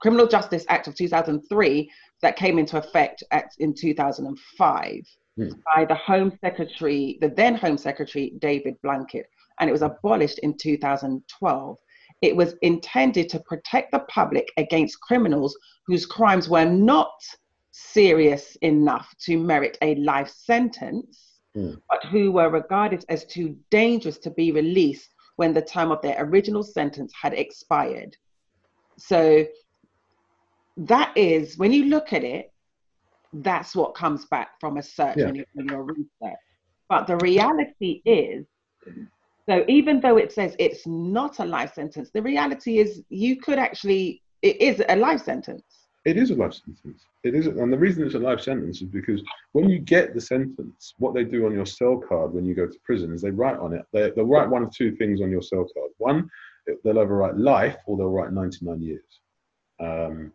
[0.00, 1.90] Criminal Justice Act of 2003
[2.22, 4.94] that came into effect at, in 2005
[5.38, 5.52] mm.
[5.74, 9.24] by the Home Secretary, the then Home Secretary David Blunkett,
[9.60, 11.76] and it was abolished in 2012.
[12.22, 15.56] It was intended to protect the public against criminals
[15.86, 17.12] whose crimes were not
[17.70, 21.80] serious enough to merit a life sentence, mm.
[21.88, 26.16] but who were regarded as too dangerous to be released when the time of their
[26.24, 28.16] original sentence had expired.
[28.98, 29.46] So
[30.78, 32.52] that is, when you look at it,
[33.32, 35.26] that's what comes back from a search yeah.
[35.26, 36.38] and your research.
[36.88, 38.46] But the reality is,
[39.48, 43.58] so even though it says it's not a life sentence, the reality is you could
[43.58, 45.62] actually, it is a life sentence.
[46.04, 47.04] It is a life sentence.
[47.24, 49.22] It is, and the reason it's a life sentence is because
[49.52, 52.66] when you get the sentence, what they do on your cell card when you go
[52.66, 53.84] to prison is they write on it.
[53.92, 55.90] They, will write one of two things on your cell card.
[55.98, 56.30] One,
[56.84, 59.20] they'll either write life or they'll write 99 years.
[59.80, 60.32] Um,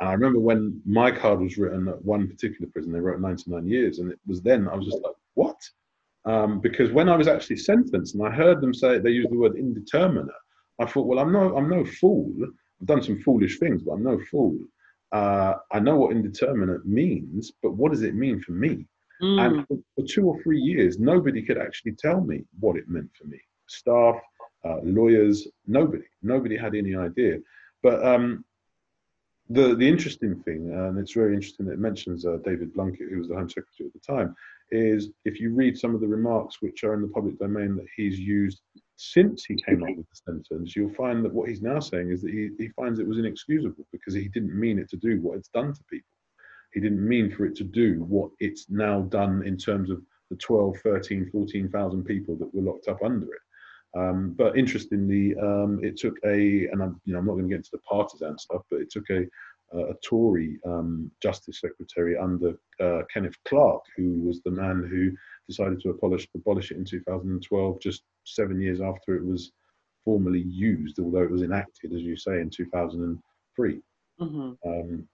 [0.00, 3.66] and I remember when my card was written at one particular prison, they wrote 99
[3.66, 3.98] years.
[3.98, 5.56] And it was then I was just like, what?
[6.26, 9.38] Um, because when I was actually sentenced and I heard them say they used the
[9.38, 10.34] word indeterminate,
[10.78, 12.30] I thought, well, I'm no, I'm no fool.
[12.42, 14.58] I've done some foolish things, but I'm no fool.
[15.12, 18.86] Uh, I know what indeterminate means, but what does it mean for me?
[19.22, 19.40] Mm.
[19.40, 23.08] And for, for, two or three years, nobody could actually tell me what it meant
[23.18, 23.40] for me.
[23.66, 24.16] Staff,
[24.64, 27.38] uh, lawyers, nobody, nobody had any idea.
[27.82, 28.44] But um,
[29.48, 33.18] the the interesting thing, and it's very interesting that it mentions uh, David Blunkett, who
[33.18, 34.34] was the Home Secretary at the time,
[34.70, 37.86] is if you read some of the remarks which are in the public domain that
[37.96, 38.60] he's used
[38.96, 42.22] since he came up with the sentence, you'll find that what he's now saying is
[42.22, 45.36] that he, he finds it was inexcusable because he didn't mean it to do what
[45.36, 46.08] it's done to people.
[46.72, 50.36] He didn't mean for it to do what it's now done in terms of the
[50.36, 53.40] 12, 13, 14,000 people that were locked up under it.
[53.94, 57.48] Um, but interestingly, um, it took a, and I'm, you know, I'm not going to
[57.48, 59.26] get into the partisan stuff, but it took a,
[59.72, 65.12] a Tory um, Justice Secretary under uh, Kenneth Clarke, who was the man who
[65.48, 69.52] decided to abolish, abolish it in 2012, just seven years after it was
[70.04, 73.80] formally used, although it was enacted, as you say, in 2003.
[74.20, 74.68] Mm-hmm.
[74.68, 75.08] Um,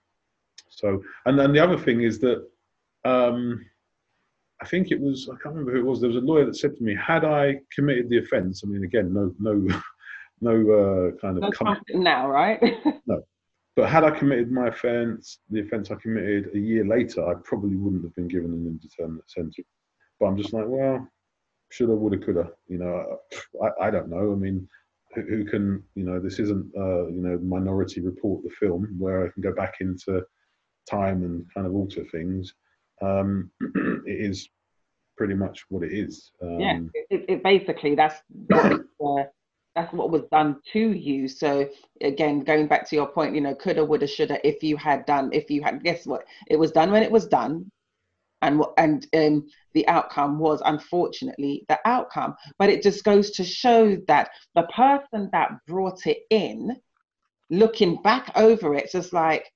[0.68, 2.46] so, and then the other thing is that
[3.04, 3.64] um,
[4.62, 6.00] I think it was I can't remember who it was.
[6.00, 8.84] There was a lawyer that said to me, "Had I committed the offence, I mean,
[8.84, 9.54] again, no, no,
[10.40, 12.62] no uh, kind of no now, right?
[13.06, 13.24] no,
[13.74, 17.74] but had I committed my offence, the offence I committed a year later, I probably
[17.74, 19.56] wouldn't have been given an indeterminate sentence.
[20.20, 21.08] But I'm just like, well,
[21.70, 22.50] shoulda, woulda, coulda.
[22.68, 23.18] You know,
[23.64, 24.30] I, I don't know.
[24.30, 24.68] I mean,
[25.14, 29.26] who, who can, you know, this isn't, uh, you know, Minority Report, the film, where
[29.26, 30.22] I can go back into
[30.88, 32.54] time and kind of alter things
[33.02, 33.50] um,
[34.06, 34.48] it is
[35.16, 36.30] pretty much what it is.
[36.42, 36.78] Um, yeah,
[37.10, 39.24] it, it, basically that's what, uh,
[39.74, 41.28] that's what was done to you.
[41.28, 41.68] So
[42.00, 44.46] again, going back to your point, you know, coulda, woulda, shoulda.
[44.46, 46.24] If you had done, if you had, guess what?
[46.48, 47.70] It was done when it was done,
[48.42, 52.34] and and um, the outcome was unfortunately the outcome.
[52.58, 56.76] But it just goes to show that the person that brought it in,
[57.50, 59.51] looking back over it, just like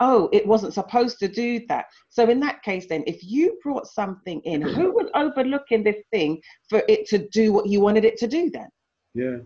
[0.00, 1.86] oh, it wasn't supposed to do that.
[2.08, 6.40] So in that case, then, if you brought something in, who was overlooking this thing
[6.68, 8.68] for it to do what you wanted it to do then?
[9.14, 9.38] Yeah,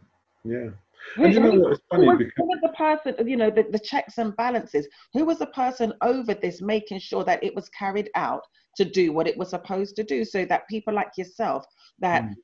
[0.44, 0.70] yeah.
[1.16, 1.72] And you know what?
[1.72, 4.36] It's funny who was, because who was the person, you know, the, the checks and
[4.36, 4.86] balances?
[5.14, 8.42] Who was the person over this making sure that it was carried out
[8.76, 11.64] to do what it was supposed to do so that people like yourself
[11.98, 12.34] that mm.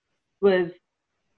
[0.41, 0.70] was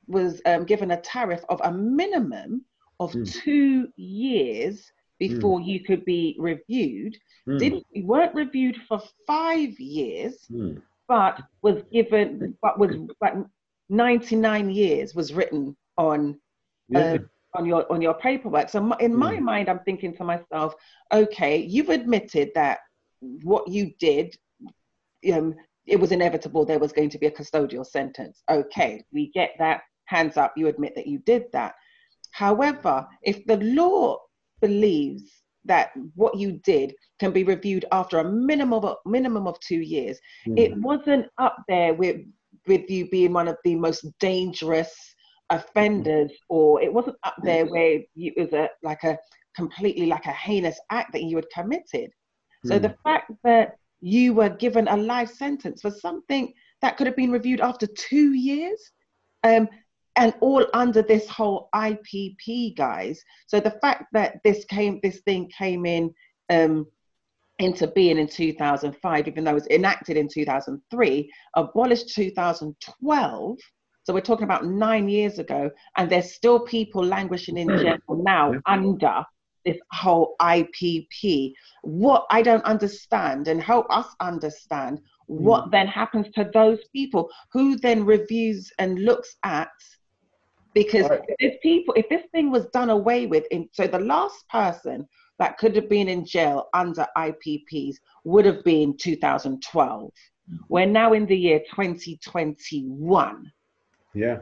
[0.07, 2.65] was um, given a tariff of a minimum
[2.99, 3.31] of mm.
[3.31, 5.67] two years before mm.
[5.67, 7.17] you could be reviewed.
[7.49, 7.59] Mm.
[7.59, 10.81] Didn't you weren't reviewed for five years, mm.
[11.07, 13.35] but was given but was but
[13.89, 16.39] 99 years was written on
[16.89, 17.15] yeah.
[17.15, 17.19] uh,
[17.55, 18.69] on your on your paperwork.
[18.69, 19.45] So in my hmm.
[19.45, 20.75] mind, I'm thinking to myself,
[21.13, 22.79] okay, you've admitted that
[23.21, 24.37] what you did.
[25.33, 25.55] Um,
[25.87, 28.43] it was inevitable there was going to be a custodial sentence.
[28.51, 29.83] Okay, we get that.
[30.05, 31.75] Hands up, you admit that you did that.
[32.31, 34.19] However, if the law
[34.61, 39.81] believes that what you did can be reviewed after a minimum of, minimum of two
[39.81, 40.59] years, Mm.
[40.59, 42.21] it wasn't up there with
[42.67, 44.95] with you being one of the most dangerous
[45.51, 49.17] offenders, or it wasn't up there where you, it was a like a
[49.57, 52.11] completely like a heinous act that you had committed.
[52.67, 52.83] So Mm.
[52.83, 56.53] the fact that you were given a life sentence for something
[56.83, 58.81] that could have been reviewed after two years,
[59.45, 59.69] um,
[60.17, 63.23] and all under this whole IPP, guys.
[63.47, 66.13] So the fact that this came, this thing came in
[66.51, 66.87] um,
[67.59, 73.59] into being in 2005, even though it was enacted in 2003, abolished 2012.
[74.05, 78.53] So we're talking about nine years ago, and there's still people languishing in jail now
[78.53, 78.61] Yeah.
[78.67, 79.25] under
[79.65, 81.53] this whole IPP.
[81.83, 87.77] What I don't understand, and help us understand, what then happens to those people who
[87.77, 89.69] then reviews and looks at
[90.75, 91.21] because Right.
[91.29, 95.07] if this people if this thing was done away with in so the last person
[95.39, 100.11] that could have been in jail under IPPs would have been 2012
[100.69, 103.53] we're now in the year 2021
[104.15, 104.39] Yeah.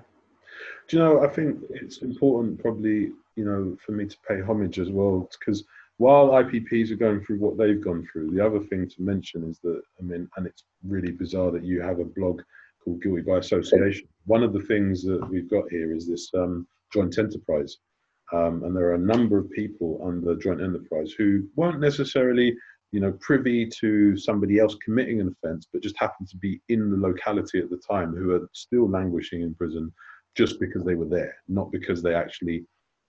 [0.88, 4.78] Do you know, I think it's important probably, you know, for me to pay homage
[4.78, 5.64] as well, because
[5.98, 9.58] while IPPs are going through what they've gone through, the other thing to mention is
[9.64, 12.40] that, I mean, and it's really bizarre that you have a blog
[12.86, 14.08] called Guilty by Association.
[14.26, 17.76] One of the things that we've got here is this um, joint enterprise.
[18.32, 22.56] Um, and there are a number of people under joint enterprise who weren't necessarily,
[22.92, 26.90] you know, privy to somebody else committing an offence, but just happened to be in
[26.90, 29.92] the locality at the time who are still languishing in prison
[30.36, 32.64] just because they were there, not because they actually,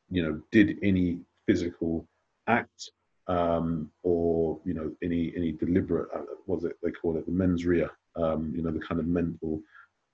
[0.09, 2.07] you know, did any physical
[2.47, 2.91] act
[3.27, 7.65] um, or you know any any deliberate uh, was it they call it the mens
[7.65, 7.87] rea,
[8.17, 9.61] um, you know, the kind of mental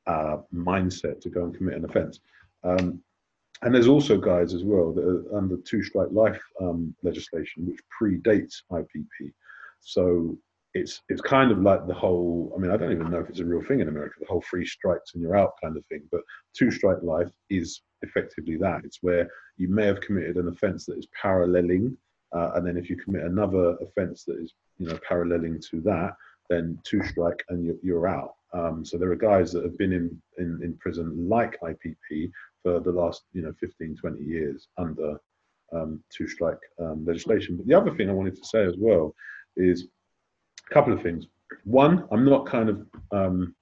[0.07, 2.19] uh, mindset to go and commit an offence.
[2.63, 3.01] Um,
[3.61, 7.79] and there's also guys as well that are under two strike life um, legislation, which
[8.01, 9.31] predates IPP.
[9.79, 10.37] So
[10.73, 12.51] it's it's kind of like the whole.
[12.55, 14.15] I mean, I don't even know if it's a real thing in America.
[14.19, 16.01] The whole three strikes and you're out kind of thing.
[16.11, 16.21] But
[16.53, 18.81] two strike life is effectively that.
[18.83, 21.95] It's where you may have committed an offence that is paralleling,
[22.35, 26.15] uh, and then if you commit another offence that is you know paralleling to that,
[26.49, 28.35] then two strike and you're, you're out.
[28.53, 32.79] Um, so there are guys that have been in, in, in prison like IPP for
[32.79, 35.17] the last you know 15, 20 years under
[35.73, 37.57] um, two strike um, legislation.
[37.57, 39.13] But the other thing I wanted to say as well
[39.57, 39.87] is
[40.69, 41.25] a couple of things.
[41.63, 43.55] One, I'm not kind of um,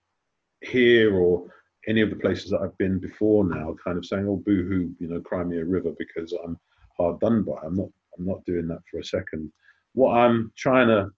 [0.61, 1.45] here or
[1.87, 5.07] any of the places that I've been before now, kind of saying, "Oh, boo-hoo," you
[5.07, 6.57] know, cry me a river because I'm
[6.97, 7.55] hard done by.
[7.63, 7.89] I'm not.
[8.17, 9.51] I'm not doing that for a second.
[9.93, 11.09] What I'm trying to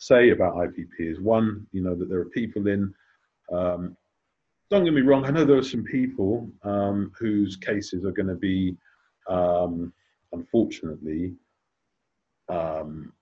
[0.00, 2.94] say about IPP is one, you know, that there are people in.
[3.52, 3.96] Um,
[4.70, 5.24] don't get me wrong.
[5.24, 8.76] I know there are some people um, whose cases are going to be,
[9.28, 9.92] um,
[10.32, 11.34] unfortunately,
[12.48, 13.12] um,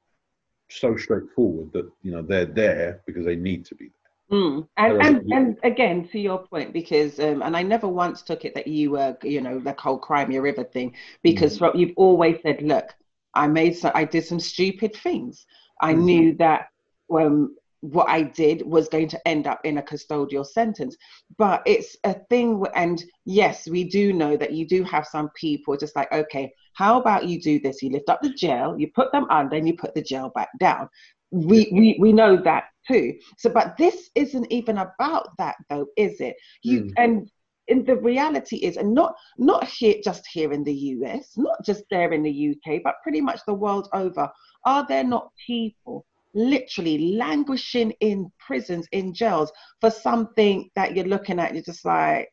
[0.70, 3.90] so straightforward that you know they're there because they need to be
[4.30, 4.38] there.
[4.38, 4.66] Mm.
[4.78, 8.54] And, and and again to your point because um, and I never once took it
[8.54, 11.92] that you were you know the whole cry me a river thing because from, you've
[11.96, 12.94] always said look
[13.34, 15.46] I made so I did some stupid things
[15.80, 16.04] I Mhm.
[16.04, 16.66] knew that
[17.12, 20.96] um, what I did was going to end up in a custodial sentence.
[21.36, 25.76] But it's a thing and yes we do know that you do have some people
[25.76, 27.82] just like okay how about you do this?
[27.82, 30.48] You lift up the jail you put them under and you put the jail back
[30.58, 30.88] down.
[31.32, 33.14] We, we we know that too.
[33.38, 36.36] So but this isn't even about that though is it?
[36.62, 36.92] You Mm.
[36.96, 37.30] and
[37.68, 41.84] and the reality is and not not here just here in the us not just
[41.90, 44.30] there in the uk but pretty much the world over.
[44.64, 51.38] Are there not people literally languishing in prisons in jails for something that you're looking
[51.38, 52.28] at you're just like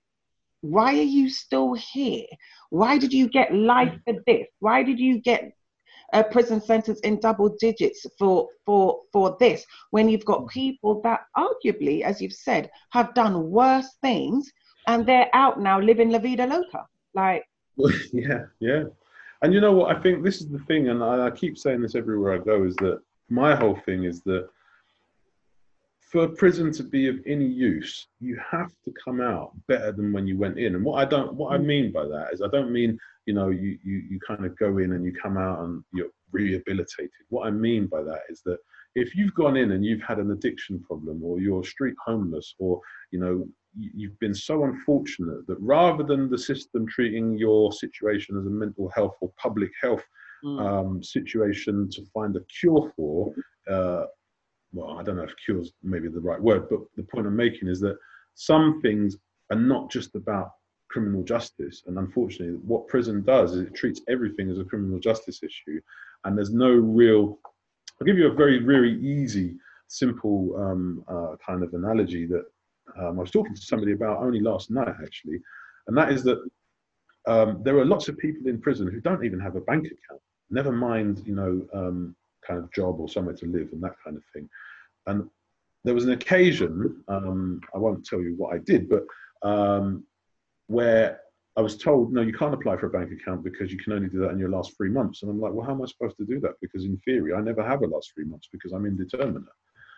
[0.62, 2.26] why are you still here?
[2.70, 4.14] Why did you get life hmm.
[4.14, 4.48] for this?
[4.60, 5.54] Why did you get
[6.12, 9.66] a prison sentence in double digits for for for this?
[9.92, 10.48] When you've got hmm.
[10.48, 14.52] people that arguably as you've said have done worse things
[14.88, 17.44] and they're out now living la vida loca like
[18.14, 18.84] yeah, yeah.
[19.42, 19.96] And you know what?
[19.96, 22.66] I think this is the thing, and I, I keep saying this everywhere I go,
[22.66, 23.00] is that
[23.30, 24.50] my whole thing is that
[26.00, 30.28] for prison to be of any use, you have to come out better than when
[30.28, 30.76] you went in.
[30.76, 31.66] And what I don't, what I mm.
[31.66, 34.80] mean by that is, I don't mean you know you you you kind of go
[34.80, 37.12] in and you come out and you're rehabilitated.
[37.30, 38.58] What I mean by that is that
[38.96, 42.82] if you've gone in and you've had an addiction problem, or you're street homeless, or
[43.12, 43.48] you know
[43.78, 48.90] you've been so unfortunate that rather than the system treating your situation as a mental
[48.90, 50.04] health or public health
[50.44, 53.34] mm, um, situation to find a cure for,
[53.70, 54.06] uh,
[54.74, 57.36] well, I don't know if cure is maybe the right word, but the point I'm
[57.36, 57.98] making is that
[58.36, 59.18] some things
[59.52, 60.52] are not just about
[60.90, 61.84] criminal justice.
[61.86, 65.80] And unfortunately, what prison does is it treats everything as a criminal justice issue,
[66.24, 67.40] and there's no real.
[68.00, 72.46] I'll give you a very, very easy, simple um, uh, kind of analogy that
[72.98, 75.40] um, I was talking to somebody about only last night, actually,
[75.88, 76.40] and that is that
[77.28, 80.22] um, there are lots of people in prison who don't even have a bank account.
[80.50, 84.18] Never mind, you know, um, kind of job or somewhere to live and that kind
[84.18, 84.50] of thing.
[85.08, 85.30] And
[85.84, 89.06] there was an occasion, um, I won't tell you what I did, but
[89.48, 90.04] um,
[90.68, 91.20] where
[91.56, 94.10] I was told, no, you can't apply for a bank account because you can only
[94.10, 95.22] do that in your last three months.
[95.22, 96.54] And I'm like, well, how am I supposed to do that?
[96.62, 99.44] Because in theory, I never have a last three months because I'm indeterminate.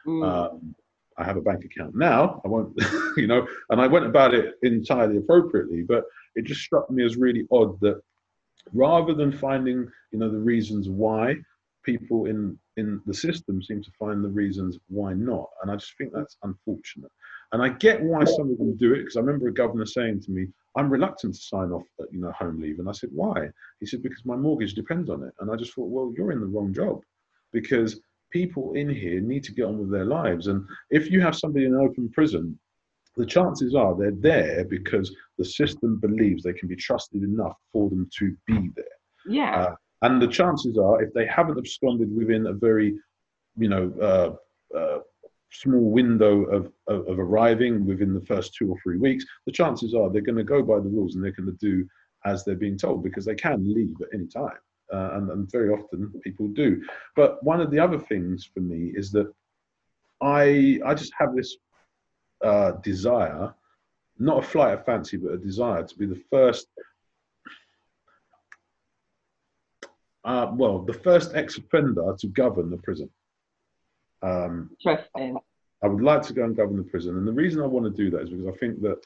[0.08, 0.26] Mm.
[0.26, 0.76] Um,
[1.18, 2.42] I have a bank account now.
[2.46, 2.74] I won't,
[3.18, 6.06] you know, and I went about it entirely appropriately, but
[6.36, 8.02] it just struck me as really odd that
[8.74, 11.36] rather than finding, you know, the reasons why,
[11.84, 15.98] people in in the system seem to find the reasons why not, and I just
[15.98, 17.12] think that's unfortunate.
[17.52, 20.22] And I get why some of them do it because I remember a governor saying
[20.22, 20.48] to me,
[20.78, 23.86] "I'm reluctant to sign off, at, you know, home leave," and I said, "Why?" He
[23.86, 26.46] said, "Because my mortgage depends on it." And I just thought, well, you're in the
[26.46, 27.02] wrong job,
[27.52, 28.00] because
[28.32, 31.66] people in here need to get on with their lives, and if you have somebody
[31.66, 32.58] in an open prison
[33.18, 37.90] the chances are they're there because the system believes they can be trusted enough for
[37.90, 38.86] them to be there.
[39.28, 39.62] Yeah.
[39.62, 42.98] Uh, and the chances are, if they haven't absconded within a very,
[43.58, 45.00] you know, uh, uh,
[45.52, 49.94] small window of, of, of, arriving within the first two or three weeks, the chances
[49.94, 51.86] are they're going to go by the rules and they're going to do
[52.26, 54.58] as they're being told because they can leave at any time.
[54.94, 56.84] Uh, and, and very often people do.
[57.16, 59.32] But one of the other things for me is that
[60.22, 61.58] I I just have this
[62.44, 63.54] uh, desire,
[64.20, 66.68] not a flight of fancy, but a desire to be the first
[70.24, 73.10] uh, well, the first ex-offender to govern the prison.
[74.22, 75.38] Um, Interesting.
[75.84, 77.92] I would like to go and govern the prison, and the reason I want to
[77.92, 78.98] do that is because I think that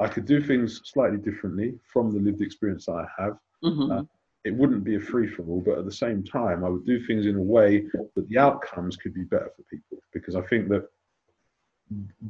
[0.00, 3.38] I could do things slightly differently from the lived experience that I have.
[3.64, 3.90] Mm-hmm.
[3.90, 4.02] Uh,
[4.44, 7.04] it wouldn't be a free for all, but at the same time, I would do
[7.06, 7.84] things in a way
[8.16, 9.98] that the outcomes could be better for people.
[10.12, 10.88] Because I think that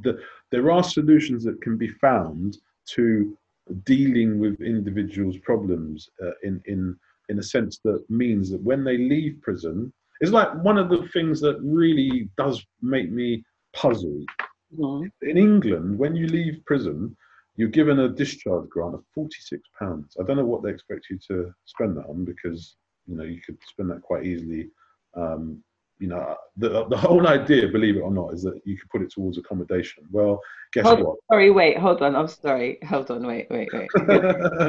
[0.03, 0.19] the,
[0.51, 2.59] there are solutions that can be found
[2.95, 3.37] to
[3.85, 6.97] dealing with individuals' problems uh, in in
[7.29, 11.09] in a sense that means that when they leave prison, it's like one of the
[11.09, 14.29] things that really does make me puzzled.
[14.77, 15.29] Mm-hmm.
[15.29, 17.17] In England, when you leave prison,
[17.57, 20.17] you're given a discharge grant of forty-six pounds.
[20.21, 22.77] I don't know what they expect you to spend that on because
[23.07, 24.71] you know you could spend that quite easily.
[25.15, 25.63] Um,
[25.99, 29.03] you know, the the whole idea, believe it or not, is that you could put
[29.03, 30.05] it towards accommodation.
[30.11, 30.41] Well,
[30.73, 31.19] guess hold, what?
[31.31, 32.17] Sorry, wait, hold on.
[32.17, 32.79] I'm sorry.
[32.89, 33.91] Hold on, wait, wait, wait.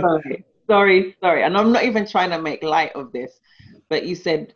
[0.02, 1.44] sorry sorry, sorry.
[1.44, 3.40] And I'm not even trying to make light of this,
[3.90, 4.54] but you said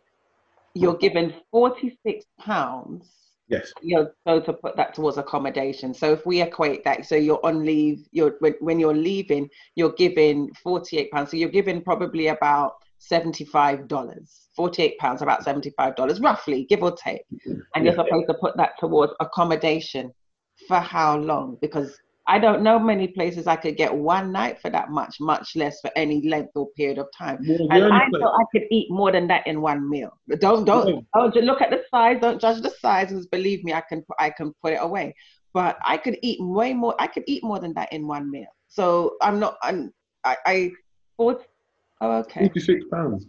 [0.74, 3.08] you're given 46 pounds.
[3.48, 3.72] Yes.
[3.82, 5.94] You're supposed to put that towards accommodation.
[5.94, 9.92] So if we equate that, so you're on leave, you're when, when you're leaving, you're
[9.92, 11.30] given 48 pounds.
[11.30, 12.72] So you're given probably about
[13.10, 14.48] $75.
[14.54, 17.22] 48 pounds, about $75, roughly, give or take.
[17.32, 17.60] Mm-hmm.
[17.74, 20.12] And you're supposed to put that towards accommodation
[20.66, 21.56] for how long?
[21.60, 21.96] Because
[22.28, 25.80] I don't know many places I could get one night for that much, much less
[25.80, 27.38] for any length or period of time.
[27.48, 30.10] Well, and I thought I could eat more than that in one meal.
[30.38, 31.00] Don't don't yeah.
[31.14, 32.18] don't look at the size.
[32.20, 33.08] Don't judge the size.
[33.08, 35.14] Because believe me, I can I can put it away.
[35.54, 36.94] But I could eat way more.
[36.98, 38.52] I could eat more than that in one meal.
[38.68, 39.56] So I'm not.
[39.62, 39.92] I'm,
[40.22, 40.70] I I
[41.16, 41.46] thought.
[42.02, 42.40] Oh, okay.
[42.40, 43.24] Forty six pounds.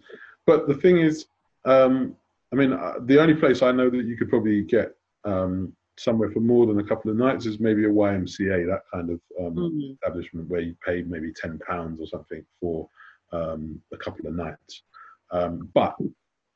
[0.45, 1.27] But the thing is,
[1.63, 2.17] um,
[2.51, 4.93] I mean, uh, the only place I know that you could probably get
[5.23, 9.09] um, somewhere for more than a couple of nights is maybe a YMCA, that kind
[9.09, 9.93] of um, mm-hmm.
[9.93, 12.88] establishment where you pay maybe ten pounds or something for
[13.34, 14.84] um, a couple of nights.
[15.31, 15.95] Um, but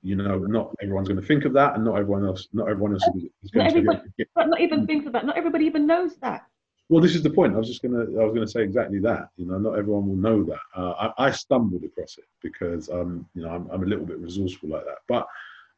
[0.01, 2.93] you know, not everyone's going to think of that, and not everyone else, not everyone
[2.93, 4.01] else is, going to.
[4.17, 5.25] Get, but not even think of that.
[5.25, 6.45] Not everybody even knows that.
[6.89, 7.55] Well, this is the point.
[7.55, 9.29] I was just gonna, I was gonna say exactly that.
[9.37, 10.59] You know, not everyone will know that.
[10.75, 14.19] Uh, I, I, stumbled across it because, um, you know, I'm, I'm a little bit
[14.19, 14.97] resourceful like that.
[15.07, 15.25] But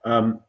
[0.04, 0.40] um,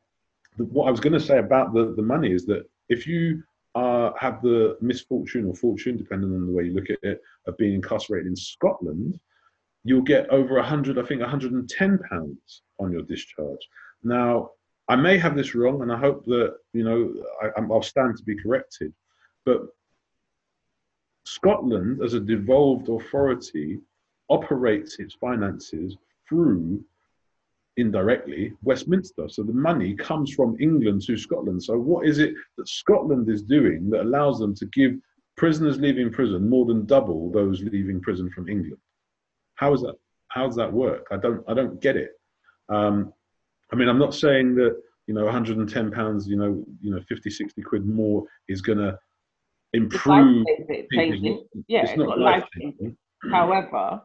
[0.56, 3.42] the, what I was going to say about the, the money is that if you
[3.74, 7.56] uh, have the misfortune or fortune, depending on the way you look at it, of
[7.58, 9.18] being incarcerated in Scotland,
[9.84, 13.68] you'll get over 100, I think 110 pounds on your discharge.
[14.02, 14.50] Now,
[14.88, 17.12] I may have this wrong, and I hope that you know
[17.56, 18.92] I, will stand to be corrected.
[19.44, 19.62] But
[21.24, 23.80] Scotland, as a devolved authority,
[24.30, 25.96] operates its finances
[26.28, 26.84] through
[27.76, 29.28] indirectly Westminster.
[29.28, 31.62] So the money comes from England to Scotland.
[31.62, 34.92] So what is it that Scotland is doing that allows them to give
[35.36, 38.78] prisoners leaving prison more than double those leaving prison from England?
[39.56, 39.94] How is that?
[40.28, 41.06] How does that work?
[41.10, 41.42] I don't.
[41.48, 42.10] I don't get it.
[42.68, 43.12] Um,
[43.72, 44.76] I mean, I'm not saying that
[45.06, 48.98] you know 110 pounds, you know, you know, 50, 60 quid more is going to
[49.72, 50.44] improve.
[50.48, 52.44] It's yeah, it's, not life.
[53.30, 54.02] However,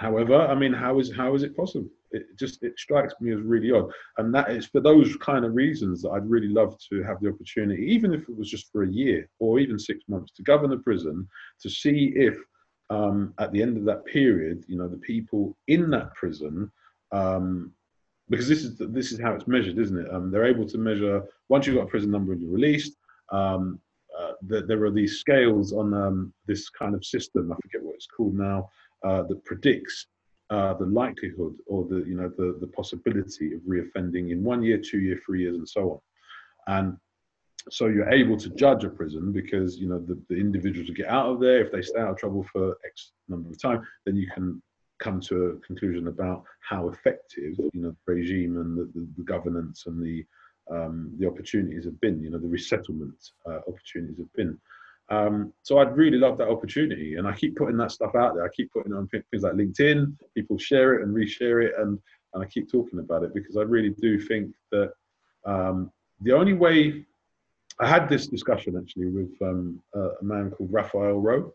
[0.00, 1.90] However, I mean, how is how is it possible?
[2.12, 5.54] It just it strikes me as really odd, and that is for those kind of
[5.54, 8.84] reasons that I'd really love to have the opportunity, even if it was just for
[8.84, 11.28] a year or even six months, to govern a prison
[11.60, 12.34] to see if
[12.88, 16.72] um, at the end of that period, you know, the people in that prison,
[17.12, 17.70] um,
[18.30, 20.10] because this is this is how it's measured, isn't it?
[20.10, 22.96] Um, they're able to measure once you've got a prison number and you're released.
[23.30, 23.78] Um,
[24.18, 27.52] uh, there, there are these scales on um, this kind of system.
[27.52, 28.70] I forget what it's called now
[29.04, 30.06] uh, that predicts
[30.50, 34.78] uh, the likelihood or the you know the the possibility of reoffending in one year,
[34.78, 36.02] two year, three years, and so
[36.66, 36.78] on.
[36.78, 36.96] And
[37.70, 41.26] so you're able to judge a prison because you know the, the individuals get out
[41.26, 44.28] of there, if they stay out of trouble for X number of time, then you
[44.34, 44.60] can
[44.98, 49.24] come to a conclusion about how effective you know the regime and the, the, the
[49.24, 50.24] governance and the
[50.70, 53.16] um, the opportunities have been, you know, the resettlement
[53.46, 54.58] uh, opportunities have been.
[55.10, 58.44] Um, so I'd really love that opportunity, and I keep putting that stuff out there.
[58.44, 60.16] I keep putting it on things like LinkedIn.
[60.36, 61.98] People share it and reshare it, and
[62.32, 64.92] and I keep talking about it because I really do think that
[65.44, 67.04] um, the only way
[67.80, 71.52] I had this discussion actually with um, a, a, man called Raphael Rowe,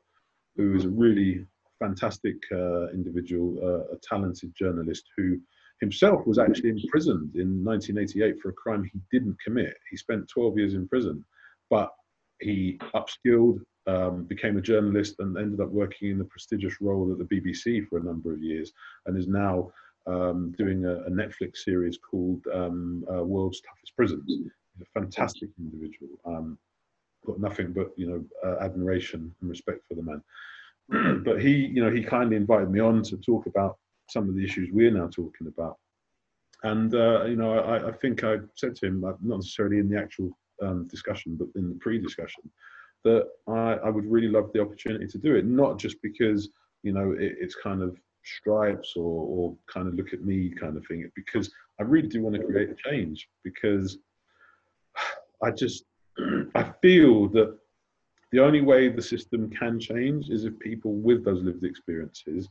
[0.57, 1.45] who is a really
[1.79, 5.39] fantastic uh, individual, uh, a talented journalist who
[5.81, 9.75] himself was actually imprisoned in 1988 for a crime he didn't commit.
[9.91, 11.23] He spent 12 years in prison,
[11.69, 11.93] but
[12.39, 17.17] he upskilled, um, became a journalist, and ended up working in the prestigious role at
[17.17, 18.71] the BBC for a number of years,
[19.05, 19.71] and is now
[20.07, 24.23] um, doing a, a, Netflix series called um, uh, World's Toughest Prisons.
[24.27, 24.47] He's
[24.81, 26.09] a fantastic individual.
[26.25, 26.57] Um,
[27.25, 30.21] got nothing but you know uh, admiration and respect for the man.
[31.23, 33.77] but he, you know, he kindly invited me on to talk about
[34.09, 35.77] some of the issues we're now talking about.
[36.63, 39.99] And uh, you know, I, I, think I said to him, not necessarily in the
[39.99, 42.43] actual um, discussion, but in the pre-discussion,
[43.03, 45.45] that I, I, would really love the opportunity to do it.
[45.45, 46.49] Not just because
[46.83, 50.75] you know it, it's kind of stripes or, or kind of look at me kind
[50.77, 53.27] of thing, because I really do want to create a change.
[53.43, 53.97] Because
[55.43, 55.85] I just
[56.55, 57.57] I feel that
[58.31, 62.49] the only way the system can change is if people with those lived experiences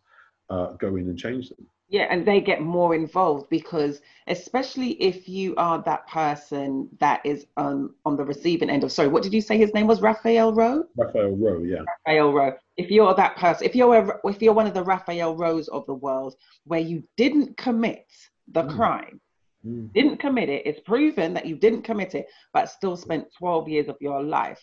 [0.51, 1.67] uh, go in and change them.
[1.89, 7.47] Yeah, and they get more involved because, especially if you are that person that is
[7.59, 10.01] um, on the receiving end of, sorry, what did you say his name was?
[10.01, 10.85] Raphael Rowe?
[10.97, 11.83] Raphael Rowe, yeah.
[12.07, 12.55] Raphael Rowe.
[12.79, 15.85] If you're that person, if you're a, if you're one of the Raphael Rowes of
[15.87, 16.35] the world
[16.65, 18.07] where you didn't commit
[18.51, 18.75] the mm.
[18.75, 19.21] crime,
[19.65, 19.93] mm.
[19.93, 23.89] didn't commit it, it's proven that you didn't commit it, but still spent 12 years
[23.89, 24.63] of your life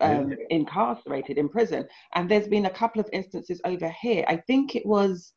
[0.00, 1.86] um, incarcerated in prison.
[2.14, 4.24] And there's been a couple of instances over here.
[4.28, 5.32] I think it was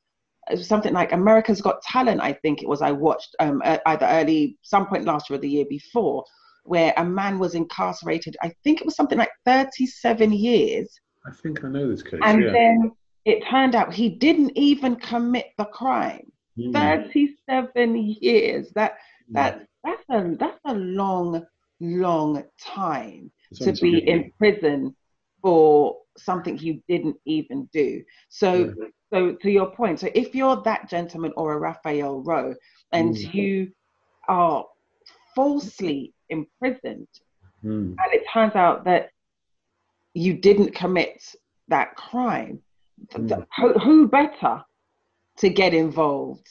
[0.55, 2.21] something like America's Got Talent.
[2.21, 2.81] I think it was.
[2.81, 6.23] I watched um, either early, some point last year or the year before,
[6.63, 8.37] where a man was incarcerated.
[8.41, 10.99] I think it was something like 37 years.
[11.25, 12.19] I think I know this case.
[12.23, 12.51] And yeah.
[12.51, 12.91] then
[13.25, 16.31] it turned out he didn't even commit the crime.
[16.57, 16.73] Mm.
[16.73, 18.71] 37 years.
[18.75, 18.93] That
[19.29, 19.33] mm.
[19.33, 21.45] that that's a that's a long,
[21.79, 24.95] long time to be in prison
[25.41, 28.03] for something you didn't even do.
[28.29, 28.83] So, mm-hmm.
[29.13, 32.55] So to your point, so if you're that gentleman or a Raphael Rowe
[32.91, 33.37] and mm-hmm.
[33.37, 33.71] you
[34.27, 34.65] are
[35.35, 37.07] falsely imprisoned,
[37.63, 37.95] mm.
[37.95, 39.11] and it turns out that
[40.15, 41.23] you didn't commit
[41.67, 42.59] that crime,
[43.13, 43.45] mm.
[43.57, 44.63] who, who better
[45.37, 46.47] to get involved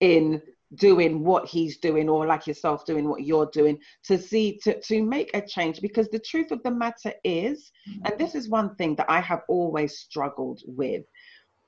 [0.00, 0.42] in
[0.74, 5.02] doing what he's doing or like yourself doing what you're doing to see to, to
[5.02, 7.72] make a change because the truth of the matter is
[8.04, 11.02] and this is one thing that i have always struggled with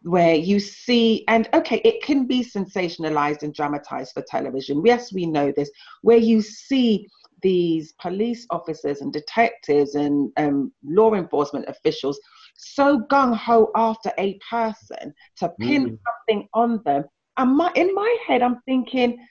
[0.03, 5.27] where you see and okay it can be sensationalized and dramatized for television yes we
[5.27, 5.71] know this
[6.03, 7.07] where you see
[7.43, 12.19] these police officers and detectives and um, law enforcement officials
[12.57, 15.99] so gung-ho after a person to pin mm.
[16.07, 17.05] something on them
[17.37, 19.27] and my, in my head, I'm thinking,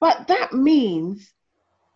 [0.00, 1.32] but that means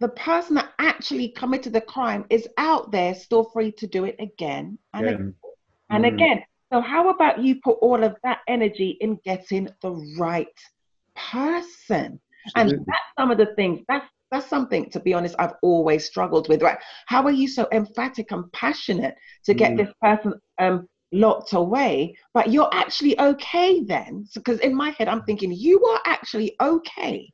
[0.01, 4.17] the person that actually committed the crime is out there still free to do it
[4.19, 5.35] again and again.
[5.91, 6.15] And mm.
[6.15, 6.43] again.
[6.75, 10.49] So how about you put all of that energy in getting the right
[11.15, 12.21] person?
[12.57, 12.79] Absolutely.
[12.79, 13.85] And that's some of the things.
[13.87, 17.69] That's that's something to be honest i've always struggled with right how are you so
[17.71, 19.15] emphatic and passionate
[19.45, 19.77] to get mm.
[19.77, 24.27] this person um, locked away, but you're actually okay then.
[24.35, 27.31] Because in my head, I'm thinking you are actually okay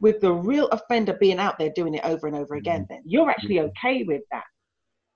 [0.00, 2.82] with the real offender being out there doing it over and over again.
[2.82, 2.94] Mm-hmm.
[2.94, 3.86] Then you're actually mm-hmm.
[3.86, 4.44] okay with that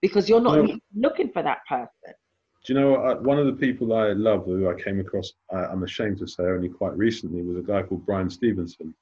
[0.03, 2.15] because you're not looking for that person.
[2.65, 6.19] Do you know one of the people I love who I came across, I'm ashamed
[6.19, 8.95] to say, only quite recently, was a guy called Bryan Stevenson,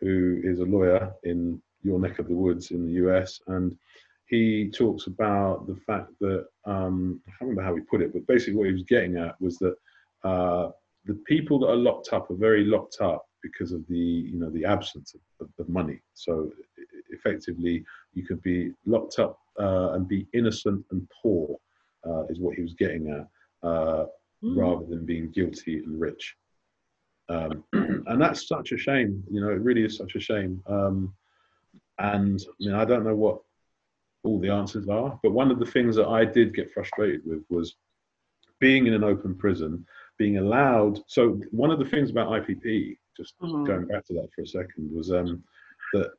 [0.00, 3.76] who is a lawyer in your neck of the woods in the US, and
[4.26, 8.26] he talks about the fact that um, I can't remember how he put it, but
[8.26, 9.76] basically what he was getting at was that
[10.24, 10.70] uh,
[11.04, 14.50] the people that are locked up are very locked up because of the you know
[14.50, 16.00] the absence of, of money.
[16.14, 16.50] So
[17.10, 17.84] effectively,
[18.14, 21.56] you could be locked up uh, and be innocent and poor,
[22.08, 23.28] uh, is what he was getting at,
[23.64, 24.08] mm.
[24.42, 26.36] rather than being guilty and rich.
[27.28, 29.22] Um, and that's such a shame.
[29.30, 30.62] You know, it really is such a shame.
[30.66, 31.14] Um,
[31.98, 33.40] and I mean, I don't know what
[34.24, 37.44] all the answers are, but one of the things that I did get frustrated with
[37.48, 37.76] was
[38.60, 39.86] being in an open prison,
[40.18, 40.98] being allowed.
[41.06, 43.64] So one of the things about IPP, just mm-hmm.
[43.64, 45.42] going back to that for a second, was um,
[45.92, 46.10] that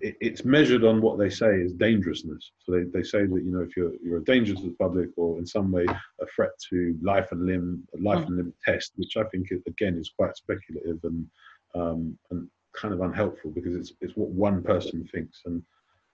[0.00, 2.52] it, it's measured on what they say is dangerousness.
[2.64, 5.10] So they, they say that you know if you're you're a danger to the public
[5.16, 9.16] or in some way a threat to life and limb life and limb test, which
[9.16, 11.26] I think again is quite speculative and
[11.74, 15.42] um, and kind of unhelpful because it's it's what one person thinks.
[15.46, 15.62] And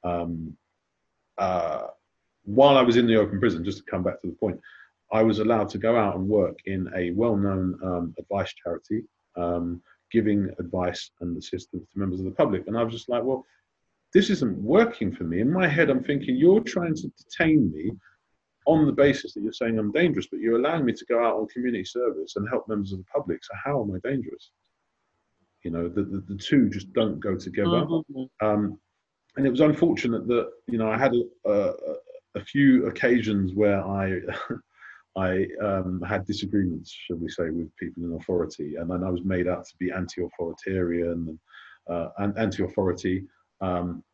[0.05, 0.57] um,
[1.39, 1.87] uh,
[2.45, 4.61] while I was in the open prison, just to come back to the point,
[5.13, 9.05] I was allowed to go out and work in a well-known um, advice charity,
[9.37, 12.67] um, giving advice and assistance to members of the public.
[12.67, 13.45] And I was just like, well,
[14.15, 15.41] this isn't working for me.
[15.41, 17.91] In my head, I'm thinking, you're trying to detain me
[18.67, 21.37] on the basis that you're saying I'm dangerous, but you're allowing me to go out
[21.37, 23.45] on community service and help members of the public.
[23.45, 24.51] So how am I dangerous?
[25.65, 27.69] You know, the, the, the two just don't go together.
[27.71, 28.47] Mm-hmm.
[28.47, 28.79] Um,
[29.37, 31.73] and it was unfortunate that, you know, I had a, a,
[32.37, 34.21] a few occasions where I,
[35.17, 39.23] I um, had disagreements, shall we say, with people in authority, and then I was
[39.25, 41.39] made out to be anti-authoritarian and,
[41.89, 43.25] uh, and anti-authority.
[43.65, 44.05] Um,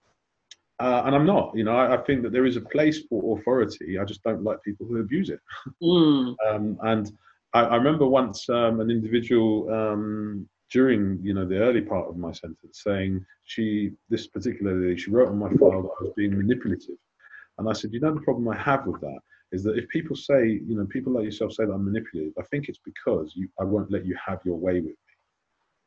[0.78, 1.52] uh, and I'm not.
[1.54, 3.98] You know, I, I, think that there is a place for authority.
[3.98, 5.40] I just don't like people who abuse it.
[5.82, 6.34] Mm.
[6.48, 7.12] um, and
[7.52, 12.16] I, I, remember once um, an individual um, during, you know, the early part of
[12.16, 16.12] my sentence saying she, this particular lady, she wrote on my file that I was
[16.16, 16.96] being manipulative.
[17.58, 19.18] And I said, you know, the problem I have with that
[19.52, 22.42] is that if people say, you know, people like yourself say that I'm manipulative, I
[22.44, 25.09] think it's because you, I won't let you have your way with me.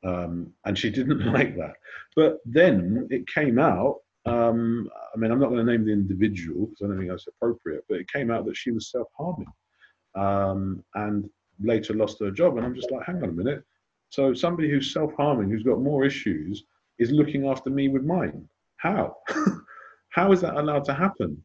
[0.03, 1.73] Um, and she didn't like that.
[2.15, 3.99] But then it came out.
[4.25, 7.27] Um, I mean, I'm not going to name the individual because I don't think that's
[7.27, 7.84] appropriate.
[7.89, 9.51] But it came out that she was self-harming,
[10.15, 11.30] um, and
[11.61, 12.57] later lost her job.
[12.57, 13.63] And I'm just like, hang on a minute.
[14.09, 16.63] So somebody who's self-harming, who's got more issues,
[16.99, 18.47] is looking after me with mine.
[18.77, 19.17] How?
[20.09, 21.43] How is that allowed to happen?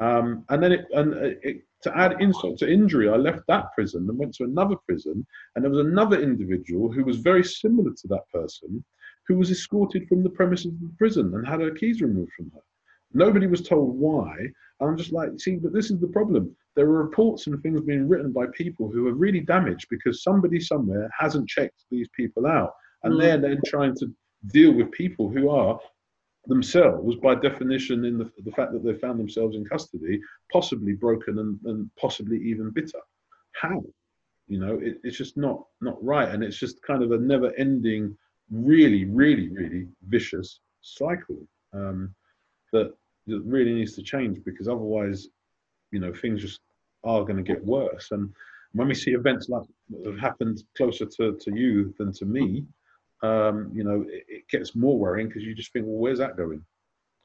[0.00, 4.06] Um, and then it, and it, to add insult to injury, I left that prison
[4.08, 8.08] and went to another prison, and there was another individual who was very similar to
[8.08, 8.84] that person,
[9.26, 12.50] who was escorted from the premises of the prison and had her keys removed from
[12.54, 12.60] her.
[13.12, 14.34] Nobody was told why.
[14.80, 16.54] And I'm just like, see, but this is the problem.
[16.76, 20.60] There are reports and things being written by people who are really damaged because somebody
[20.60, 22.72] somewhere hasn't checked these people out,
[23.02, 23.20] and mm.
[23.20, 24.06] they're then trying to
[24.52, 25.78] deal with people who are
[26.48, 30.20] themselves, by definition, in the, the fact that they found themselves in custody,
[30.52, 33.00] possibly broken and, and possibly even bitter.
[33.52, 33.84] How?
[34.48, 38.16] You know, it, it's just not not right, and it's just kind of a never-ending,
[38.50, 41.40] really, really, really vicious cycle
[41.74, 42.14] um,
[42.72, 42.94] that
[43.26, 45.28] that really needs to change because otherwise,
[45.90, 46.60] you know, things just
[47.04, 48.10] are going to get worse.
[48.10, 48.32] And
[48.72, 52.64] when we see events like that have happened closer to, to you than to me,
[53.22, 56.36] um, you know, it, it gets more worrying because you just think, well, where's that
[56.36, 56.64] going?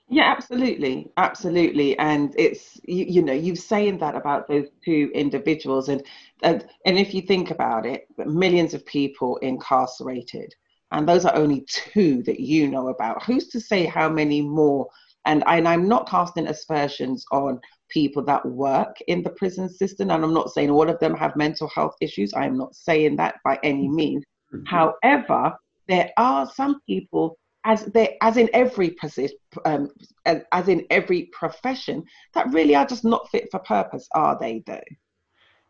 [0.10, 5.88] Yeah, absolutely, absolutely, and it's you, you know you've saying that about those two individuals,
[5.88, 6.03] and,
[6.44, 10.53] and and if you think about it, millions of people incarcerated,
[10.91, 13.24] and those are only two that you know about.
[13.24, 14.90] Who's to say how many more?
[15.26, 20.24] And, and I'm not casting aspersions on people that work in the prison system, and
[20.24, 22.34] I'm not saying all of them have mental health issues.
[22.34, 24.26] I'm not saying that by any means.
[24.53, 24.65] Mm-hmm.
[24.65, 25.56] However,
[25.88, 29.89] there are some people as they as in every position um,
[30.26, 32.03] as, in every profession
[32.34, 34.81] that really are just not fit for purpose are they though?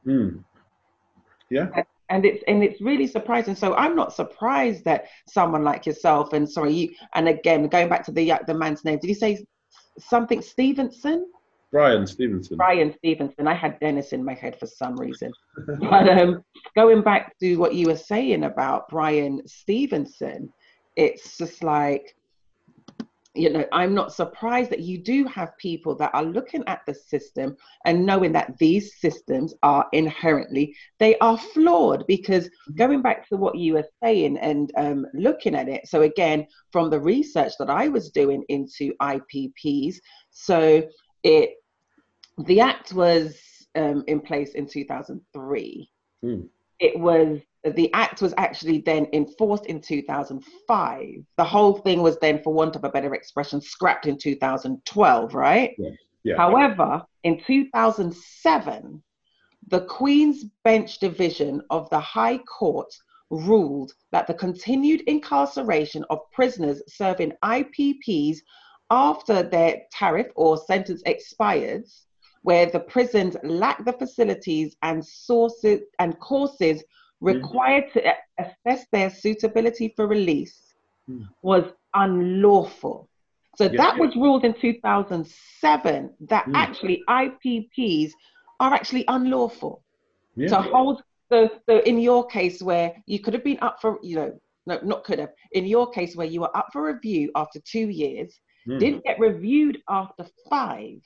[0.05, 0.43] Mm.
[1.49, 1.67] yeah.
[2.09, 3.55] And it's and it's really surprising.
[3.55, 8.03] So i'm not surprised that someone like yourself and sorry you and again going back
[8.05, 9.45] to the the man's name did you say
[9.99, 11.25] something stevenson
[11.73, 12.55] Bryan Stevenson.
[12.55, 13.47] Bryan Stevenson.
[13.47, 15.33] I had Dennis in my head for some reason.
[15.79, 16.43] but um,
[16.75, 20.53] going back to what you were saying about Bryan Stevenson,
[20.95, 22.15] it's just like,
[23.33, 26.93] you know, I'm not surprised that you do have people that are looking at the
[26.93, 32.05] system and knowing that these systems are inherently they are flawed.
[32.05, 36.45] Because going back to what you were saying and um, looking at it, so again,
[36.71, 39.95] from the research that I was doing into IPPs,
[40.29, 40.83] so
[41.23, 41.55] it
[42.37, 43.39] the act was
[43.75, 45.89] um, in place in 2003.
[46.23, 46.47] Mm.
[46.79, 51.25] It was the act was actually then enforced in 2005.
[51.37, 55.73] The whole thing was then, for want of a better expression, scrapped in 2012, right?
[55.77, 55.89] Yeah.
[56.23, 56.35] yeah.
[56.35, 59.01] However, in 2007,
[59.69, 62.93] the Queen's Bench Division of the High Court
[63.29, 68.39] ruled that the continued incarceration of prisoners serving IPPs
[68.91, 72.05] after their tariff or sentence expires,
[72.43, 76.83] where the prisons lack the facilities and sources and courses
[77.21, 78.01] required to
[78.37, 80.73] assess their suitability for release,
[81.09, 81.27] Mm.
[81.41, 83.09] was unlawful.
[83.57, 83.77] So Yeah.
[83.77, 86.55] that was ruled in 2007 that Mm.
[86.55, 88.11] actually IPPs
[88.59, 89.83] are actually unlawful
[90.35, 90.47] yeah.
[90.49, 94.15] to hold so, so in your case where you could have been up for you
[94.15, 97.59] know no not could have in your case where you were up for review after
[97.73, 98.79] two years Mm.
[98.79, 101.01] didn't get reviewed after five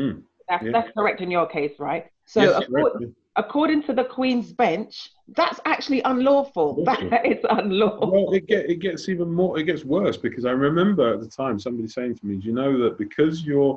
[0.00, 0.22] Mm.
[0.48, 0.72] that's, Yeah.
[0.72, 3.12] that's correct in your case right so Yes, accord- correct.
[3.36, 5.10] according to the queen's bench
[5.40, 7.10] that's actually unlawful Lawful.
[7.10, 9.58] that is unlawful Well, it get it gets even more.
[9.60, 12.52] It gets worse because I remember at the time somebody saying to me, "Do you
[12.62, 13.74] know that because you're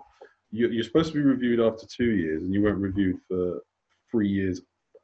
[0.57, 3.43] you're, you're supposed to be reviewed after two years and you weren't reviewed for
[4.11, 4.61] three years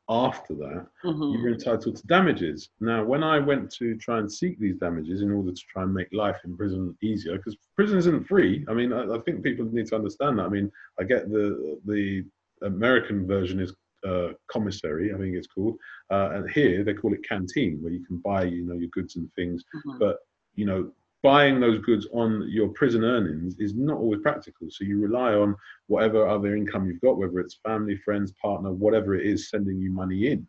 [0.10, 1.34] after that, Mhm.
[1.34, 5.32] you're entitled to damages." Now, when I went to try and seek these damages in
[5.32, 8.66] order to try and make life in prison easier, because prison isn't free.
[8.68, 10.46] I mean, I, I think people need to understand that.
[10.46, 12.26] I mean, I get the the
[12.64, 13.74] American version is
[14.06, 15.78] uh, commissary, I think it's called,
[16.10, 19.16] uh, and here they call it canteen, where you can buy, you know, your goods
[19.18, 19.64] and things.
[19.76, 20.00] Mhm.
[20.00, 20.18] But
[20.56, 20.92] you know,
[21.22, 24.68] buying those goods on your prison earnings is not always practical.
[24.70, 25.56] So you rely on
[25.88, 29.92] whatever other income you've got, whether it's family, friends, partner, whatever it is, sending you
[29.92, 30.48] money in.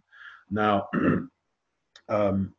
[0.50, 0.88] Now,
[2.08, 2.54] um,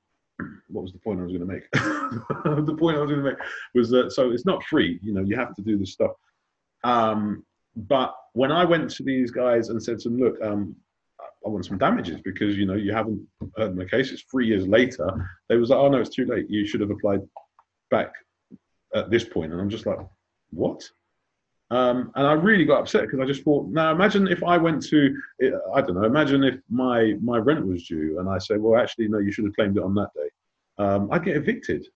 [0.68, 1.72] what was the point I was going to make?
[1.74, 3.40] the point I was going to make
[3.74, 5.00] was that so it's not free.
[5.02, 6.12] You know, you have to do this stuff.
[6.84, 10.76] Um, but when I went to these guys and said to them, look, um,
[11.46, 13.26] I want some damages because you know you haven't
[13.58, 14.12] heard my case.
[14.12, 15.10] It's three years later.
[15.50, 16.50] They was like, oh no, it's too late.
[16.50, 17.22] You should have applied
[17.92, 18.14] back
[18.96, 19.26] at this.
[19.36, 20.00] And I'm just like,
[20.50, 20.82] what?
[21.70, 24.84] Um, and I really got upset because I just thought, now imagine if I went
[24.88, 25.16] to,
[25.74, 29.08] I don't know, imagine if my my rent was due and I say, well, actually,
[29.08, 30.30] no, you should have claimed it on that day.
[30.84, 31.88] Um, I'd get evicted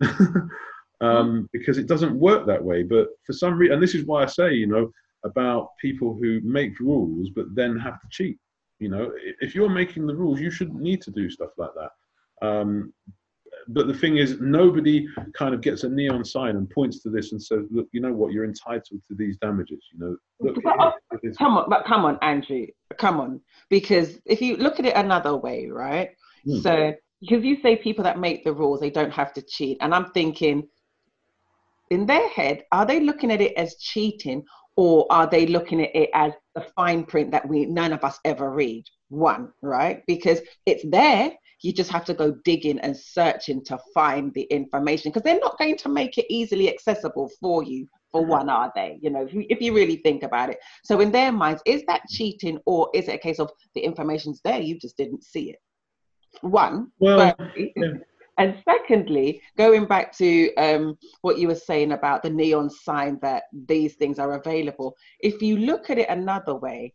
[1.02, 2.84] um, because it doesn't work that way.
[2.84, 4.92] But for some reason, and this is why I say, you know,
[5.26, 8.38] about people who make rules but then have to cheat.
[8.80, 9.12] You know,
[9.42, 12.46] if you're making the rules, you shouldn't need to do stuff like that.
[13.70, 17.32] But the thing is, nobody kind of gets a neon sign and points to this
[17.32, 18.32] and says, "Look, you know what?
[18.32, 22.20] You're entitled to these damages." You know, look, But, it- Come on, but come on,
[22.22, 22.68] Andrew,
[22.98, 23.42] come on.
[23.70, 26.10] Because if you look at it another way, right?
[26.46, 26.58] Hmm.
[26.60, 29.78] So, because you say people that make the rules, they don't have to cheat.
[29.82, 30.68] And I'm thinking,
[31.90, 34.44] in their head, are they looking at it as cheating
[34.76, 38.20] or are they looking at it as the fine print that we none of us
[38.26, 38.86] ever read?
[39.10, 40.04] One, right?
[40.08, 41.32] Because it's there.
[41.66, 45.58] You just have to go digging and searching to find the information because they're not
[45.58, 47.88] going to make it easily accessible for you.
[48.12, 49.00] For one, are they?
[49.02, 50.60] You know, if you, if you really think about it.
[50.84, 54.42] So in their minds, is that cheating or is it a case of the information's
[54.44, 55.60] there, you just didn't see it?
[56.42, 56.92] One.
[57.00, 57.94] well, yeah.
[58.38, 63.44] And secondly, going back to um, what you were saying about the neon sign that
[63.68, 66.94] these things are available, if you look at it another way,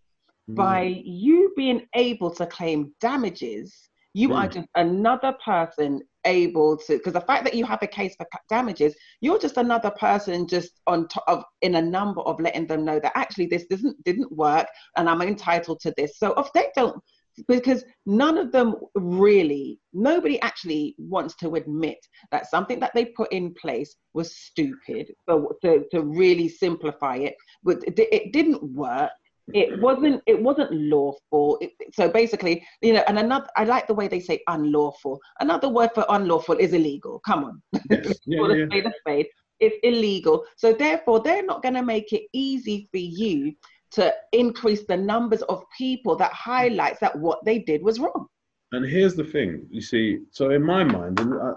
[0.49, 4.53] by you being able to claim damages, you are Mm.
[4.53, 8.95] just another person able to, because the fact that you have a case for damages,
[9.20, 12.99] you're just another person just on top of in a number of letting them know
[13.01, 14.66] that actually this doesn't didn't work
[14.97, 16.19] and I'm entitled to this.
[16.19, 17.03] So if they don't
[17.49, 21.99] because none of them really nobody actually wants to admit
[22.31, 27.35] that something that they put in place was stupid so to, to really simplify it
[27.62, 29.11] but it didn't work
[29.53, 31.59] it wasn't it wasn't lawful.
[31.61, 35.21] It, so basically you know and another i like the way they say unlawful.
[35.41, 37.21] Another word for unlawful is illegal.
[37.27, 37.62] Come on.
[37.91, 38.19] Yes.
[38.27, 39.27] Yeah, yeah, a spade.
[39.59, 40.45] It's illegal.
[40.57, 43.55] So therefore they're not going to make it easy for you
[43.93, 48.27] to increase the numbers of people that highlights that what they did was wrong.
[48.73, 50.21] And here's the thing, you see.
[50.31, 51.55] So in my mind, and I,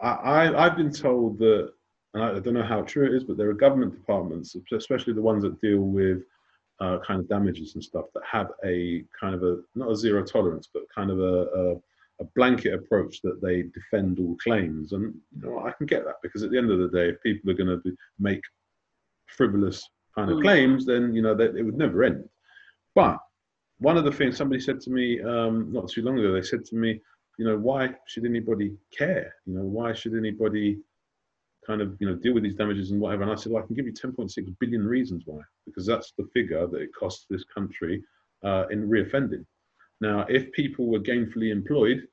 [0.00, 1.70] I, I, I've been told that,
[2.14, 5.22] and I don't know how true it is, but there are government departments, especially the
[5.22, 6.22] ones that deal with
[6.80, 10.22] uh, kind of damages and stuff, that have a kind of a not a zero
[10.24, 11.22] tolerance, but kind of a,
[11.62, 11.74] a,
[12.20, 14.92] a blanket approach that they defend all claims.
[14.92, 17.22] And you know, I can get that because at the end of the day, if
[17.22, 18.42] people are going to make
[19.26, 20.42] frivolous kind of Mm.
[20.42, 22.28] claims, then you know that it would never end.
[22.94, 23.18] But
[23.78, 26.64] one of the things somebody said to me um, not too long ago, they said
[26.66, 27.00] to me,
[27.38, 29.34] you know, why should anybody care?
[29.44, 30.78] You know, why should anybody
[31.66, 33.22] kind of you know deal with these damages and whatever?
[33.22, 36.28] And I said, well, I can give you 10.6 billion reasons why, because that's the
[36.32, 38.02] figure that it costs this country
[38.44, 39.44] uh, in reoffending.
[40.00, 42.06] Now, if people were gainfully employed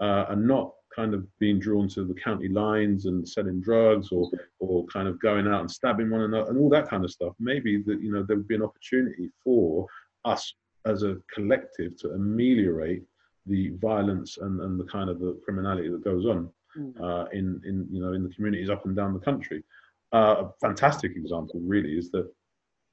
[0.00, 4.30] uh, and not kind of being drawn to the county lines and selling drugs or
[4.58, 7.34] or kind of going out and stabbing one another and all that kind of stuff,
[7.38, 9.86] maybe that you know there would be an opportunity for
[10.24, 10.54] us
[10.86, 13.02] as a collective to ameliorate
[13.46, 16.50] the violence and, and the kind of the criminality that goes on
[17.02, 19.62] uh, in in you know in the communities up and down the country.
[20.12, 22.28] Uh, a fantastic example, really, is that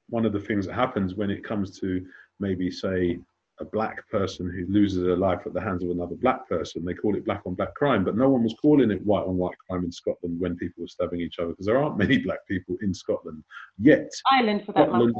[0.08, 2.04] one of the things that happens when it comes to
[2.38, 3.18] maybe say
[3.60, 6.84] a black person who loses their life at the hands of another black person.
[6.84, 9.36] They call it black on black crime, but no one was calling it white on
[9.36, 12.46] white crime in Scotland when people were stabbing each other because there aren't many black
[12.46, 13.42] people in Scotland
[13.78, 14.10] yet.
[14.30, 15.14] Ireland for that Scotland,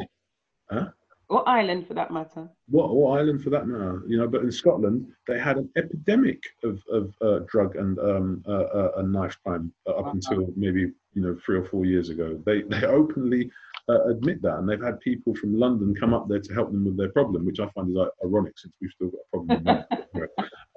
[0.70, 0.84] matter.
[0.84, 0.90] Huh?
[1.30, 2.48] Or Ireland for that matter.
[2.70, 4.02] What, what island for that matter?
[4.06, 8.42] You know, but in Scotland they had an epidemic of, of uh, drug and um,
[8.48, 12.08] uh, uh, and knife crime uh, up until maybe you know three or four years
[12.08, 12.40] ago.
[12.46, 13.50] They they openly
[13.90, 16.86] uh, admit that, and they've had people from London come up there to help them
[16.86, 19.84] with their problem, which I find is like, ironic since we've still got a problem.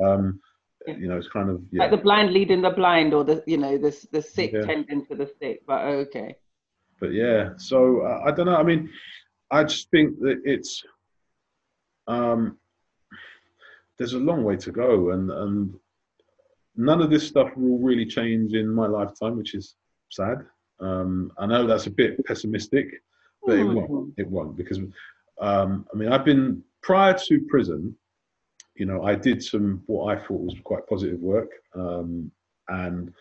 [0.05, 0.39] um,
[0.85, 1.83] you know, it's kind of yeah.
[1.83, 4.61] Like the blind leading the blind, or the you know the the sick Yeah.
[4.63, 5.61] tending to the sick.
[5.65, 6.35] But okay.
[7.01, 8.89] but yeah so uh, i don't know i mean
[9.51, 10.83] i just think that it's
[12.07, 12.57] um
[13.97, 15.73] there's a long way to go and and
[16.75, 19.75] none of this stuff will really change in my lifetime which is
[20.09, 20.45] sad.
[20.79, 22.87] Um i know that's a bit pessimistic
[23.45, 24.79] but it won't it won't because
[25.39, 27.95] um i mean i've been prior to prison
[28.75, 32.31] you know i did some what i thought was quite positive work um
[32.69, 33.13] and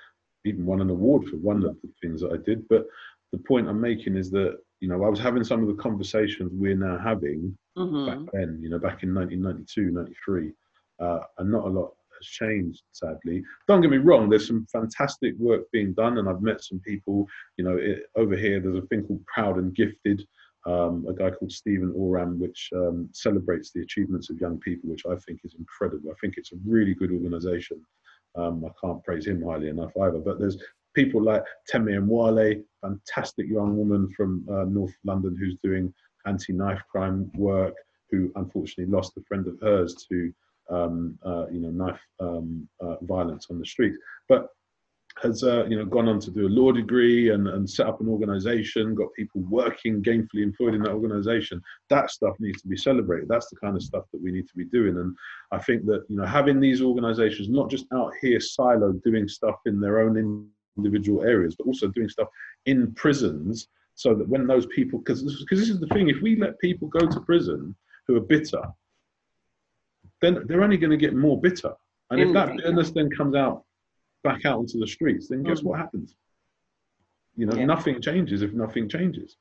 [0.44, 2.86] even won an award for one of the things that i did but
[3.32, 6.50] the point I'm making is that you know I was having some of the conversations
[6.54, 8.06] we're now having Mhm.
[8.06, 10.52] back then, you know, back in 1992, 93,
[10.98, 13.42] uh, and not a lot has changed, sadly.
[13.68, 17.26] Don't get me wrong, there's some fantastic work being done, and I've met some people,
[17.56, 20.26] you know, it, over here there's a thing called Proud and Gifted,
[20.66, 25.06] um, a guy called Stephen Oram, which um, celebrates the achievements of young people, which
[25.06, 26.10] I think is incredible.
[26.10, 27.80] I think it's a really good organization.
[28.34, 30.58] Um, I can't praise him highly enough either, but there's
[30.94, 35.92] people like Temi Mwale, fantastic young woman from uh, North London who's doing
[36.26, 37.74] anti-knife crime work,
[38.10, 40.32] who unfortunately lost a friend of hers to,
[40.70, 43.94] um, uh, you know, knife um, uh, violence on the street,
[44.28, 44.48] but
[45.22, 48.00] has uh, you know gone on to do a law degree and, and set up
[48.00, 51.60] an organization, got people working gainfully employed in that organization.
[51.88, 53.28] That stuff needs to be celebrated.
[53.28, 54.96] That's the kind of stuff that we need to be doing.
[54.96, 55.16] And
[55.52, 59.56] I think that you know having these organizations not just out here siloed doing stuff
[59.66, 60.16] in their own
[60.80, 62.28] individual areas, but also doing stuff
[62.66, 66.36] in prisons so that when those people, because because this is the thing, if we
[66.36, 67.74] let people go to prison
[68.06, 68.62] who are bitter,
[70.22, 71.72] then they're only going to get more bitter.
[72.10, 73.64] And if that bitterness then comes out
[74.24, 76.14] back out into the streets, then guess what happens?
[77.36, 77.66] You know, Yeah.
[77.66, 79.36] nothing changes if nothing changes.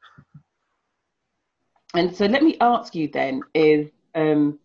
[1.96, 4.60] And so let me ask you then is um,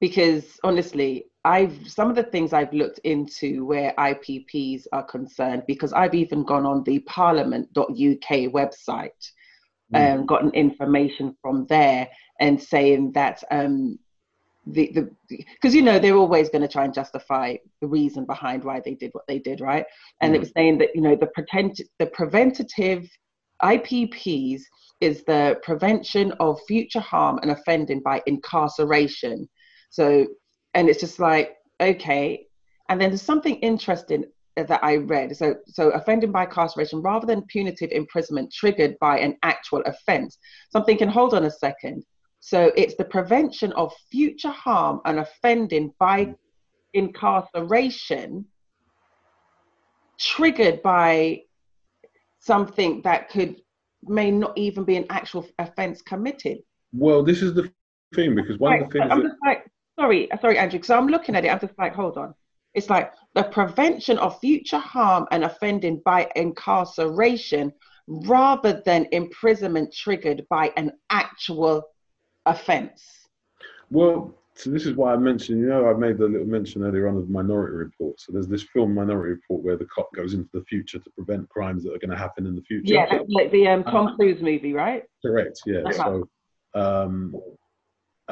[0.00, 5.92] because honestly, I've some of the things I've looked into where IPPs are concerned because
[5.92, 9.30] I've even gone on the Parliament.uk website
[9.94, 12.08] and gotten information from there
[12.40, 13.98] and saying that um,
[14.66, 18.62] the the because you know they're always going to try and justify the reason behind
[18.64, 19.84] why they did what they did, right?
[20.20, 20.42] And it hmm.
[20.42, 23.08] was saying that you know the pretend the preventative
[23.62, 24.62] IPPs
[25.00, 29.48] is the prevention of future harm and offending by incarceration.
[29.90, 30.26] So,
[30.74, 32.46] and it's just like, okay.
[32.88, 34.24] And then there's something interesting
[34.56, 35.36] that I read.
[35.36, 40.38] So, so offending by incarceration rather than punitive imprisonment triggered by an actual offense.
[40.70, 42.04] So I'm thinking, hold on a second.
[42.40, 46.34] So it's the prevention of future harm and offending by
[46.92, 48.44] incarceration
[50.18, 51.42] triggered by
[52.40, 53.60] something that could
[54.04, 56.58] may not even be an actual offense committed.
[56.92, 57.70] Well, this is the
[58.14, 59.61] thing because one of the things I'm that, just like,
[59.98, 62.34] sorry, sorry, Andrew, because I'm looking at it, I'm just like, hold on.
[62.74, 67.72] It's like the prevention of future harm and offending by incarceration
[68.06, 71.84] rather than imprisonment triggered by an actual
[72.46, 73.02] offense.
[73.90, 77.08] Well, so this is why I mentioned, you know, I made the little mention earlier
[77.08, 78.20] on of the Minority Report.
[78.20, 81.48] So there's this film Minority Report where the cop goes into the future to prevent
[81.48, 82.94] crimes that are going to happen in the future.
[82.94, 85.04] Yeah, like the um, Tom Cruise movie, right?
[85.24, 85.60] Correct.
[85.66, 85.80] Yeah.
[85.80, 86.24] Uh-huh.
[86.74, 87.34] So um,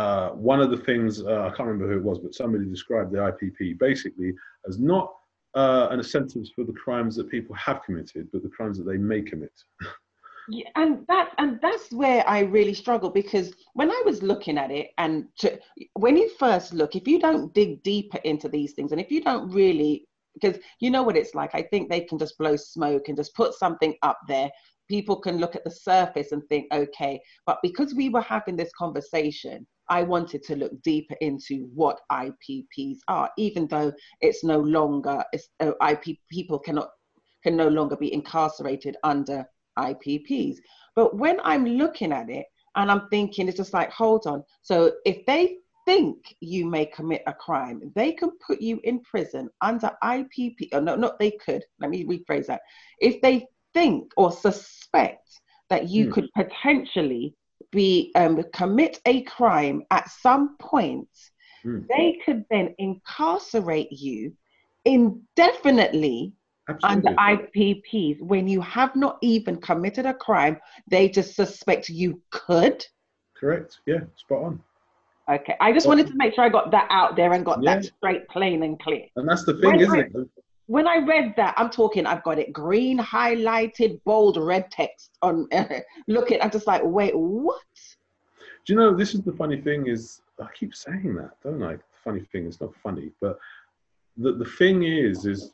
[0.01, 3.13] uh, one of the things uh, I can't remember who it was, but somebody described
[3.13, 4.33] the IPP basically
[4.67, 5.13] as not
[5.55, 8.97] uh, an sentence for the crimes that people have committed, but the crimes that they
[8.97, 9.53] may commit.
[10.49, 14.71] Yeah, and that and that's where I really struggle because when I was looking at
[14.71, 15.59] it, and to,
[15.95, 19.21] when you first look, if you don't dig deeper into these things, and if you
[19.23, 23.09] don't really, because you know what it's like, I think they can just blow smoke
[23.09, 24.51] and just put something up there.
[24.89, 28.73] People can look at the surface and think, okay, but because we were having this
[28.77, 35.23] conversation, I wanted to look deeper into what IPPs are, even though it's no longer
[35.33, 36.89] it's, uh, IP people cannot
[37.43, 39.45] can no longer be incarcerated under
[39.79, 40.57] IPPs.
[40.95, 42.47] But when I'm looking at it
[42.77, 44.45] and I'm thinking, it's just like, hold on.
[44.63, 45.57] So if they
[45.87, 50.69] think you may commit a crime, they can put you in prison under IPP.
[50.73, 51.65] Oh, no, not they could.
[51.81, 52.61] Let me rephrase that.
[52.99, 55.29] If they think or suspect
[55.71, 56.13] that you mm.
[56.13, 57.35] could potentially
[57.71, 61.09] be um, commit a crime at some point,
[61.65, 61.87] mm.
[61.89, 64.33] they could then incarcerate you
[64.85, 66.33] indefinitely
[66.69, 67.17] Absolutely.
[67.17, 70.59] under IPPs when you have not even committed a crime.
[70.89, 72.85] They just suspect you could.
[73.39, 73.79] Correct.
[73.87, 74.63] Yeah, spot on.
[75.31, 77.77] Okay, I just wanted to make sure I got that out there and got yeah.
[77.77, 79.05] that straight, plain and clear.
[79.15, 80.29] And that's the thing, when isn't I, it?
[80.71, 82.07] When I read that, I'm talking.
[82.07, 85.49] I've got it green, highlighted, bold, red text on.
[86.07, 86.45] look at.
[86.45, 87.61] I'm just like, wait, what?
[88.65, 89.89] Do you know this is the funny thing?
[89.89, 91.73] Is I keep saying that, don't I?
[91.73, 93.37] The funny thing, is not funny, but
[94.17, 95.51] the the thing is, is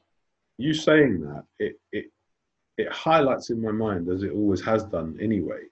[0.59, 2.13] you saying that it it
[2.77, 5.63] it highlights in my mind, as it always has done anyway,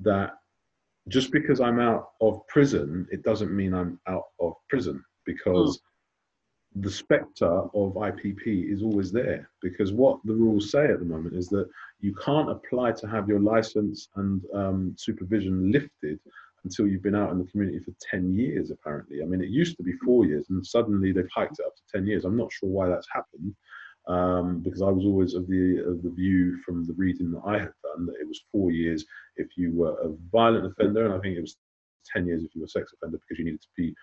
[0.00, 0.38] that
[1.06, 5.82] just because I'm out of prison, it doesn't mean I'm out of prison because mm.
[6.76, 9.50] The spectre of IPP is always there.
[9.62, 11.68] Because what the rules say at the moment is that
[12.00, 16.18] you can't apply to have your license and um, supervision lifted
[16.64, 19.22] until you've been out in the community for 10 years, apparently.
[19.22, 21.98] I mean, it used to be four years and suddenly they've hiked it up to
[21.98, 22.24] 10 years.
[22.24, 23.54] I'm not sure why that's happened.
[24.06, 27.58] Um, because I was always of the of the view from the reading that I
[27.58, 29.04] had done that it was four years
[29.36, 31.58] if you were a violent offender, and I think it was
[32.10, 33.94] ten years if you were a sex offender because you needed to be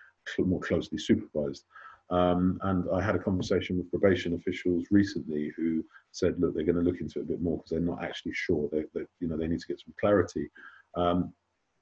[0.43, 1.65] more closely supervised.
[2.09, 6.75] Um, and I had a conversation with probation officials recently who said, look, they're going
[6.75, 8.69] to look into it a bit more because they're not actually sure.
[8.71, 10.49] They, they, you know, they need to get some clarity.
[10.95, 11.33] Um,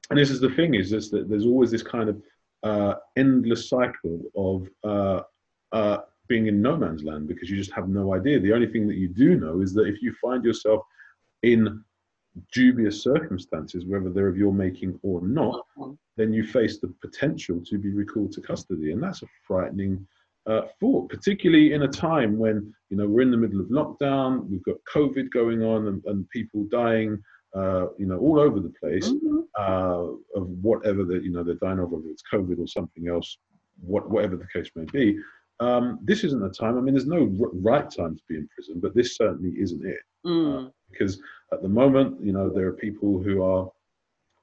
[0.10, 2.22] and this is the thing: is just that there's always this kind of
[2.64, 5.22] uh, endless cycle of uh,
[5.72, 8.40] uh, being in no man's land because you just have no idea.
[8.40, 10.84] The only thing that you do know is that if you find yourself
[11.42, 11.84] in
[12.52, 15.66] dubious circumstances, whether they're of your making or not,
[16.18, 20.06] then you face the potential to be recalled to custody, and that's a frightening
[20.46, 24.48] uh, thought, particularly in a time when you know we're in the middle of lockdown,
[24.50, 27.22] we've got COVID going on, and, and people dying,
[27.56, 29.40] uh, you know, all over the place mm-hmm.
[29.58, 33.38] uh, of whatever that you know they're dying of, whether it's COVID or something else,
[33.82, 35.18] what, whatever the case may be.
[35.60, 36.78] Um, this isn't the time.
[36.78, 39.86] I mean, there's no r- right time to be in prison, but this certainly isn't
[39.86, 40.00] it.
[40.26, 40.72] Mm.
[40.94, 41.20] Because
[41.52, 43.70] at the moment, you know, there are people who are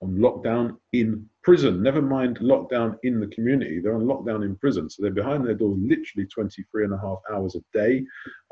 [0.02, 1.82] on lockdown in prison.
[1.82, 3.80] Never mind lockdown in the community.
[3.80, 4.88] They're on lockdown in prison.
[4.88, 8.04] So they're behind their doors literally 23 and a half hours a day,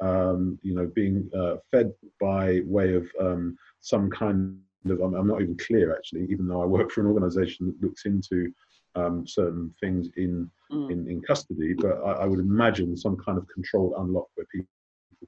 [0.03, 5.27] um, you know, being uh, fed by way of um, some kind of, I'm, I'm,
[5.27, 8.53] not even clear actually, even though I work for an organization that looks into
[8.95, 10.91] um, certain things in, mm.
[10.91, 14.69] in, in custody, but I, I, would imagine some kind of controlled unlock where people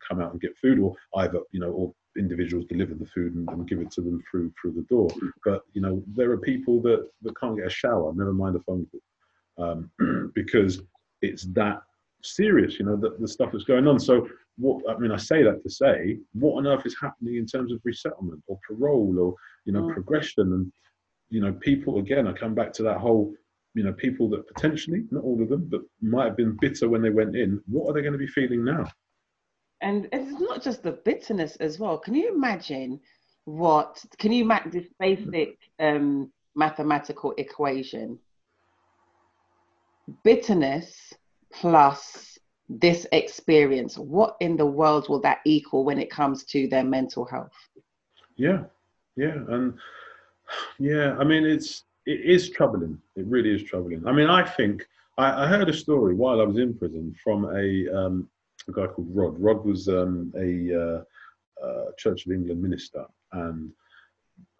[0.06, 3.48] come out and get food, or either you know, or individuals deliver the food and,
[3.50, 5.08] and give it to them through through the door.
[5.44, 8.60] But you know, there are people that that can't get a shower, never mind a
[8.60, 10.82] phone call, um, because
[11.22, 11.82] it's that
[12.22, 12.78] serious.
[12.78, 13.98] You know, the, the stuff that's going on.
[13.98, 17.46] So what I mean, I say that to say, what on earth is happening in
[17.46, 19.34] terms of resettlement or parole or
[19.64, 19.92] you know mm.
[19.92, 20.72] progression and
[21.30, 22.26] you know people again.
[22.26, 23.34] I come back to that whole
[23.74, 27.02] you know, people that potentially, not all of them, but might have been bitter when
[27.02, 28.84] they went in, what are they going to be feeling now?
[29.82, 31.98] And it's not just the bitterness as well.
[31.98, 33.00] Can you imagine
[33.44, 38.18] what, can you make this basic um, mathematical equation?
[40.22, 41.14] Bitterness
[41.52, 42.38] plus
[42.68, 47.24] this experience, what in the world will that equal when it comes to their mental
[47.24, 47.52] health?
[48.36, 48.64] Yeah,
[49.16, 49.34] yeah.
[49.48, 49.74] And
[50.78, 53.00] yeah, I mean, it's, it is troubling.
[53.16, 54.06] It really is troubling.
[54.06, 54.86] I mean, I think
[55.18, 58.28] I, heard a story while I was in prison from a, um,
[58.70, 59.38] a guy called Rod.
[59.38, 60.50] Rod was um, a
[60.82, 63.72] uh, uh, Church of England minister, and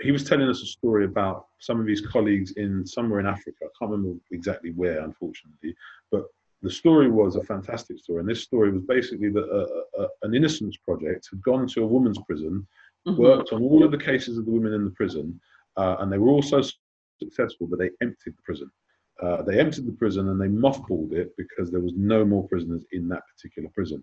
[0.03, 3.59] he was telling us a story about some of his colleagues in somewhere in Africa.
[3.63, 5.75] I can't remember exactly where, unfortunately,
[6.11, 6.25] but
[6.63, 8.21] the story was a fantastic story.
[8.21, 12.19] And this story was basically that uh, an innocence project had gone to a woman's
[12.27, 12.67] prison,
[13.07, 13.21] mm-hmm.
[13.21, 15.41] worked on all of the cases of the women in the prison,
[15.77, 16.63] uh, and they were all so
[17.19, 18.71] successful, but they emptied the prison.
[19.23, 22.85] Uh, they emptied the prison and they mothballed it because there was no more prisoners
[22.93, 24.03] in that particular prison.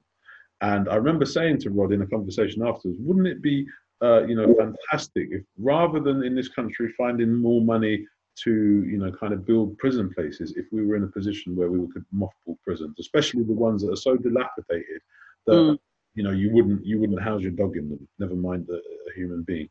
[0.62, 3.66] And I remember saying to Rod in a conversation afterwards, wouldn't it be,
[4.04, 8.06] uh, you know, fantastic if rather than in this country finding more money
[8.44, 8.52] to,
[8.86, 11.80] you know, kind of build prison places, if we were in a position where we
[11.92, 15.02] could mothball prisons, especially the ones that are so dilapidated
[15.48, 15.78] that, mm.
[16.14, 19.14] you know, you wouldn't you wouldn't house your dog in them, never mind a, a
[19.16, 19.70] human being.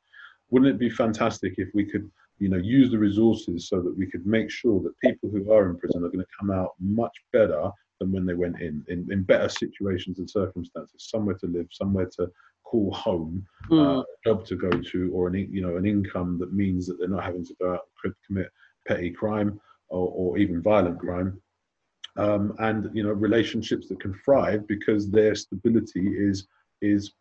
[0.50, 4.06] wouldn't it be fantastic if we could, you know, use the resources so that we
[4.06, 7.16] could make sure that people who are in prison are going to come out much
[7.32, 11.66] better than when they went in, in, in better situations and circumstances, somewhere to live,
[11.70, 12.30] somewhere to
[12.64, 13.98] call home, Mm.
[13.98, 16.98] uh, a job to go to, or an you know an income that means that
[16.98, 18.48] they're not having to go out and commit
[18.86, 21.40] petty crime or, or even violent crime,
[22.16, 26.46] um, and you know relationships that can thrive because their stability is
[26.80, 27.12] is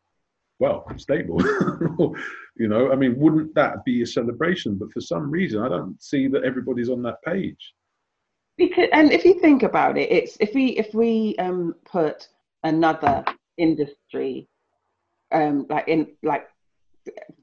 [0.59, 1.41] well stable.
[2.57, 4.75] you know, I mean, wouldn't that be a celebration?
[4.75, 7.73] But for some reason, I don't see that everybody's on that page.
[8.57, 12.29] Because, and if you think about it, it's if we if we um, put
[12.63, 13.25] another
[13.57, 14.47] industry,
[15.31, 16.47] um, like in like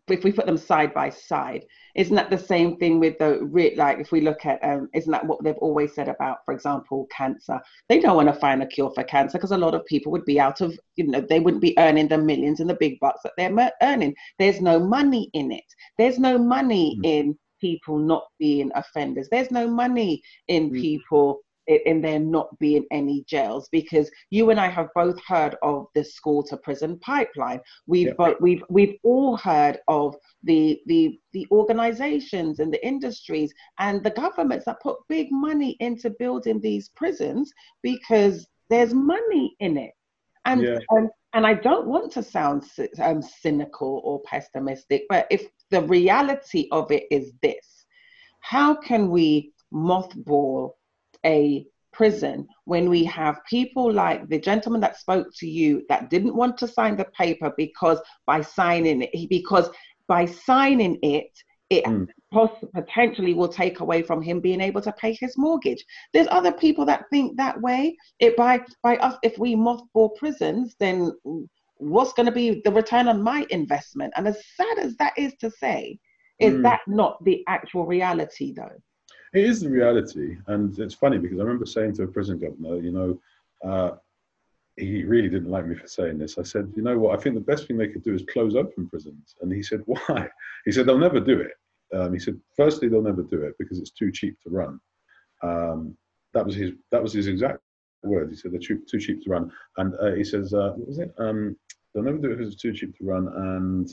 [0.08, 1.64] if we put them side by side,
[1.94, 3.40] isn't that the same thing with the
[3.76, 7.06] like if we look at um, isn't that what they've always said about, for example,
[7.10, 7.60] cancer?
[7.88, 10.24] They don't want to find a cure for cancer because a lot of people would
[10.24, 13.20] be out of you know they wouldn't be earning the millions and the big bucks
[13.24, 14.14] that they're earning.
[14.38, 15.64] There's no money in it.
[15.98, 17.06] There's no money Mm.
[17.06, 19.28] in people not being offenders.
[19.30, 20.80] There's no money in Mm.
[20.80, 25.86] people in there not being any jails because you and I have both heard of
[25.94, 27.60] the school to prison pipeline.
[27.86, 28.14] We've Yeah.
[28.18, 34.10] both, we've we've all heard of the the the organizations and the industries and the
[34.10, 37.52] governments that put big money into building these prisons
[37.82, 39.92] because there's money in it.
[40.44, 40.78] And Yeah.
[40.90, 42.64] and, and I don't want to sound
[43.00, 47.86] um, cynical or pessimistic, but if the reality of it is this,
[48.40, 50.72] how can we mothball
[51.26, 56.34] a prison when we have people like the gentleman that spoke to you that didn't
[56.34, 59.68] want to sign the paper because by signing it, because
[60.08, 61.30] by signing it,
[61.70, 62.06] it Mm.
[62.74, 65.84] potentially will take away from him being able to pay his mortgage.
[66.12, 67.96] There's other people that think that way.
[68.18, 71.12] It by by us, if we mothball prisons, then
[71.76, 74.12] what's going to be the return on my investment?
[74.16, 75.98] And as sad as that is to say,
[76.38, 76.62] is Mm.
[76.62, 78.78] that not the actual reality though?
[79.32, 82.76] It is the reality, and it's funny because I remember saying to a prison governor,
[82.76, 83.20] you know,
[83.64, 83.96] uh,
[84.76, 86.38] he really didn't like me for saying this.
[86.38, 87.18] I said, you know what?
[87.18, 89.34] I think the best thing they could do is close open prisons.
[89.40, 90.28] And he said, why?
[90.64, 91.52] He said they'll never do it.
[91.94, 94.80] Um, he said, firstly, they'll never do it because it's too cheap to run.
[95.42, 95.96] Um,
[96.32, 96.72] that was his.
[96.90, 97.60] That was his exact
[98.02, 98.30] words.
[98.30, 99.52] He said they're too, too cheap to run.
[99.76, 101.12] And uh, he says, uh, what was it?
[101.18, 101.56] Um,
[101.94, 103.28] they'll never do it because it's too cheap to run.
[103.28, 103.90] And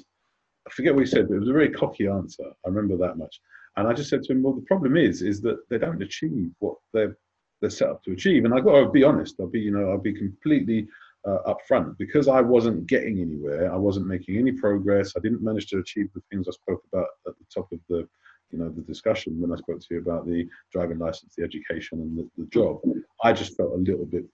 [0.66, 2.46] I forget what he said, but it was a very cocky answer.
[2.66, 3.42] I remember that much.
[3.80, 6.52] And I just said to him, well, the problem is, is that they don't achieve
[6.60, 7.18] what they're
[7.62, 8.46] they're set up to achieve.
[8.46, 9.36] And I got to be honest.
[9.40, 10.88] I'll be, you know, I'll be completely
[11.28, 13.74] uh, upfront because I wasn't getting anywhere.
[13.74, 15.14] I wasn't making any progress.
[15.18, 18.08] I didn't manage to achieve the things I spoke about at the top of the,
[18.52, 22.00] you know, the discussion when I spoke to you about the driving license, the education,
[22.00, 22.80] and the, the job.
[23.24, 24.26] I just felt a little bit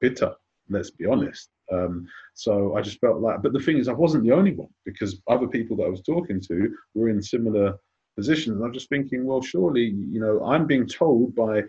[0.00, 0.34] bitter.
[0.68, 1.48] Let's be honest.
[1.72, 4.68] Um, so I just felt like, but the thing is, I wasn't the only one
[4.84, 7.74] because other people that I was talking to were in similar
[8.16, 8.56] positions.
[8.56, 11.62] And I'm just thinking, well, surely, you know, I'm being told by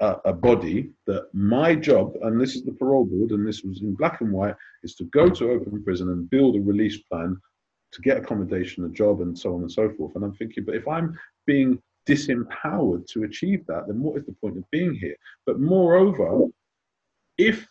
[0.00, 3.80] a, a body that my job, and this is the parole board, and this was
[3.80, 7.36] in black and white, is to go to open prison and build a release plan
[7.92, 10.14] to get accommodation, a job, and so on and so forth.
[10.16, 14.32] And I'm thinking, but if I'm being disempowered to achieve that, then what is the
[14.40, 15.16] point of being here?
[15.46, 16.46] But moreover,
[17.38, 17.66] if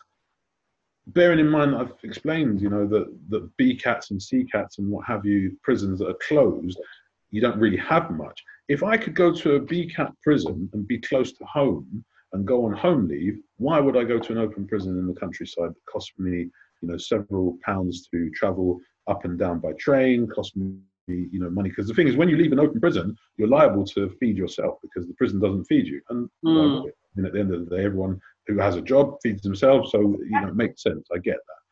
[1.08, 4.88] bearing in mind I've explained, you know, that that B cats and C cats and
[4.88, 6.78] what have you, prisons that are closed,
[7.32, 8.42] you don't really have much.
[8.68, 12.46] If I could go to a B cat prison and be close to home and
[12.46, 15.70] go on home leave, why would I go to an open prison in the countryside
[15.70, 16.48] that cost me,
[16.82, 20.76] you know, several pounds to travel up and down by train, cost me
[21.08, 23.84] you know money because the thing is when you leave an open prison you're liable
[23.84, 26.86] to feed yourself because the prison doesn't feed you and Mm.
[26.86, 29.90] I mean, at the end of the day everyone who has a job feeds themselves
[29.90, 31.62] so you know it makes sense i get that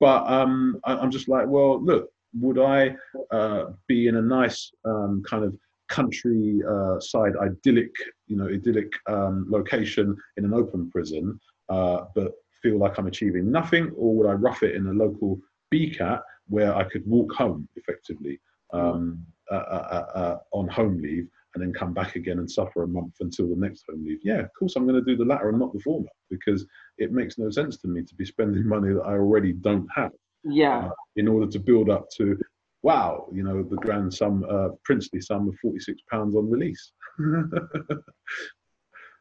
[0.00, 2.08] but um I, i'm just like well look
[2.38, 2.94] would i
[3.32, 5.56] uh, be in a nice um, kind of
[5.88, 7.92] country uh, side idyllic
[8.26, 11.38] you know idyllic um, location in an open prison
[11.68, 12.32] uh, but
[12.62, 15.38] feel like i'm achieving nothing or would i rough it in a local
[15.72, 18.38] bcat where i could walk home effectively
[18.72, 22.88] um, uh, uh, uh, on home leave and then come back again and suffer a
[22.88, 24.20] month until the next home leave.
[24.22, 26.64] Yeah, of course I'm going to do the latter and not the former because
[26.98, 30.12] it makes no sense to me to be spending money that I already don't have
[30.44, 30.86] Yeah.
[30.86, 32.38] uh, in order to build up to,
[32.82, 36.92] wow, you know, the grand sum, uh, princely sum of 46 pounds on release.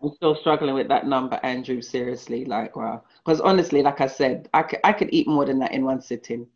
[0.02, 1.82] I'm still struggling with that number, Andrew.
[1.82, 3.04] Seriously, like wow.
[3.26, 6.02] Because honestly, like I said, I could I could eat more than that in one
[6.02, 6.48] sitting.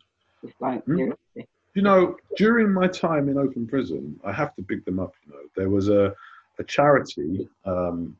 [0.42, 0.96] It's like Hmm?
[0.96, 1.48] seriously.
[1.74, 5.12] You know, during my time in open prison, I have to big them up.
[5.26, 6.14] You know, there was a
[6.58, 8.16] a charity um,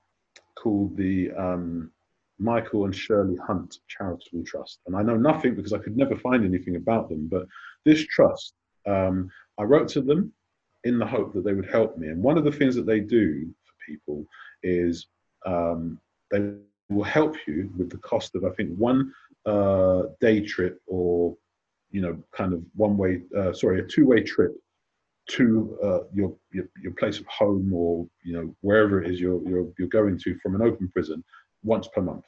[0.57, 1.91] called the um,
[2.39, 6.45] Michael and Shirley Hunt Charitable Trust, and I know nothing because I could never find
[6.45, 7.29] anything about them.
[7.29, 7.47] But
[7.85, 8.55] this trust,
[8.87, 10.33] um, I wrote to them
[10.85, 12.09] in the hope that they would help me.
[12.09, 14.27] And one of the things that they do for people
[14.63, 15.07] is
[15.47, 15.99] um,
[16.31, 16.55] they
[16.91, 19.13] will help you with the cost of, I think, one
[19.47, 21.37] uh, day trip or,
[21.91, 24.55] you know, kind of one way, uh, sorry, a two way trip
[25.27, 29.41] to uh, your, your, your place of home or you know wherever it is you're,
[29.49, 31.25] you're you're going to from an open prison
[31.65, 32.25] once per month.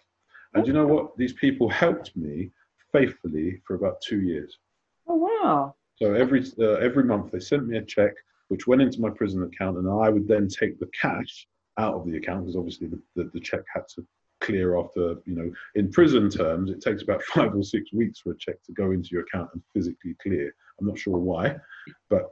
[0.54, 1.16] And you know what?
[1.16, 2.50] These people helped me
[2.92, 4.58] faithfully for about two years.
[5.06, 5.74] Oh wow!
[5.96, 8.12] So every uh, every month they sent me a check
[8.48, 11.46] which went into my prison account, and I would then take the cash
[11.78, 14.06] out of the account because obviously the, the, the check had to
[14.40, 18.32] clear after you know in prison terms it takes about five or six weeks for
[18.32, 21.56] a check to go into your account and physically clear i'm not sure why
[22.10, 22.30] but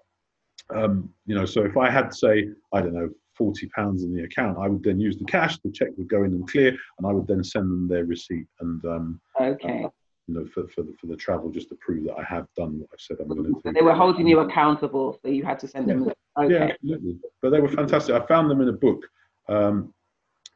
[0.74, 4.23] um, you know so if i had say i don't know 40 pounds in the
[4.24, 7.06] account i would then use the cash the check would go in and clear and
[7.06, 9.85] i would then send them their receipt and um, Okay.
[9.85, 9.89] uh,
[10.27, 12.78] you know for, for, the, for the travel just to prove that i have done
[12.78, 15.59] what i've said i'm going to do they were holding you accountable, so you had
[15.61, 16.11] to send them.
[16.39, 16.52] Okay.
[16.52, 17.19] yeah, absolutely.
[17.43, 18.15] But they were fantastic.
[18.15, 19.05] I found them in a book,
[19.48, 19.93] um,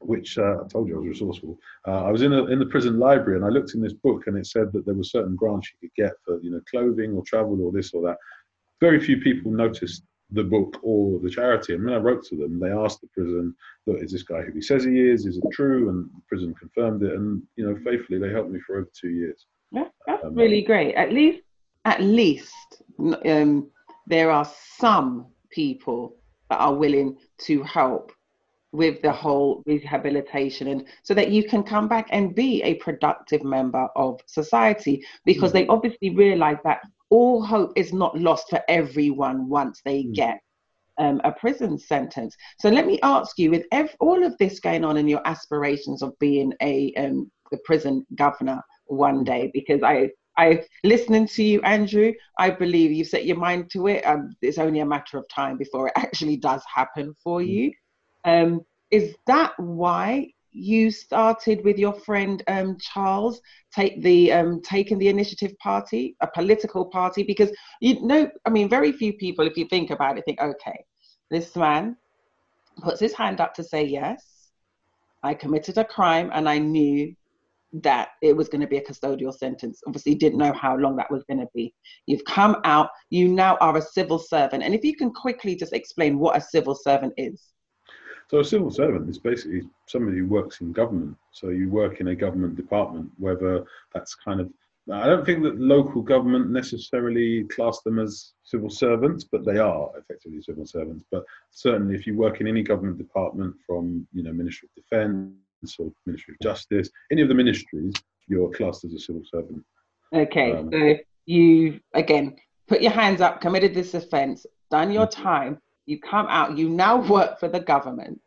[0.01, 1.59] which uh, I told you I was resourceful.
[1.87, 4.27] Uh, I was in a, in the prison library and I looked in this book
[4.27, 7.13] and it said that there were certain grants you could get for you know clothing
[7.15, 8.17] or travel or this or that.
[8.81, 11.75] Very few people noticed the book or the charity.
[11.75, 13.55] And when I wrote to them, they asked the prison,
[13.87, 15.27] "Look, is this guy who he says he is?
[15.27, 17.15] Is it true?" And the prison confirmed it.
[17.15, 19.47] And you know, faithfully, they helped me for over two years.
[19.71, 20.95] Yeah, that's Um, really great.
[20.95, 21.43] At least,
[21.85, 22.83] at least,
[23.25, 23.71] um,
[24.07, 24.47] there are
[24.77, 26.17] some people
[26.51, 28.13] that are willing to help
[28.73, 33.43] with the whole rehabilitation, and so that you can come back and be a productive
[33.43, 35.03] member of society.
[35.25, 40.15] Because they obviously realize that all hope is not lost for everyone once they Mm.
[40.15, 40.41] get
[40.99, 42.37] um, a prison sentence.
[42.59, 46.03] So let me ask you, with ev- all of this going on and your aspirations
[46.03, 51.61] of being a um, the prison governor one day, because I I listening to you,
[51.63, 54.03] Andrew, I believe you've set your mind to it.
[54.05, 57.73] Um, it's only a matter of time before it actually does happen for you.
[58.25, 58.61] Um,
[58.91, 63.41] is that why you started with your friend um, Charles
[63.75, 67.23] take the um, taking the initiative party, a political party?
[67.23, 70.85] Because you know, I mean, very few people, if you think about it, think, okay,
[71.31, 71.97] this man
[72.83, 74.51] puts his hand up to say yes,
[75.23, 77.15] I committed a crime, and I knew
[77.73, 79.83] that it was going to be a custodial sentence.
[79.87, 81.75] Obviously, didn't know how long that was going to be.
[82.07, 84.63] You've come out, you now are a civil servant.
[84.63, 87.43] And if you can quickly just explain what a civil servant is.
[88.29, 91.17] So a civil servant is basically somebody who works in government.
[91.33, 93.65] So you work in a government department, whether
[93.95, 94.51] that's kind of
[94.91, 99.91] I don't think that local government necessarily class them as civil servants, but they are
[99.99, 101.05] effectively civil servants.
[101.11, 105.77] But certainly, if you work in any government department, from you know Ministry of Defence
[105.79, 107.93] or Ministry of Justice, any of the ministries,
[108.29, 109.63] you're classed as a civil servant.
[110.15, 110.97] Okay, Um, so
[111.27, 112.37] you again
[112.67, 115.11] put your hands up, committed this offence, done your Mhm.
[115.11, 115.59] time.
[115.89, 116.59] You come out.
[116.59, 118.21] You now work for the government.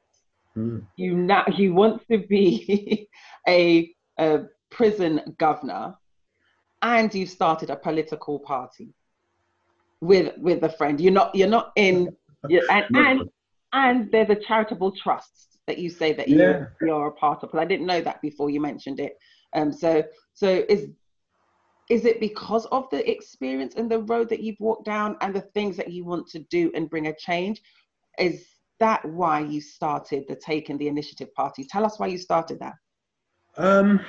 [0.57, 0.83] Mm.
[0.95, 3.07] You now you want to be
[3.47, 5.95] a, a prison governor,
[6.81, 8.95] and you've started a political party
[10.01, 10.99] with with a friend.
[10.99, 12.09] You're not you're not in.
[12.49, 12.99] you and, No.
[13.05, 13.29] and
[13.73, 16.37] and there's a charitable trust that you say that Yeah.
[16.37, 17.51] you're, you're a part of.
[17.51, 19.13] But I didn't know that before you mentioned it.
[19.53, 20.89] Um, so so is
[21.91, 25.41] is it because of the experience and the road that you've walked down and the
[25.41, 27.61] things that you want to do and bring a change?
[28.17, 28.45] Is
[28.79, 31.65] that why you started the Taking the Initiative Party?
[31.69, 32.75] Tell us why you started that.
[33.57, 33.99] Um,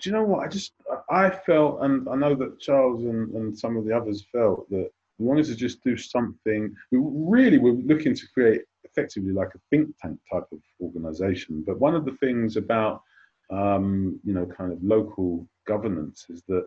[0.00, 0.46] do you know what?
[0.46, 0.72] I just
[1.10, 4.88] I felt, and I know that Charles and, and some of the others felt that
[5.18, 6.74] we wanted to just do something.
[6.90, 11.62] We really were looking to create effectively like a think tank type of organization.
[11.66, 13.02] But one of the things about
[13.50, 16.64] um, you know kind of local governance is that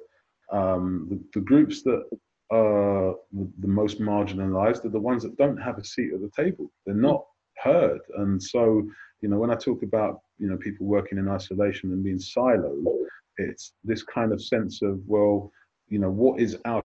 [0.52, 2.04] um, the, the groups that
[2.52, 6.32] are the, the most marginalized are the ones that don't have a seat at the
[6.36, 6.72] table.
[6.86, 7.24] They're not
[7.64, 8.84] heard, and so
[9.22, 12.84] you know when I talk about you know people working in isolation and being siloed,
[13.38, 15.52] it's this kind of sense of well,
[15.88, 16.82] you know, what is our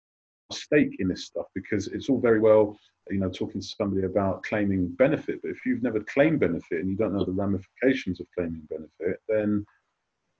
[0.51, 1.45] stake in this stuff?
[1.55, 2.77] Because it's all very well,
[3.09, 6.89] you know, talking to somebody about claiming benefit, but if you've never claimed benefit and
[6.89, 9.65] you don't know the ramifications of claiming benefit, then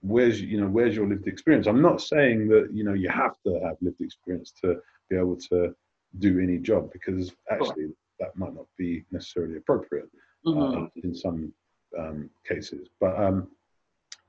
[0.02, 1.66] where's you know where's your lived experience?
[1.66, 4.76] I'm not saying that you know you have to have lived experience to
[5.08, 5.74] be able to
[6.18, 7.88] do any job because actually
[8.20, 10.08] that might not be necessarily appropriate
[10.46, 10.86] Mhm.
[10.86, 11.52] uh, in some
[11.98, 12.88] um, cases.
[13.00, 13.48] But um,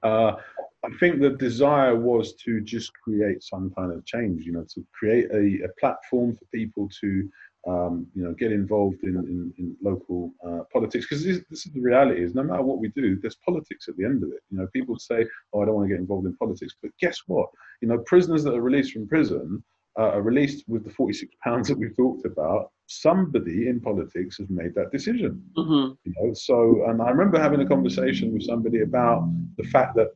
[0.03, 0.35] uh,
[0.83, 4.85] I think the desire was to just create some kind of change, you know, to
[4.91, 7.29] create a, a platform for people to,
[7.67, 11.05] um, you know, get involved in, in, in local uh, politics.
[11.05, 13.95] Because this, this is the reality is no matter what we do, there's politics at
[13.95, 14.41] the end of it.
[14.49, 16.75] You know, people say, oh, I don't want to get involved in politics.
[16.81, 17.49] But guess what?
[17.81, 19.63] You know, prisoners that are released from prison
[19.97, 24.49] uh, are released with the 46 pounds that we've talked about, somebody in politics has
[24.49, 25.41] made that decision.
[25.57, 25.97] Mhm.
[26.03, 30.09] You know, so and I remember having a conversation with somebody about the fact that,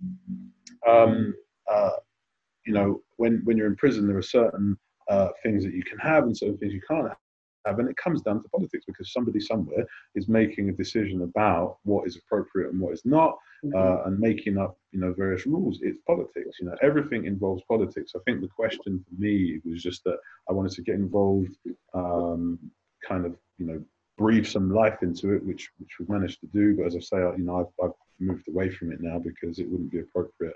[0.87, 1.33] um,
[1.71, 1.91] uh,
[2.65, 4.77] you know, when when you're in prison, there are certain
[5.09, 7.17] uh, things that you can have and certain things you can't have,
[7.79, 9.85] and it comes down to politics because somebody somewhere
[10.15, 13.37] is making a decision about what is appropriate and what is not,
[13.75, 15.79] uh, and making up you know various rules.
[15.81, 16.57] It's politics.
[16.59, 18.13] You know, everything involves politics.
[18.15, 20.17] I think the question for me was just that
[20.49, 21.55] I wanted to get involved,
[21.93, 22.59] um,
[23.07, 23.83] kind of you know
[24.17, 26.75] breathe some life into it, which which we've managed to do.
[26.77, 29.59] But as I say, I- you know, I've, I've moved away from it now because
[29.59, 30.55] it wouldn't be appropriate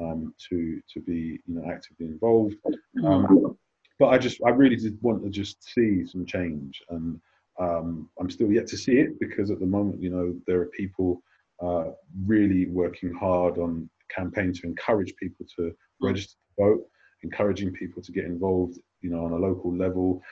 [0.00, 2.56] um, to to be you know actively involved.
[3.04, 3.58] Um,
[3.98, 7.20] but I just I really did want to just see some change, and
[7.58, 10.66] um, I'm still yet to see it because at the moment, you know, there are
[10.66, 11.22] people
[11.62, 11.86] uh,
[12.24, 16.86] really working hard on campaign to encourage people to register to vote,
[17.22, 20.22] encouraging people to get involved, you know, on a local level.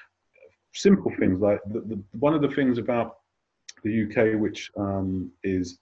[0.72, 3.16] Simple things like the, the, one of the things about
[3.82, 5.78] the UK, which um, is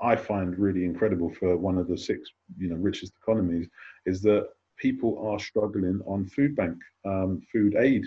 [0.00, 3.68] I find really incredible for one of the six, you know, richest economies,
[4.06, 4.48] is that
[4.78, 8.06] people are struggling on food bank, um, food aid,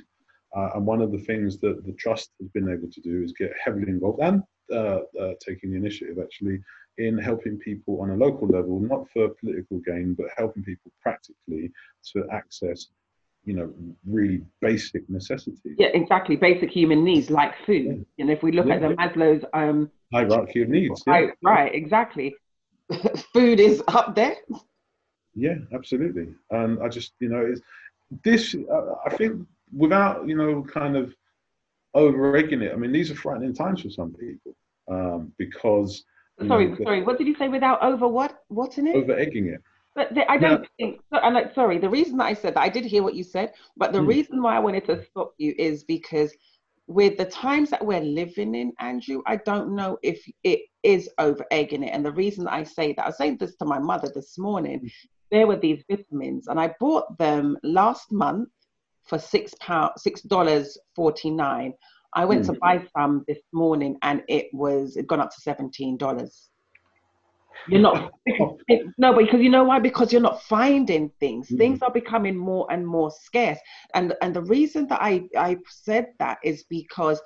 [0.56, 3.34] uh, and one of the things that the trust has been able to do is
[3.34, 6.60] get heavily involved and uh, uh, taking the initiative actually
[6.98, 11.72] in helping people on a local level, not for political gain, but helping people practically
[12.14, 12.88] to access,
[13.46, 13.74] you know,
[14.06, 15.76] really basic necessities.
[15.78, 16.36] Yeah, exactly.
[16.36, 18.06] Basic human needs like food.
[18.20, 21.02] And if we look at the Maslow's um, Hierarchy of needs.
[21.08, 21.14] Yeah.
[21.14, 22.36] right, right, exactly.
[23.34, 24.36] food is up there.
[25.36, 26.28] Yeah, absolutely.
[26.50, 27.62] And I just, you know, it's
[28.24, 28.56] this.
[28.56, 31.16] Uh, I think without, you know, kind of
[31.94, 32.74] over egging it.
[32.74, 34.54] I mean, these are frightening times for some people
[34.90, 36.04] um, because
[36.48, 37.04] Sorry, know, sorry.
[37.04, 38.44] What did you say without over what?
[38.48, 38.96] What in it?
[38.96, 39.62] over egging it.
[39.94, 41.02] But the, I don't think.
[41.14, 41.78] So, I'm like, sorry.
[41.78, 44.08] The reason that I said that I did hear what you said, but the Mm.
[44.08, 46.34] reason why I wanted to stop you is because
[46.88, 51.46] with the times that we're living in, Andrew, I don't know if it is over
[51.52, 51.94] egging it.
[51.94, 54.90] And the reason I say that, I was saying this to my mother this morning.
[55.32, 58.50] There were these vitamins, and I bought them last month
[59.06, 61.74] for six pound, six dollars forty nine.
[62.14, 65.98] I went to buy some this morning, and it was it gone up to seventeen
[65.98, 66.50] dollars.
[67.70, 68.12] You're not
[68.98, 69.80] no, because you know why?
[69.80, 71.50] Because you're not finding things.
[71.50, 71.58] Mhm.
[71.58, 73.60] Things are becoming more and more scarce.
[73.94, 77.22] And and the reason that I I said that is because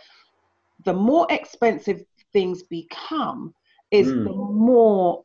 [0.85, 2.03] the more expensive
[2.33, 3.53] things become,
[3.91, 4.23] is Mm.
[4.25, 5.24] the more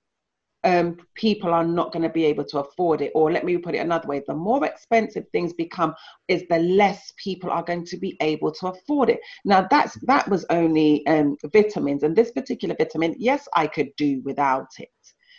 [0.65, 3.13] um, people are not going to be able to afford it.
[3.15, 5.95] Or let me put it another way: the more expensive things become,
[6.29, 9.21] is the less people are going to be able to afford it.
[9.45, 14.21] Now that's that was only um, vitamins, and this particular vitamin, yes, I could do
[14.25, 14.89] without it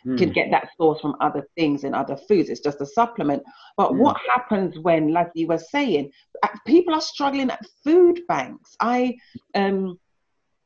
[0.06, 0.18] Mm.
[0.18, 2.50] can get that source from other things and other foods.
[2.50, 3.44] It's just a supplement.
[3.78, 3.98] But Mm.
[3.98, 6.12] what happens when, like you were saying,
[6.44, 8.76] uh, people are struggling at food banks?
[8.80, 9.16] I,
[9.54, 10.00] um,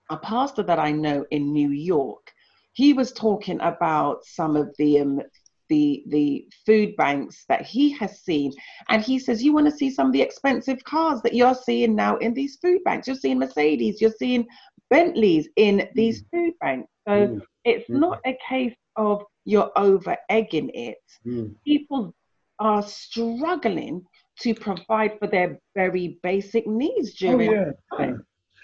[0.09, 2.31] a pastor that I know in New York,
[2.75, 5.21] he was talking about some of the um,
[5.69, 8.51] the the food banks that he has seen,
[8.89, 11.95] and he says you want to see some of the expensive cars that you're seeing
[11.95, 13.07] now in these food banks.
[13.07, 14.45] You're seeing Mercedes, you're seeing
[14.91, 16.89] Bentleys in these food banks.
[17.07, 17.41] So Mm.
[17.63, 17.99] it's Mm.
[18.05, 20.97] not a case of you're over egging it.
[21.25, 21.55] Mm.
[21.65, 22.13] People
[22.59, 24.05] are struggling
[24.41, 27.71] to provide for their very basic needs Oh, yeah.
[27.97, 27.99] time.
[27.99, 28.13] yeah.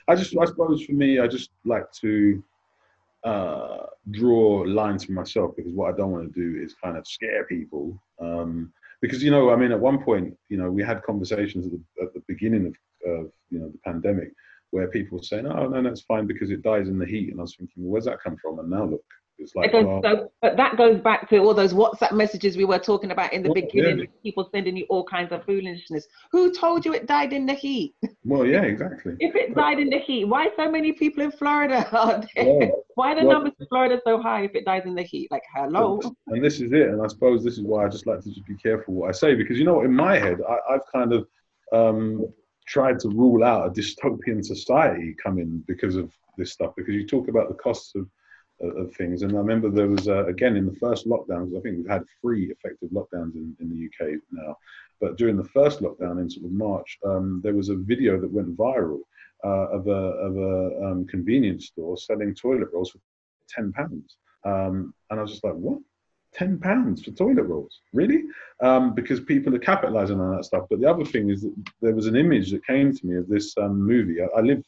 [0.08, 2.44] I just, I suppose for me, I just like to
[3.24, 7.06] uh, draw lines for myself because what I don't want to do is kind of
[7.08, 8.02] scare people.
[8.20, 8.72] Um,
[9.02, 12.04] because you know, I mean, at one point, you know, we had conversations at the,
[12.04, 14.32] at the beginning of, of you know the pandemic
[14.72, 17.40] where people were saying, "Oh, no, that's fine because it dies in the heat," and
[17.40, 19.04] I was thinking, well, "Where's that come from?" And now look,
[19.42, 22.56] it's like, It goes- well, so, but that goes back to all those WhatsApp messages
[22.58, 24.00] we were talking about in the Well, beginning.
[24.00, 24.06] yeah.
[24.24, 26.08] People sending you all kinds of foolishness.
[26.32, 27.96] Who told you it died in the heat?
[28.24, 29.16] well, yeah, exactly.
[29.20, 31.88] If it died in the heat, why so many people in Florida?
[32.36, 32.70] Yeah.
[32.96, 35.32] Why are the Well- numbers in Florida so high if it dies in the heat?
[35.32, 36.00] Like, hello.
[36.28, 36.90] And this is it.
[36.90, 39.12] And I suppose this is why I just like to just be careful what I
[39.12, 41.28] say because you know, in my head, I, I've kind of
[41.74, 42.28] um,
[42.68, 46.74] tried to rule out a dystopian society coming because of this stuff.
[46.76, 48.08] Because you talk about the costs of
[48.62, 51.58] of things, and I remember there was uh, again in the first lockdowns.
[51.58, 54.56] I think we've had three effective lockdowns in, in the UK now,
[55.00, 58.32] but during the first lockdown in sort of March, um, there was a video that
[58.32, 59.02] went viral
[59.44, 63.00] uh, of a of a um, convenience store selling toilet rolls for
[63.50, 65.80] ten pounds, um, and I was just like, what?
[66.34, 68.24] Ten pounds for toilet rolls, really?
[68.62, 70.66] Um, because people are capitalizing on that stuff.
[70.70, 73.28] But the other thing is that there was an image that came to me of
[73.28, 74.22] this um, movie.
[74.22, 74.64] I, I live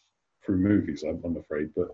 [0.46, 1.90] through movies, I'm, I'm afraid, but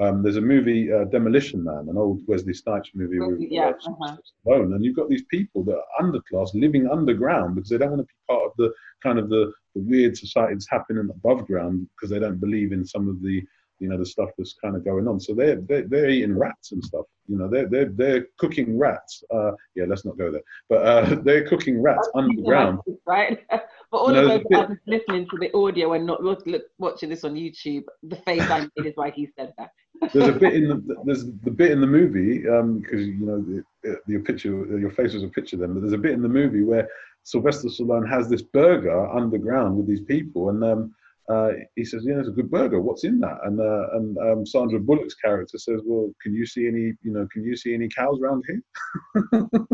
[0.00, 3.90] um, there's a movie, uh, Demolition Man, an old Wesley Snipes movie with Yeah, uh,
[3.90, 4.16] uh-huh.
[4.46, 8.00] Stallone, and you've got these people that are underclass living underground because they don't want
[8.00, 11.86] to be part of the kind of the, the weird society that's happening above ground
[11.94, 13.42] because they don't believe in some of the
[13.82, 15.18] you know the stuff that's kind of going on.
[15.18, 17.04] So they're they're, they're eating rats and stuff.
[17.26, 19.24] You know they're they're they're cooking rats.
[19.34, 20.42] Uh, yeah, let's not go there.
[20.68, 22.78] But uh, they're cooking rats underground.
[23.06, 23.38] right?
[23.90, 26.46] But all You know, of those bit- are listening to the audio and not look,
[26.46, 27.82] look, watching this on YouTube.
[28.04, 29.68] The face I made is why he said that.
[30.14, 33.42] There's a bit in the there's the bit in the movie um, because you know
[33.42, 36.22] the, the, your picture your face was a picture then, but there's a bit in
[36.22, 36.88] the movie where
[37.24, 40.94] Sylvester Stallone has this burger underground with these people, and um,
[41.28, 42.80] uh, he says, "Yeah, it's a good burger.
[42.80, 46.66] What's in that?" And uh, and um, Sandra Bullock's character says, "Well, can you see
[46.66, 49.42] any you know can you see any cows around here?"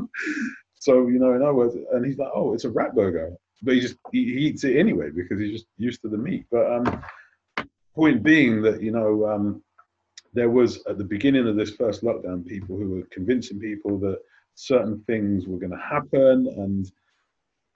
[0.75, 3.75] so you know, in other words, and he's like, "Oh, it's a rat burger," but
[3.75, 6.45] he just he, he eats it anyway because he's just used to the meat.
[6.51, 7.03] But um,
[7.95, 9.27] point being that you know.
[9.27, 9.63] Um,
[10.35, 14.19] there was at the beginning of this first lockdown people who were convincing people that
[14.55, 16.93] certain things were going to happen and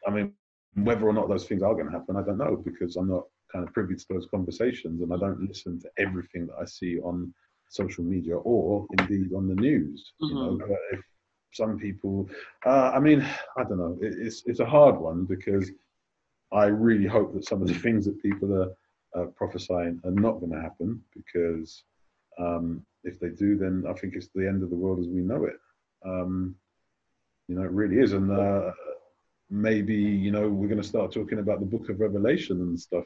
[0.06, 0.32] i mean
[0.74, 3.24] whether or not those things are going to happen i don't know because i'm not
[3.52, 6.98] kind of privy to those conversations and i don't listen to everything that i see
[7.00, 7.32] on
[7.68, 11.00] social media or indeed on the news you know but if
[11.52, 12.28] some people
[12.66, 13.20] uh, i mean
[13.58, 15.70] i don't know it, it's it's a hard one because
[16.52, 18.70] i really hope that some of the things that people are
[19.14, 21.84] uh, prophesying are not going to happen because
[22.38, 25.20] um, if they do, then I think it's the end of the world as we
[25.20, 25.56] know it.
[26.04, 26.54] Um,
[27.48, 28.12] you know, it really is.
[28.12, 28.70] And uh,
[29.50, 33.04] maybe, you know, we're going to start talking about the book of Revelation and stuff.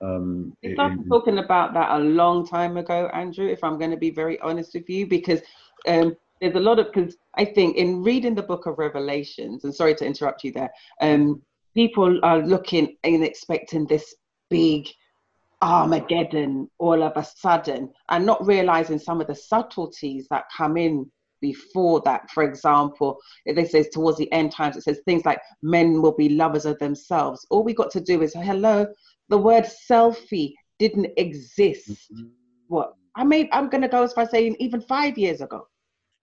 [0.00, 3.90] Um, We in- started talking about that a long time ago, Andrew, if I'm going
[3.90, 5.40] to be very honest with you, because
[5.86, 9.74] um, there's a lot of, because I think in reading the book of Revelations, and
[9.74, 10.70] sorry to interrupt you there,
[11.00, 11.42] um,
[11.74, 14.14] people are looking and expecting this
[14.50, 14.88] big
[15.60, 21.10] Armageddon all of a sudden and not realizing some of the subtleties that come in
[21.40, 22.30] before that.
[22.30, 26.14] For example, if it says towards the end times, it says things like men will
[26.14, 27.46] be lovers of themselves.
[27.50, 28.86] All we got to do is, hello,
[29.28, 32.10] the word selfie didn't exist.
[32.68, 35.66] What I made, I'm going to go as far as saying even five years ago.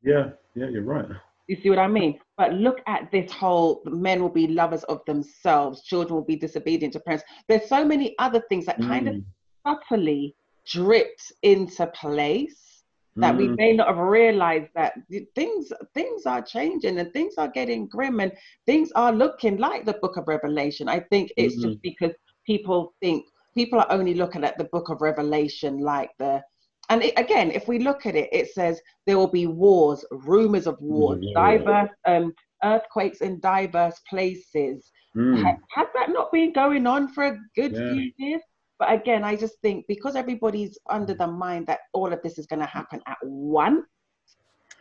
[0.03, 1.05] yeah, yeah, you're right.
[1.47, 2.19] You see what I mean?
[2.37, 6.93] But look at this whole men will be lovers of themselves, children will be disobedient
[6.93, 7.23] to parents.
[7.47, 9.25] There's so many other things that kind of Mm.
[9.67, 12.83] subtly dripped into place
[13.17, 13.55] that we Mm.
[13.57, 14.93] may not have realized that
[15.35, 18.31] things things are changing and things are getting grim and
[18.65, 22.11] things are looking like the book of revelation i think it's just because
[22.45, 26.41] people think people are only looking at the book of revelation like the
[26.89, 30.67] and it, again if we look at it it says there will be wars rumors
[30.67, 31.33] of wars yeah.
[31.33, 35.41] diverse um, earthquakes in diverse places Mm.
[35.41, 37.93] Ha- has that not been going on for a good Yeah.
[37.93, 38.41] few years?
[38.79, 42.45] But again, I just think because everybody's under the mind that all of this is
[42.45, 43.85] going to happen at once,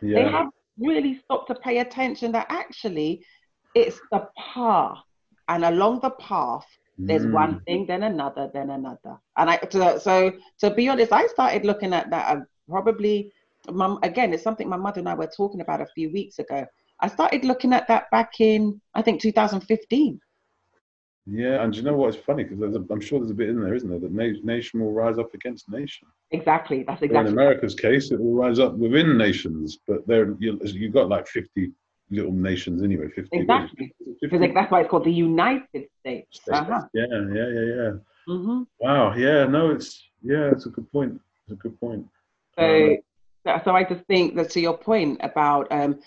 [0.01, 3.23] they have really stopped to pay attention that actually
[3.75, 4.97] it's the path.
[5.47, 6.67] And along the path,
[6.97, 7.33] there's Mm.
[7.33, 9.17] one thing, then another, then another.
[9.37, 13.31] And I, to, so to be honest, I started looking at that uh, probably,
[13.71, 16.65] mum, again, it's something my mother and I were talking about a few weeks ago.
[17.01, 20.19] I started looking at that back in, I think, 2015.
[21.27, 21.63] yeah.
[21.63, 22.43] And you know what's funny?
[22.45, 23.99] Because I'm sure there's a bit in there, isn't there?
[23.99, 26.07] That na- nation will rise up against nation.
[26.31, 26.83] Exactly.
[26.83, 27.27] That's But in.
[27.27, 31.71] America's case, it will rise up within nations, but there you you've got like 50
[32.11, 33.09] little nations anyway.
[33.09, 33.93] 50 Exactly.
[34.21, 36.27] Because like, that's why it's called the United States.
[36.31, 36.49] states.
[36.49, 36.81] Uh-huh.
[36.93, 37.91] Yeah, yeah, yeah, yeah.
[38.27, 39.15] hmm Wow.
[39.15, 39.45] Yeah.
[39.45, 40.51] No, it's yeah.
[40.51, 41.19] It's a good point.
[41.43, 42.05] It's a good point.
[42.57, 42.97] So,
[43.63, 45.99] so I just think that to your point about um,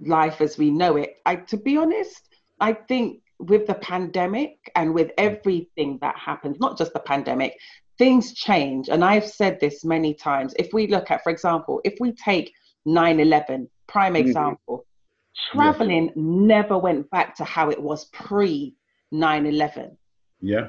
[0.00, 2.28] life as we know it, I to be honest,
[2.60, 7.58] I think with the pandemic and with everything that happens, not just the pandemic,
[7.98, 8.88] things change.
[8.88, 10.54] And I've said this many times.
[10.58, 12.52] If we look at, for example, if we take
[12.86, 14.20] 9-11, prime Mhm.
[14.20, 14.86] example,
[15.52, 18.74] traveling never went back to how it was pre
[19.12, 19.96] 9-11.
[20.40, 20.68] Yeah.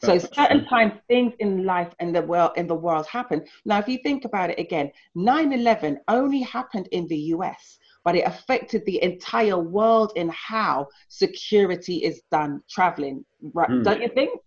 [0.00, 0.68] So That's certain true.
[0.68, 3.44] times things in life and the world in the world happen.
[3.64, 8.26] Now, if you think about it again, 9/11 only happened in the US, but it
[8.26, 13.24] affected the entire world in how security is done traveling.
[13.54, 13.70] Right?
[13.70, 13.84] Mm.
[13.84, 14.38] Don't you think?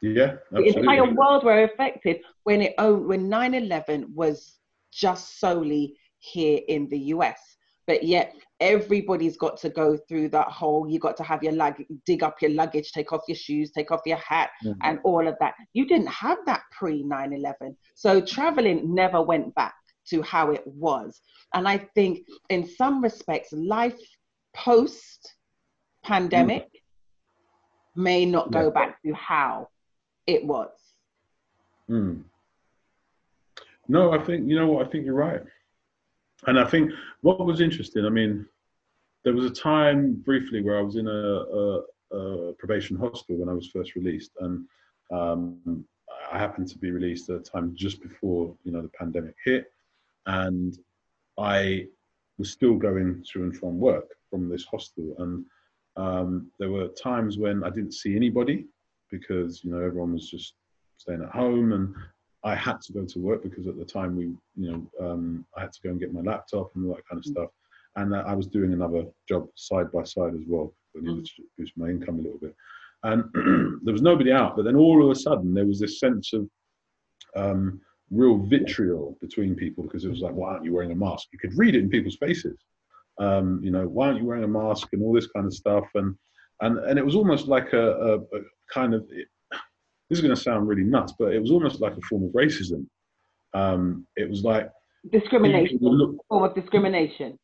[0.00, 0.36] Yeah.
[0.52, 4.58] The entire world were affected when it when 9/11 was
[4.92, 7.49] just solely here in the US.
[7.90, 11.74] But yet everybody's got to go through that whole you got to have your lug
[12.06, 14.76] dig up your luggage, take off your shoes, take off your hat, Mhm.
[14.82, 15.54] and all of that.
[15.72, 17.76] You didn't have that pre 9 11.
[17.96, 19.74] So traveling never went back
[20.10, 21.20] to how it was.
[21.52, 24.00] And I think in some respects, life
[24.54, 25.34] post
[26.04, 26.68] pandemic
[27.96, 28.70] may not go Yeah.
[28.70, 29.68] back to how
[30.28, 30.70] it was.
[31.88, 32.22] Mm.
[33.88, 34.86] No, I think you know what.
[34.86, 35.42] I think you're right,
[36.46, 38.04] and I think what was interesting.
[38.04, 38.46] I mean,
[39.24, 43.48] there was a time briefly where I was in a, a, a probation hostel when
[43.48, 44.64] I was first released, and
[45.12, 45.84] um,
[46.32, 49.72] I happened to be released at a time just before you know the pandemic hit,
[50.26, 50.78] and
[51.38, 51.86] I
[52.38, 55.44] was still going to and from work from this hostel, and
[55.96, 58.66] um, there were times when I didn't see anybody
[59.10, 60.54] because you know everyone was just
[60.96, 61.94] staying at home, and
[62.42, 65.62] I had to go to work because at the time we, you know, um, I
[65.62, 67.50] had to go and get my laptop and all that kind of stuff,
[67.96, 70.72] and I was doing another job side by side as well.
[70.96, 72.54] I needed to boost my income a little bit,
[73.02, 73.24] and
[73.84, 74.56] there was nobody out.
[74.56, 76.48] But then all of a sudden there was this sense of
[77.36, 81.28] um, real vitriol between people because it was like, why aren't you wearing a mask?
[81.32, 82.58] You could read it in people's faces.
[83.18, 85.84] Um, you know, why aren't you wearing a mask and all this kind of stuff,
[85.94, 86.16] and
[86.62, 88.40] and and it was almost like a, a, a
[88.72, 89.06] kind of
[90.10, 92.30] this is going to sound really nuts, but it was almost like a form of
[92.30, 92.86] racism.
[93.54, 94.68] Um, it was like
[95.10, 97.38] discrimination, look, form of discrimination.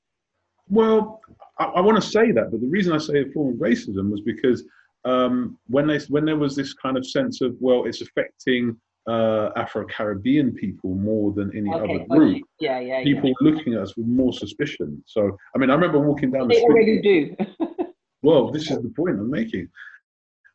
[0.69, 1.21] Well,
[1.59, 4.11] I, I want to say that, but the reason I say a form of racism
[4.11, 4.65] was because
[5.05, 8.77] um, when they when there was this kind of sense of well, it's affecting
[9.09, 11.95] uh, Afro Caribbean people more than any okay.
[11.95, 12.43] other group.
[12.59, 13.05] Yeah, yeah.
[13.05, 13.51] People yeah.
[13.51, 15.03] looking at us with more suspicion.
[15.07, 17.03] So, I mean, I remember walking down the they street.
[17.07, 17.37] They already
[17.69, 17.87] do.
[18.23, 19.69] well, this is the point I'm making.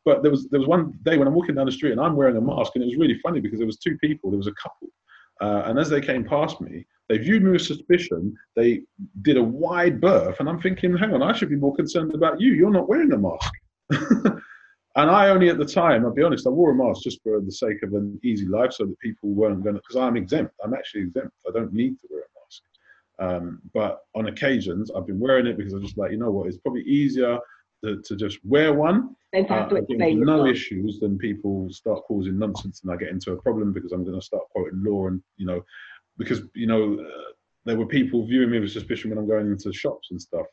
[0.04, 2.16] But there was there was one day when I'm walking down the street and I'm
[2.16, 4.32] wearing a mask, and it was really funny because there was two people.
[4.32, 4.88] There was a couple,
[5.42, 8.34] uh, and as they came past me, they viewed me with suspicion.
[8.56, 8.82] They
[9.22, 12.42] did a wide berth, and I'm thinking, hang on, I should be more concerned about
[12.42, 12.54] you.
[12.54, 13.54] You're not wearing a mask.
[14.96, 17.40] and I only at the time, I'll be honest, I wore a mask just for
[17.40, 19.82] the sake of an easy life, so that people weren't going to.
[19.82, 20.56] Because I'm exempt.
[20.64, 21.34] I'm actually exempt.
[21.48, 22.62] I don't need to wear a mask.
[23.20, 26.48] Um, but on occasions, I've been wearing it because I'm just like, you know what,
[26.48, 27.38] it's probably easier
[27.84, 29.16] to, to just wear one.
[29.34, 33.42] Uh, to explain no issues, then people start causing nonsense and I get into a
[33.42, 35.64] problem because I'm going to start quoting law and, you know,
[36.18, 37.32] because, you know, uh,
[37.66, 40.46] there were people viewing me with suspicion when I'm going into shops and stuff.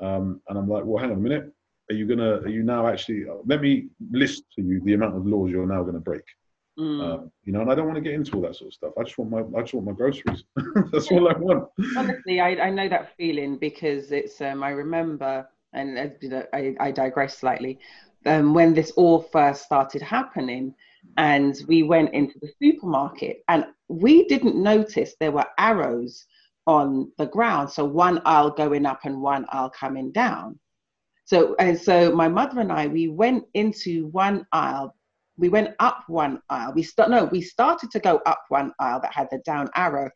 [0.00, 1.52] Um, and I'm like, well, hang on a minute.
[1.90, 2.36] Are you gonna?
[2.36, 3.24] Are you now actually?
[3.28, 6.22] Uh, let me list to you the amount of laws you're now going to break.
[6.78, 7.02] Mm.
[7.02, 8.92] Um, you know, and I don't want to get into all that sort of stuff.
[8.98, 10.44] I just want my, I just want my groceries.
[10.92, 11.68] That's all I want.
[11.96, 14.40] Honestly, I, I know that feeling because it's.
[14.40, 17.78] Um, I remember and uh, I, I digress slightly.
[18.26, 20.74] Um, when this all first started happening,
[21.18, 26.24] and we went into the supermarket, and we didn't notice there were arrows
[26.66, 30.58] on the ground, so one aisle going up and one aisle coming down.
[31.26, 34.94] So and so, my mother and I, we went into one aisle.
[35.36, 36.72] We went up one aisle.
[36.74, 40.10] We start no, we started to go up one aisle that had the down arrow,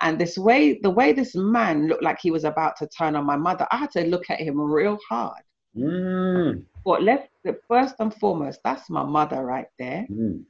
[0.00, 3.24] and this way, the way this man looked like he was about to turn on
[3.24, 5.42] my mother, I had to look at him real hard.
[5.76, 6.64] Mm.
[6.84, 7.28] But let's
[7.68, 10.06] first and foremost, that's my mother right there.
[10.10, 10.44] Mm.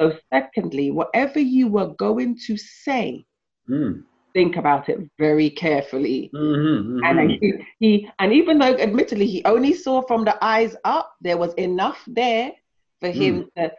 [0.00, 3.24] So, secondly, whatever you were going to say,
[3.68, 4.02] mm.
[4.32, 6.30] think about it very carefully.
[6.34, 7.04] Mm-hmm, mm-hmm.
[7.04, 11.36] And he, he, and even though, admittedly, he only saw from the eyes up, there
[11.36, 12.52] was enough there
[13.00, 13.70] for him mm.
[13.70, 13.72] to.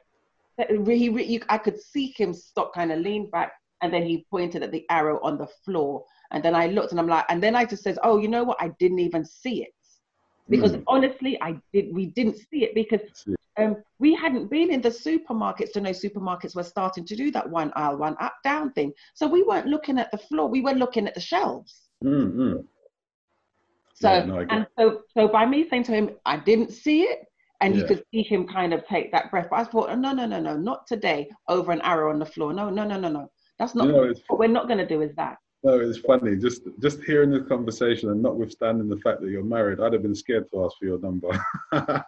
[0.85, 3.53] He, he, I could see him stop, kind of lean back,
[3.83, 6.05] and then he pointed at the arrow on the floor.
[6.31, 8.43] And then I looked and I'm like, and then I just says, oh, you know
[8.43, 8.57] what?
[8.59, 9.73] I didn't even see it.
[10.49, 10.83] Because mm.
[10.87, 11.93] honestly, I did.
[11.93, 13.01] We didn't see it because
[13.57, 17.49] um, we hadn't been in the supermarkets to know supermarkets were starting to do that
[17.49, 18.93] one aisle, one up, down thing.
[19.13, 20.47] So we weren't looking at the floor.
[20.47, 21.81] We were looking at the shelves.
[22.03, 22.61] Mm-hmm.
[23.95, 27.19] So yeah, no, and so so by me saying to him, I didn't see it,
[27.61, 27.81] and yeah.
[27.81, 29.47] you could see him kind of take that breath.
[29.49, 31.29] But I thought, oh, no, no, no, no, not today.
[31.47, 32.53] Over an arrow on the floor.
[32.53, 33.31] No, no, no, no, no.
[33.59, 35.01] That's not you know, what we're not going to do.
[35.01, 35.37] Is that?
[35.63, 36.35] No, it's funny.
[36.35, 40.15] Just just hearing this conversation and notwithstanding the fact that you're married, I'd have been
[40.15, 41.29] scared to ask for your number.
[41.71, 42.03] I'm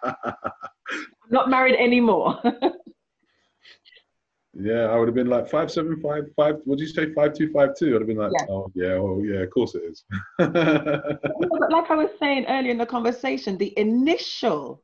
[1.30, 2.38] not married anymore.
[4.53, 6.56] yeah, I would have been like five seven five five.
[6.67, 7.14] Did you say?
[7.14, 7.95] Five two five two.
[7.95, 8.45] I'd have been like, yeah.
[8.49, 10.03] oh yeah, oh yeah, of course it is.
[10.40, 14.83] like I was saying earlier in the conversation, the initial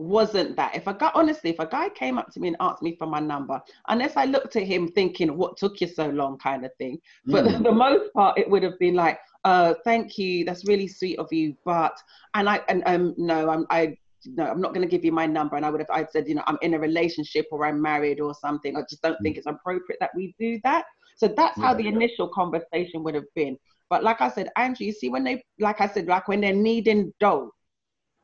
[0.00, 0.74] wasn't that.
[0.74, 3.06] If a guy, honestly, if a guy came up to me and asked me for
[3.06, 6.70] my number, unless I looked at him thinking, what took you so long, kind of
[6.78, 6.98] thing.
[7.26, 7.62] But mm.
[7.62, 11.30] the most part, it would have been like, uh, thank you, that's really sweet of
[11.32, 11.54] you.
[11.64, 11.96] But,
[12.34, 15.26] and I, and um, no, I'm, I, no, I'm not going to give you my
[15.26, 15.56] number.
[15.56, 18.20] And I would have, I'd said, you know, I'm in a relationship or I'm married
[18.20, 18.76] or something.
[18.76, 19.22] I just don't mm.
[19.22, 20.86] think it's appropriate that we do that.
[21.16, 21.64] So that's yeah.
[21.64, 23.58] how the initial conversation would have been.
[23.90, 26.54] But like I said, Andrew, you see, when they, like I said, like when they're
[26.54, 27.50] needing dough,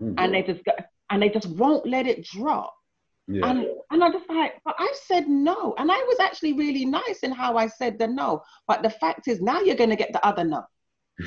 [0.03, 0.15] mm-hmm.
[0.19, 0.73] and they just go,
[1.11, 2.75] and they just won't let it drop.
[3.29, 3.51] Yeah.
[3.51, 5.75] And and I just like, but I said no.
[5.79, 8.43] And I was actually really nice in how I said the no.
[8.69, 10.63] But the fact is now you're gonna get the other no.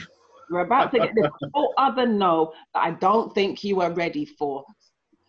[0.49, 4.25] We're about to get this whole other no that I don't think you are ready
[4.25, 4.64] for.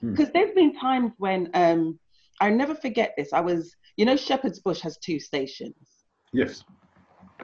[0.01, 0.33] Because hmm.
[0.33, 1.99] there's been times when um
[2.41, 3.33] I never forget this.
[3.33, 5.75] I was, you know, Shepherd's Bush has two stations.
[6.33, 6.65] Yes.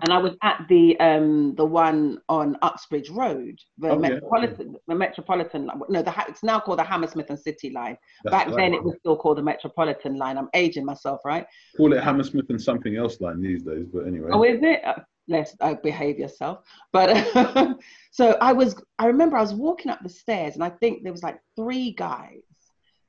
[0.02, 3.98] And I was at the um the one on Uxbridge Road, the Oh, yeah.
[4.08, 5.66] Metropolitan, the Metropolitan.
[5.66, 5.80] line.
[5.88, 7.96] No, the it's now called the Hammersmith and City line.
[8.24, 8.56] That's Back right.
[8.56, 10.38] then, it was still called the Metropolitan line.
[10.38, 11.46] I'm aging myself, right?
[11.76, 14.30] Call it Hammersmith and something else line these days, but anyway.
[14.32, 14.84] Oh, is it?
[14.84, 14.94] Uh,
[15.28, 16.60] Let's uh, behave yourself.
[16.92, 17.08] But
[18.12, 18.76] so I was.
[18.98, 21.90] I remember I was walking up the stairs, and I think there was like three
[21.92, 22.42] guys.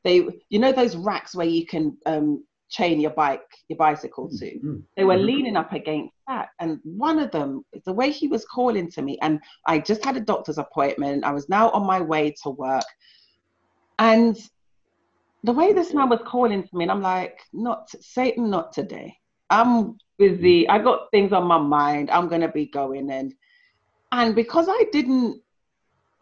[0.03, 4.59] They, you know, those racks where you can um, chain your bike, your bicycle to.
[4.59, 4.83] Mm.
[4.95, 5.25] They were Mhm.
[5.25, 9.17] leaning up against that, and one of them, the way he was calling to me,
[9.21, 11.23] and I just had a doctor's appointment.
[11.23, 12.85] I was now on my way to work,
[13.99, 14.37] and
[15.43, 19.17] the way this man was calling to me, and I'm like, not Satan, not today.
[19.49, 20.67] I'm busy.
[20.67, 22.09] I got things on my mind.
[22.09, 23.33] I'm gonna be going and
[24.11, 25.41] and because I didn't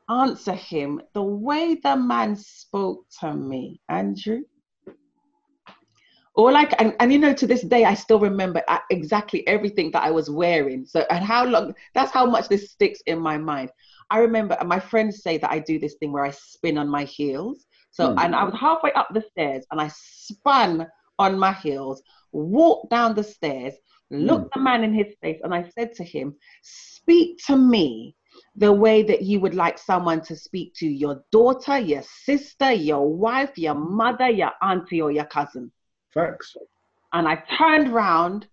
[0.09, 4.41] answer him, the way the man spoke to me, Andrew.
[6.35, 9.91] All like and, and you know to this day I still remember uh, exactly everything
[9.91, 10.85] that I was wearing.
[10.85, 13.72] So and how long that's how much this sticks in my mind.
[14.09, 17.05] I remember my friends say that I do this thing where I spin on my
[17.05, 17.65] heels.
[17.91, 18.17] So Hmm.
[18.17, 23.15] and I was halfway up the stairs and I spun on my heels, walked down
[23.15, 23.73] the stairs,
[24.11, 28.15] looked the man in his face, and I said to him, Speak to me
[28.55, 33.14] the way that you would like someone to speak to your daughter, your sister, your
[33.14, 35.72] wife, your mother, your auntie, or your cousin.
[36.16, 36.58] Facts.
[37.14, 38.48] And I turned round,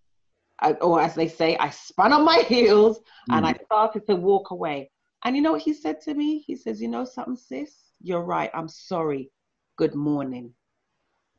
[0.80, 3.00] or as they say, I spun on my heels
[3.30, 3.64] and I mm.
[3.64, 4.90] started to walk away.
[5.24, 6.44] And you know what he said to me?
[6.46, 7.74] He says, You know something, sis?
[8.02, 8.50] You're right.
[8.52, 9.30] I'm sorry.
[9.76, 10.52] Good morning.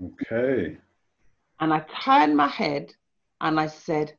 [0.02, 0.78] Okay.
[1.60, 2.94] And I turned my head
[3.42, 4.14] and I said,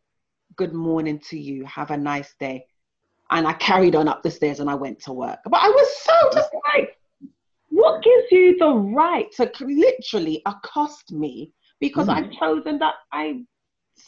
[0.56, 1.64] Good morning to you.
[1.64, 2.66] Have a nice day.
[3.30, 5.38] And I carried on up the stairs and I went to work.
[5.44, 6.34] But I was so mm.
[6.34, 6.98] just like,
[7.70, 12.24] what gives you the right to literally accost me because mm-hmm.
[12.24, 13.44] I've chosen that I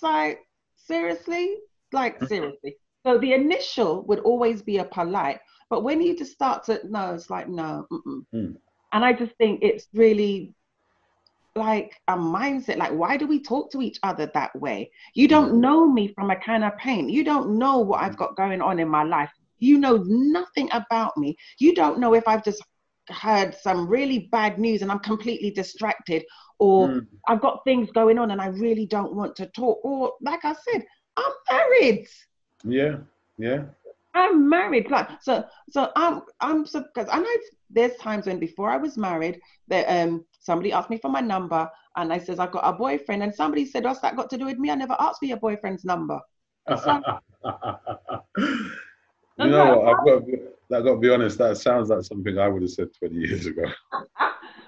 [0.03, 0.41] like
[0.77, 1.57] seriously?
[1.93, 2.27] Like mm-hmm.
[2.27, 2.77] seriously.
[3.05, 7.15] So the initial would always be a polite, but when you just start to no,
[7.15, 7.87] it's like no.
[7.93, 8.25] Mm-mm.
[8.35, 8.57] Mm.
[8.93, 10.55] And I just think it's really
[11.57, 15.35] like a mindset like why do we talk to each other that way you mm-hmm.
[15.35, 18.19] don't know me from a can of paint you don't know what i've mm.
[18.19, 22.29] got going on in my life you know nothing about me you don't know if
[22.29, 22.63] i've just
[23.11, 26.25] heard some really bad news and i'm completely distracted
[26.59, 27.07] or Mm.
[27.29, 30.53] i've got things going on and i really don't want to talk or like i
[30.53, 30.85] said
[31.17, 32.07] i'm married
[32.65, 32.97] Yeah.
[33.39, 33.65] Yeah.
[34.15, 34.91] I'm married.
[34.91, 37.37] Like so, so I'm I'm because I know
[37.69, 41.69] there's times when before I was married that um somebody asked me for my number
[41.97, 44.47] and I says I've got a boyfriend and somebody said what's that got to do
[44.47, 44.71] with me?
[44.71, 46.19] I never asked for your boyfriend's number.
[46.85, 47.03] So-
[49.39, 49.89] you know what?
[49.89, 50.23] I've got
[50.71, 51.39] to got to be honest.
[51.39, 53.65] That sounds like something I would have said 20 years ago.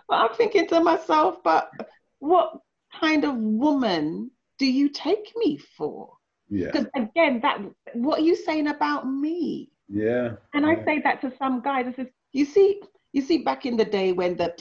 [0.08, 1.70] But I'm thinking to myself, but
[2.18, 2.60] what
[2.98, 6.10] kind of woman do you take me for?
[6.48, 6.66] Yeah.
[6.66, 7.60] Because again, that
[7.92, 9.70] what are you saying about me?
[9.86, 10.36] Yeah.
[10.54, 10.84] And I yeah.
[10.84, 11.86] say that to some guys.
[11.86, 12.80] I says, you see,
[13.12, 14.54] you see, back in the day when the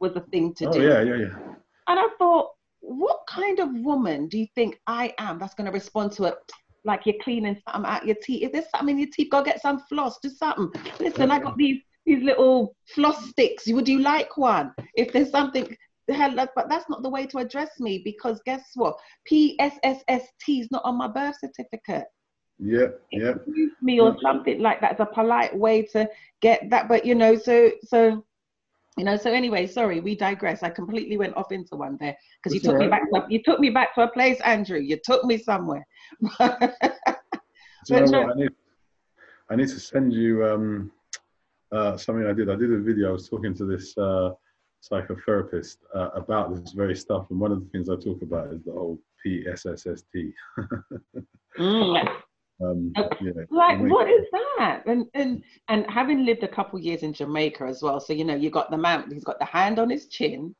[0.00, 0.70] was a thing to do.
[0.70, 0.82] Oh do.
[0.82, 1.54] yeah, yeah, yeah.
[1.88, 5.72] And I thought, what kind of woman do you think I am that's going to
[5.72, 6.34] respond to it
[6.86, 8.44] like you're cleaning something out your teeth?
[8.44, 10.70] If there's something in your teeth, go get some floss, do something.
[11.00, 13.66] Listen, I got these these little floss sticks.
[13.66, 14.72] Would you like one?
[14.94, 18.96] If there's something, but that's not the way to address me because guess what?
[19.30, 22.04] PSSST is not on my birth certificate
[22.58, 23.34] Yeah, yeah.
[23.82, 24.92] me or something like that.
[24.92, 26.08] It's a polite way to
[26.40, 26.88] get that.
[26.88, 28.24] But you know, so so
[28.96, 30.62] you know, so anyway, sorry, we digress.
[30.62, 33.60] I completely went off into one there because you took me back to you took
[33.60, 34.78] me back to a place, Andrew.
[34.78, 35.86] You took me somewhere.
[36.20, 36.48] Do
[37.88, 38.36] you know no- what?
[38.36, 38.50] I need,
[39.50, 40.92] I need to send you um,
[41.72, 42.50] uh, something I did.
[42.50, 43.10] I did a video.
[43.10, 44.30] I was talking to this uh,
[44.82, 48.64] psychotherapist uh, about this very stuff, and one of the things I talk about is
[48.64, 50.32] the whole PSSST.
[51.58, 52.22] Mm,
[52.62, 54.82] Um, Uh, yeah, like what is that?
[54.86, 58.34] And and and having lived a couple years in Jamaica as well, so you know,
[58.34, 59.10] you got the man.
[59.12, 60.54] He's got the hand on his chin,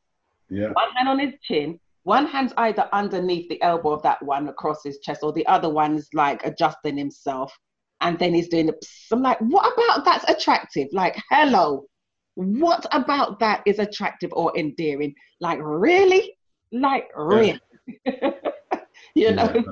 [0.51, 4.49] yeah, one hand on his chin, one hand's either underneath the elbow of that one
[4.49, 7.57] across his chest, or the other one's like adjusting himself,
[8.03, 8.75] and then he's doing the.
[8.75, 9.13] pss.
[9.13, 10.89] I'm like, what about that's attractive?
[10.93, 11.87] Like, hello,
[12.35, 15.15] what about that is attractive or endearing?
[15.41, 16.37] Like, really?
[16.73, 17.59] Like, really?
[19.15, 19.65] you know.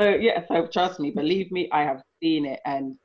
[0.00, 2.96] So yeah, so trust me, believe me, I have seen it, and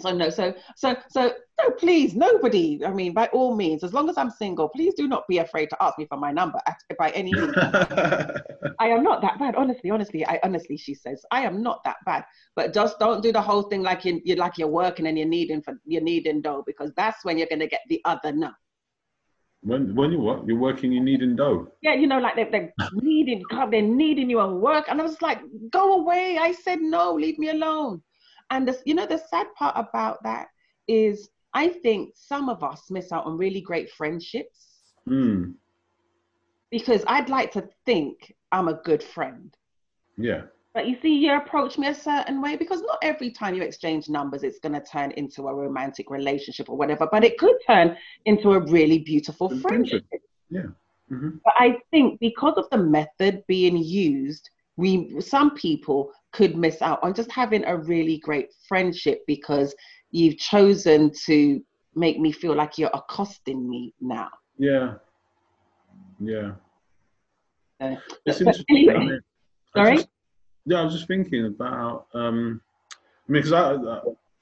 [0.00, 2.84] so no, so so so no, please, nobody.
[2.84, 5.70] I mean, by all means, as long as I'm single, please do not be afraid
[5.70, 7.54] to ask me for my number at, by any means.
[8.80, 9.88] I am not that bad, honestly.
[9.90, 12.24] Honestly, I honestly, she says, I am not that bad.
[12.56, 15.28] But just don't do the whole thing like you, you're like you're working and you're
[15.28, 18.50] needing for you're needing dough because that's when you're gonna get the other no.
[19.66, 20.46] When when you what?
[20.46, 21.66] You're working, you're needing dough.
[21.82, 24.84] Yeah, you know, like they're, they're needing, God, they're needing you at work.
[24.88, 26.38] And I was like, go away.
[26.38, 28.00] I said, no, leave me alone.
[28.50, 30.46] And the, you know, the sad part about that
[30.86, 34.62] is I think some of us miss out on really great friendships
[35.08, 35.54] Mm.
[36.70, 39.56] because I'd like to think I'm a good friend.
[40.18, 40.42] Yeah.
[40.76, 44.10] But you see, you approach me a certain way because not every time you exchange
[44.10, 47.96] numbers, it's going to turn into a romantic relationship or whatever, but it could turn
[48.26, 50.04] into a really beautiful friendship.
[50.50, 50.66] Yeah.
[51.08, 56.82] hmm But I think because of the method being used, we some people could miss
[56.82, 59.74] out on just having a really great friendship because
[60.10, 61.58] you've chosen to
[61.94, 64.28] make me feel like you're accosting me now.
[64.58, 64.96] Yeah.
[66.20, 66.52] Yeah.
[67.80, 67.96] Uh,
[68.26, 68.64] It's interesting.
[68.68, 69.20] anyway, I mean,
[69.74, 69.96] I sorry?
[69.96, 70.08] just-
[70.66, 72.06] yeah, I was just thinking about.
[72.14, 72.60] Um,
[73.28, 73.80] I mean, because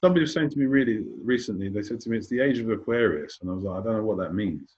[0.03, 1.69] somebody was saying to me really recently.
[1.69, 3.97] They said to me, "It's the age of Aquarius," and I was like, "I don't
[3.97, 4.75] know what that means."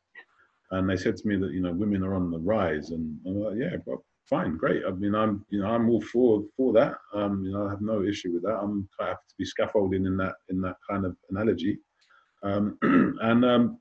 [0.71, 3.39] And they said to me that you know women are on the rise, and I'm
[3.39, 4.83] like, "Yeah, well, fine, great.
[4.85, 6.95] I mean, I'm you know I'm all for for that.
[7.13, 8.59] Um, you know, I have no issue with that.
[8.61, 11.79] I'm quite happy to be scaffolding in that in that kind of analogy."
[12.43, 12.77] Um,
[13.21, 13.79] and um,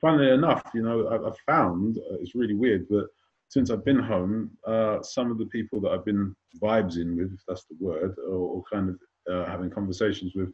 [0.00, 3.06] funnily enough, you know, I, found uh, it's really weird, but
[3.54, 7.32] since I've been home, uh, some of the people that I've been vibes in with,
[7.32, 8.98] if that's the word, or, or kind of
[9.32, 10.52] uh, having conversations with,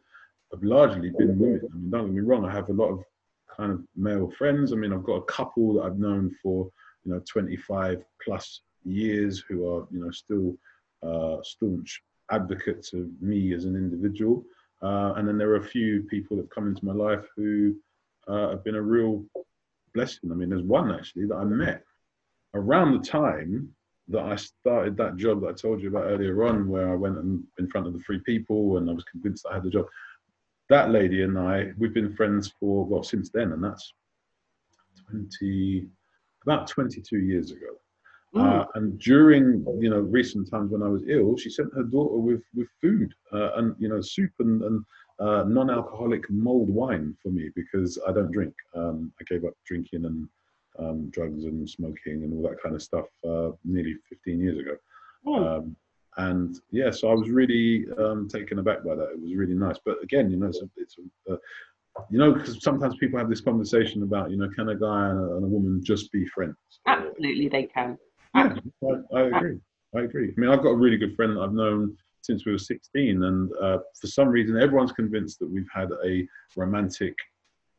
[0.53, 1.61] have largely been women.
[1.73, 3.03] I mean, don't get me wrong, I have a lot of
[3.57, 4.71] kind of male friends.
[4.71, 6.69] I mean, I've got a couple that I've known for,
[7.03, 10.55] you know, 25 plus years who are, you know, still
[11.01, 14.43] uh, staunch advocates of me as an individual.
[14.83, 17.73] Uh, and then there are a few people that have come into my life who
[18.27, 19.25] uh, have been a real
[19.95, 20.31] blessing.
[20.31, 21.83] I mean, there's one actually that I met
[22.53, 23.73] around the time
[24.09, 27.17] that I started that job that I told you about earlier on, where I went
[27.17, 29.85] and in front of the three people and I was convinced I had the job.
[30.69, 33.93] That lady and I, we've been friends for well since then, and that's
[35.09, 35.87] twenty
[36.43, 37.67] about twenty-two years ago.
[38.33, 42.15] Uh, and during you know recent times when I was ill, she sent her daughter
[42.15, 44.85] with with food uh, and you know soup and, and
[45.19, 48.53] uh, non-alcoholic mulled wine for me because I don't drink.
[48.73, 50.29] Um, I gave up drinking and
[50.79, 54.75] um, drugs and smoking and all that kind of stuff uh, nearly 15 years ago.
[55.27, 55.75] Um,
[56.17, 59.11] and yeah, so I was really um, taken aback by that.
[59.11, 59.77] It was really nice.
[59.85, 60.95] But again, you know, it's a, it's
[61.29, 61.37] a, uh,
[62.09, 65.19] you know, because sometimes people have this conversation about, you know, can a guy and
[65.19, 66.55] a, and a woman just be friends?
[66.87, 67.97] Absolutely, they can.
[68.35, 69.59] Yeah, I, I agree.
[69.95, 70.29] I agree.
[70.29, 73.23] I mean, I've got a really good friend that I've known since we were 16,
[73.23, 76.25] and uh, for some reason, everyone's convinced that we've had a
[76.55, 77.15] romantic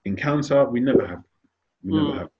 [0.04, 0.64] encounter.
[0.64, 1.22] We never have.
[1.84, 2.18] We never Mm.
[2.18, 2.30] have.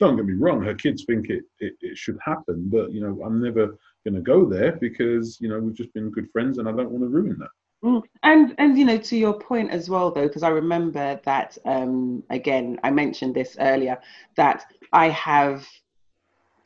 [0.00, 0.62] Don't get me wrong.
[0.62, 4.20] Her kids think it, it, it should happen, but you know, I'm never going to
[4.20, 7.08] go there because you know we've just been good friends, and I don't want to
[7.08, 7.50] ruin that.
[7.84, 8.02] Mm.
[8.22, 12.22] And and you know to your point as well though because I remember that um
[12.28, 13.98] again I mentioned this earlier
[14.36, 15.66] that I have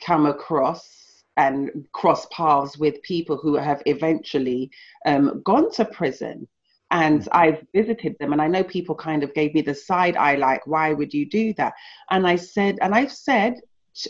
[0.05, 4.71] come across and cross paths with people who have eventually
[5.07, 6.47] um, gone to prison
[6.91, 10.37] and I've visited them and I know people kind of gave me the side eye
[10.37, 11.73] like why would you do that
[12.11, 13.61] and I said and I've said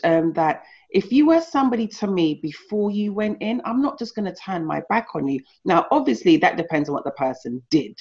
[0.03, 4.15] um, that if you were somebody to me before you went in, I'm not just
[4.15, 5.41] going to turn my back on you.
[5.65, 7.99] Now, obviously, that depends on what the person did,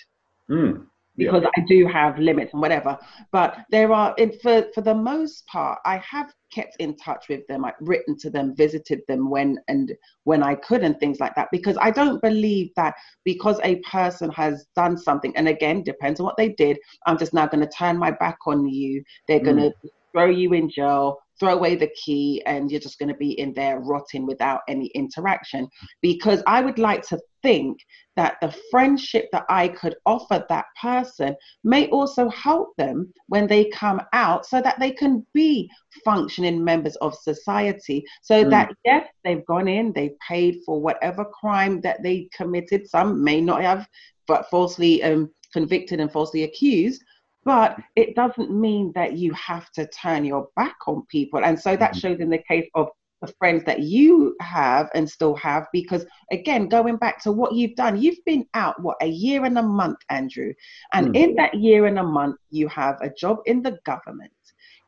[0.49, 0.85] Mm.
[1.15, 1.31] Yeah.
[1.31, 2.97] because I do have limits and whatever.
[3.31, 7.65] But there are, for for the most part, I have kept in touch with them.
[7.65, 9.91] I've written to them, visited them when and
[10.23, 11.49] when I could, and things like that.
[11.51, 16.25] Because I don't believe that because a person has done something, and again, depends on
[16.25, 16.79] what they did.
[17.05, 19.03] I'm just now going to turn my back on you.
[19.27, 19.45] They're mm.
[19.45, 19.73] going to
[20.11, 23.53] throw you in jail, throw away the key, and you're just going to be in
[23.53, 25.67] there rotting without any interaction.
[26.01, 27.77] Because I would like to think
[28.15, 33.65] that the friendship that I could offer that person may also help them when they
[33.69, 35.69] come out so that they can be
[36.03, 38.03] functioning members of society.
[38.21, 38.49] So Mm.
[38.51, 42.89] that, yes, they've gone in, they've paid for whatever crime that they committed.
[42.89, 43.87] Some may not have,
[44.27, 47.03] but falsely um, convicted and falsely accused.
[47.45, 51.43] But it doesn't mean that you have to turn your back on people.
[51.43, 51.99] And so that Mhm.
[51.99, 52.87] shows in the case of
[53.23, 57.75] the friends that you have and still have, because again, going back to what you've
[57.75, 60.53] done, you've been out, what, a year and a month, Andrew.
[60.93, 61.15] And Mm.
[61.15, 64.31] in that year and a month, you have a job in the government,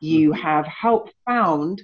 [0.00, 1.82] you have helped found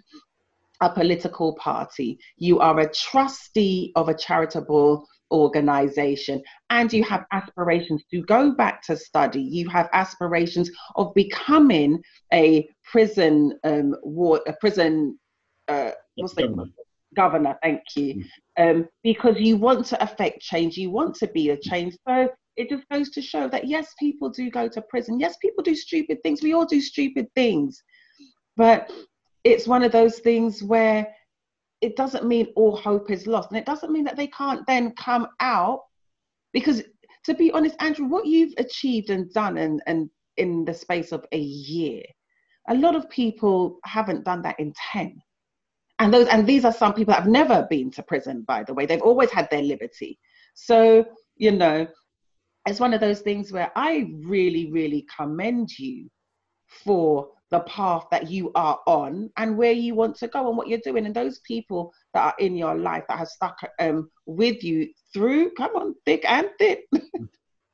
[0.83, 8.05] a political party, you are a trustee of a charitable organization, and you have aspirations
[8.11, 9.41] to go back to study.
[9.41, 15.19] You have aspirations of becoming a prison um, ward, a prison.
[15.69, 16.65] Uh, what's the Governor.
[17.15, 17.59] governor?
[17.63, 18.25] Thank you.
[18.59, 21.97] Um, because you want to affect change, you want to be a change.
[22.07, 25.19] So it just goes to show that yes, people do go to prison.
[25.19, 26.43] Yes, people do stupid things.
[26.43, 27.83] We all do stupid things,
[28.57, 28.91] but
[29.45, 31.07] it's one of those things where
[31.81, 33.51] it doesn't mean all hope is lost.
[33.51, 35.81] And it doesn't mean that they can't then come out
[36.53, 36.83] because
[37.25, 41.25] to be honest, Andrew, what you've achieved and done and, and in the space of
[41.33, 42.03] a year,
[42.69, 45.21] a lot of people haven't done that in 10.
[46.03, 48.75] And those and these are some people that have never been to prison, by the
[48.75, 48.87] way.
[48.87, 50.19] They've always had their liberty.
[50.55, 51.05] So,
[51.37, 51.87] you know,
[52.67, 56.11] it's one of those things where I really, really commend you
[56.67, 60.67] for the path that you are on and where you want to go and what
[60.67, 61.07] you're doing.
[61.07, 65.53] And those people that are in your life that have stuck um, with you through,
[65.53, 66.79] come on, thick and thin.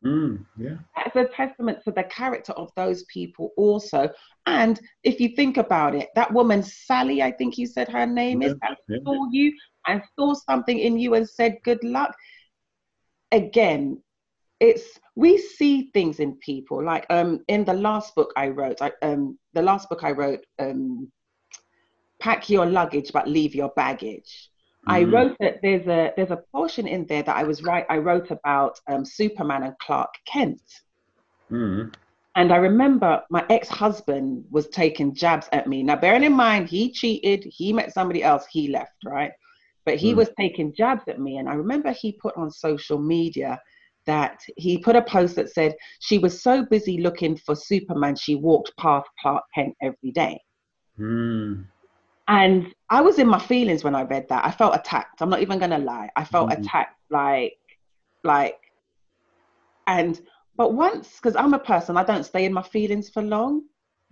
[0.05, 0.77] Mm, yeah.
[0.97, 4.09] That's a testament to the character of those people, also.
[4.47, 8.43] And if you think about it, that woman, Sally, I think you said her name
[8.43, 8.99] yeah, is, that yeah.
[9.05, 9.53] saw you
[9.87, 12.15] and saw something in you and said, Good luck.
[13.33, 14.01] Again,
[14.61, 18.93] it's we see things in people like um in the last book i wrote I,
[19.03, 21.11] um the last book i wrote um
[22.21, 24.51] pack your luggage but leave your baggage
[24.89, 25.13] i Mhm.
[25.13, 28.31] wrote that there's a there's a portion in there that i was right i wrote
[28.31, 30.63] about um superman and clark kent
[31.51, 31.91] Mm,
[32.37, 36.93] and i remember my ex-husband was taking jabs at me now bearing in mind he
[36.93, 39.33] cheated he met somebody else he left right
[39.85, 40.15] but he Mm.
[40.15, 43.59] was taking jabs at me and i remember he put on social media
[44.07, 48.35] that he put a post that said she was so busy looking for Superman, she
[48.35, 50.41] walked past Clark Kent every day.
[50.99, 51.65] mm,
[52.29, 54.45] And I was in my feelings when I read that.
[54.45, 55.23] I felt attacked.
[55.23, 56.11] I'm not even gonna lie.
[56.15, 56.59] I felt Mhm.
[56.59, 57.59] attacked, like,
[58.23, 58.59] like,
[59.87, 60.21] and
[60.55, 63.63] but once, because I'm a person, I don't stay in my feelings for long.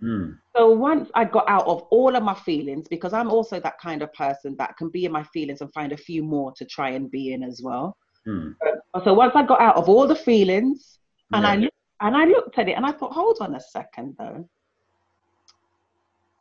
[0.01, 3.77] mm, So once I got out of all of my feelings, because I'm also that
[3.79, 6.65] kind of person that can be in my feelings and find a few more to
[6.65, 7.95] try and be in as well.
[8.27, 8.55] mm.
[9.03, 10.99] So once I got out of all the feelings,
[11.33, 11.61] and I Yeah.
[11.61, 14.49] looked, and I looked at it, and I thought, hold on a second, though.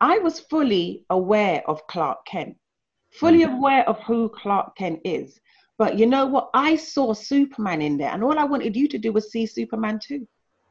[0.01, 2.57] I was fully aware of Clark Kent,
[3.13, 5.41] fully aware of who Clark Kent is.
[5.79, 6.51] But you know what?
[6.55, 10.01] I saw Superman in there, and all I wanted you to do was see Superman
[10.03, 10.27] too.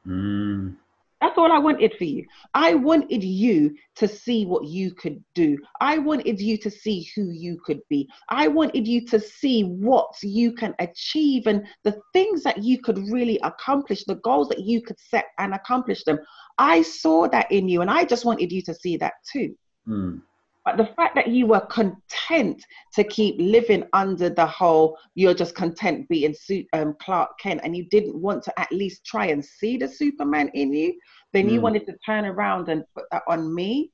[0.07, 0.75] Mm,
[1.21, 2.25] That's all I wanted for you.
[2.53, 5.57] I wanted you to see what you could do.
[5.79, 8.09] I wanted you to see who you could be.
[8.29, 12.97] I wanted you to see what you can achieve and the things that you could
[13.09, 16.19] really accomplish, the goals that you could set and accomplish them.
[16.57, 19.55] I saw that in you and I just wanted you to see that too.
[19.87, 20.21] mm,
[20.65, 25.53] But the fact that you were content to keep living under the whole, you're just
[25.53, 26.35] content being
[26.73, 30.49] um, Clark Kent, and you didn't want to at least try and see the Superman
[30.55, 30.99] in you,
[31.33, 31.63] then you Mm.
[31.63, 33.91] wanted to turn around and put that on me.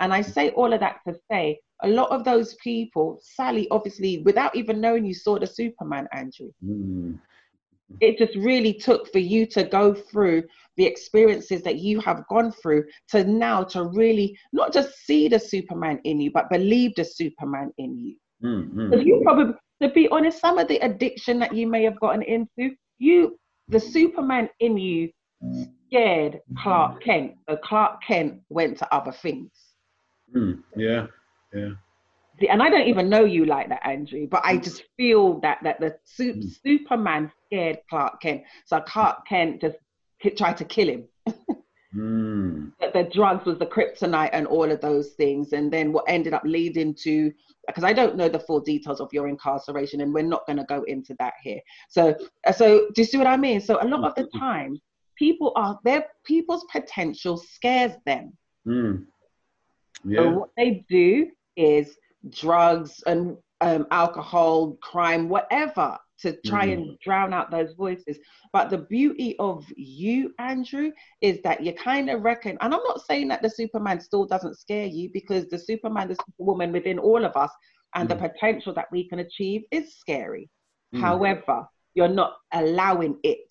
[0.00, 4.18] And I say all of that to say, a lot of those people, Sally, obviously,
[4.22, 7.18] without even knowing you saw the Superman, Andrew, mm,
[8.00, 10.44] it just really took for you to go through
[10.78, 15.38] the experiences that you have gone through to now to really not just see the
[15.38, 18.90] superman in you but believe the superman in you mm, mm.
[18.90, 22.22] because you probably to be honest some of the addiction that you may have gotten
[22.22, 25.10] into you the superman in you
[25.86, 29.50] scared clark kent so clark kent went to other things
[30.34, 31.06] Mm, yeah,
[31.54, 31.70] yeah.
[32.50, 35.80] And I don't even know you like that, Andrew, but I just feel that that
[35.80, 39.76] the su- Superman scared Clark Kent, so Clark Kent just
[40.36, 41.04] tried to kill him.
[41.96, 46.04] Mm, That the drugs was the kryptonite and all of those things, and then what
[46.06, 47.32] ended up leading to
[47.66, 50.64] because I don't know the full details of your incarceration, and we're not going to
[50.64, 51.60] go into that here.
[51.88, 52.14] So,
[52.46, 53.60] uh, so do you see what I mean?
[53.62, 54.78] So a lot of the time,
[55.16, 58.36] people are their people's potential scares them.
[58.66, 59.04] mm.
[60.04, 60.30] So Yeah.
[60.34, 61.96] what they do is
[62.30, 66.72] drugs and um, alcohol, crime, whatever, to try Mhm.
[66.72, 68.18] and drown out those voices.
[68.52, 73.02] But the beauty of you, Andrew, is that you kind of reckon, and I'm not
[73.02, 77.24] saying that the Superman still doesn't scare you because the Superman, the Superwoman within all
[77.24, 77.52] of us,
[77.94, 80.50] and the potential that we can achieve is scary.
[80.94, 81.00] Mm.
[81.00, 83.50] However, you're not allowing it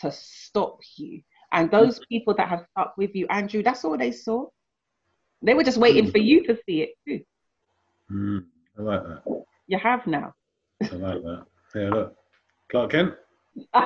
[0.00, 1.22] to stop you.
[1.52, 4.46] And those people that have stuck with you, Andrew, that's all they saw.
[5.42, 6.12] They were just waiting Mm.
[6.12, 7.24] for you to see it too.
[8.10, 8.46] Mm,
[8.78, 9.44] I like that.
[9.66, 10.34] You have now.
[10.82, 11.46] I like that.
[11.74, 12.14] Yeah, look.
[12.70, 13.14] Clark Kent?
[13.74, 13.80] no,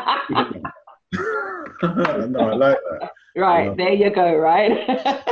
[1.82, 3.10] I like that.
[3.36, 4.84] right, there you go, right?
[4.88, 5.22] I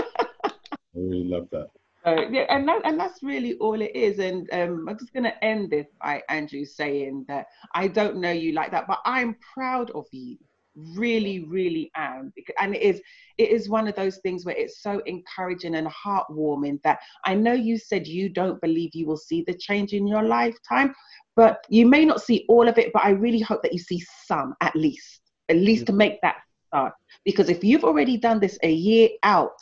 [0.94, 1.66] really love that.
[2.02, 4.20] So, yeah, and that, and that's really all it is.
[4.20, 8.52] And um, I'm just gonna end this by Andrew saying that I don't know you
[8.52, 10.38] like that, but I'm proud of you.
[10.76, 12.32] Really, really am.
[12.60, 13.00] And it is
[13.38, 17.52] it is one of those things where it's so encouraging and heartwarming that I know
[17.52, 20.94] you said you don't believe you will see the change in your lifetime,
[21.36, 22.92] but you may not see all of it.
[22.92, 26.36] But I really hope that you see some at least, at least to make that
[26.68, 26.94] start.
[27.24, 29.60] Because if you've already done this a year out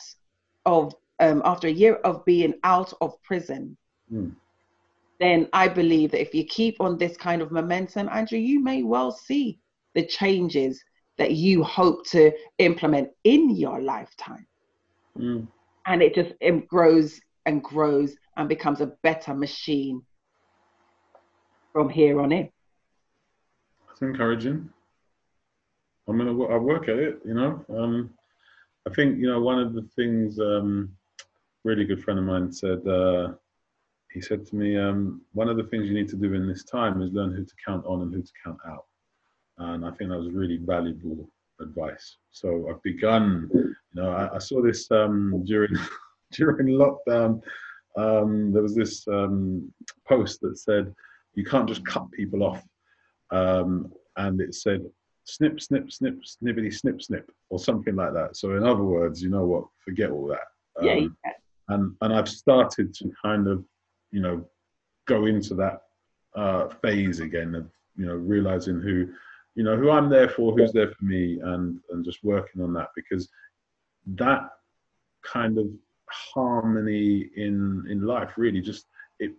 [0.65, 3.75] of um, after a year of being out of prison,
[4.11, 4.35] Mm.
[5.19, 8.81] then I believe that if you keep on this kind of momentum, Andrew, you may
[8.81, 9.59] well see
[9.93, 10.83] the changes
[11.19, 14.47] that you hope to implement in your lifetime.
[15.17, 15.47] Mm.
[15.85, 20.01] And it just it grows and grows and becomes a better machine
[21.73, 22.49] from here on in.
[23.87, 24.69] That's encouraging.
[26.07, 27.63] I'm gonna I work at it, you know.
[27.69, 28.11] Um,
[28.87, 30.39] I think you know one of the things.
[30.39, 30.95] Um,
[31.65, 32.87] really good friend of mine said.
[32.87, 33.33] Uh,
[34.13, 36.63] he said to me, um, one of the things you need to do in this
[36.63, 38.85] time is learn who to count on and who to count out.
[39.59, 41.29] And I think that was really valuable
[41.61, 42.17] advice.
[42.31, 43.49] So I've begun.
[43.53, 45.73] You know, I, I saw this um, during
[46.31, 47.41] during lockdown.
[47.97, 49.71] Um, there was this um,
[50.07, 50.93] post that said
[51.33, 52.63] you can't just cut people off
[53.31, 54.81] um, and it said
[55.25, 58.35] snip, snip, snip, snippity, snip, snip, or something like that.
[58.35, 59.65] So in other words, you know what?
[59.83, 60.47] Forget all that.
[60.81, 61.31] Yeah, Um, yeah.
[61.69, 63.63] and and I've started to kind of,
[64.11, 64.45] you know,
[65.07, 65.81] go into that
[66.35, 69.07] uh, phase again of you know realizing who,
[69.59, 72.71] you know, who I'm there for, who's there for me, and and just working on
[72.75, 73.27] that because
[74.15, 74.51] that
[75.21, 75.67] kind of
[76.33, 78.85] harmony in in life really just
[79.19, 79.33] it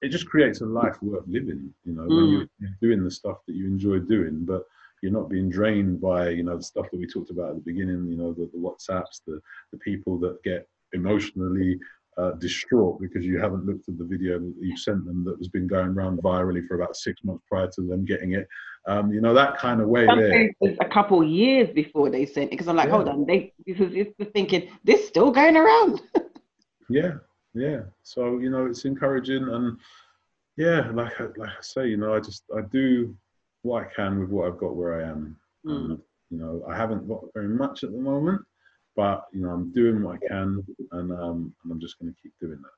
[0.00, 2.80] it just creates a life worth living you know when you're mm.
[2.80, 4.64] doing the stuff that you enjoy doing but
[5.02, 7.70] you're not being drained by you know the stuff that we talked about at the
[7.70, 9.38] beginning you know the, the whatsapps the
[9.72, 11.78] the people that get emotionally
[12.18, 15.48] uh, distraught because you haven't looked at the video that you sent them that has
[15.48, 18.48] been going around virally for about six months prior to them getting it
[18.86, 22.48] um, you know that kind of way there it's a couple years before they sent
[22.48, 22.94] it because I'm like, Yeah.
[22.94, 26.02] hold on, they because it's the thinking this still going around.
[26.88, 27.14] Yeah,
[27.52, 27.80] yeah.
[28.04, 29.76] So you know, it's encouraging, and
[30.56, 33.12] yeah, like I, like I say, you know, I just I do
[33.62, 35.36] what I can with what I've got where I am.
[35.66, 35.84] Mm.
[35.90, 35.98] And,
[36.30, 38.40] you know, I haven't got very much at the moment,
[38.96, 42.20] but you know, I'm doing what I can, and um, and I'm just going to
[42.22, 42.74] keep doing that.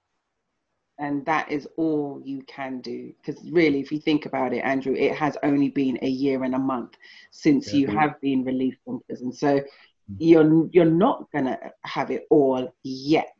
[0.98, 4.94] and that is all you can do because really if you think about it andrew
[4.94, 6.96] it has only been a year and a month
[7.30, 7.80] since Yeah.
[7.80, 9.32] you have been released from prison.
[9.32, 9.60] So
[10.18, 13.34] you're you're not going to have it all yet.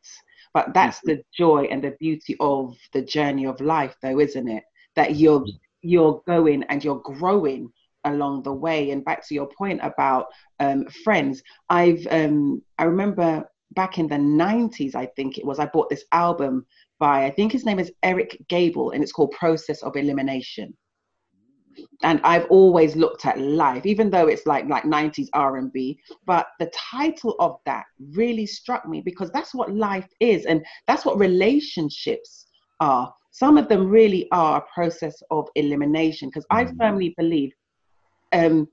[0.54, 4.64] But that's the joy and the beauty of the journey of life though isn't it?
[4.96, 5.48] That you're
[5.82, 7.70] you're going and you're growing
[8.08, 10.26] along the way and back to your point about
[10.60, 15.66] um, friends i've um, i remember back in the 90s i think it was i
[15.66, 16.66] bought this album
[16.98, 20.76] by I think his name is Eric Gable, and it's called Process of Elimination.
[22.02, 26.70] And I've always looked at life, even though it's like like 90s R&B, but the
[26.74, 32.46] title of that really struck me because that's what life is, and that's what relationships
[32.80, 33.12] are.
[33.30, 37.52] Some of them really are a process of elimination because I firmly believe
[38.32, 38.68] um,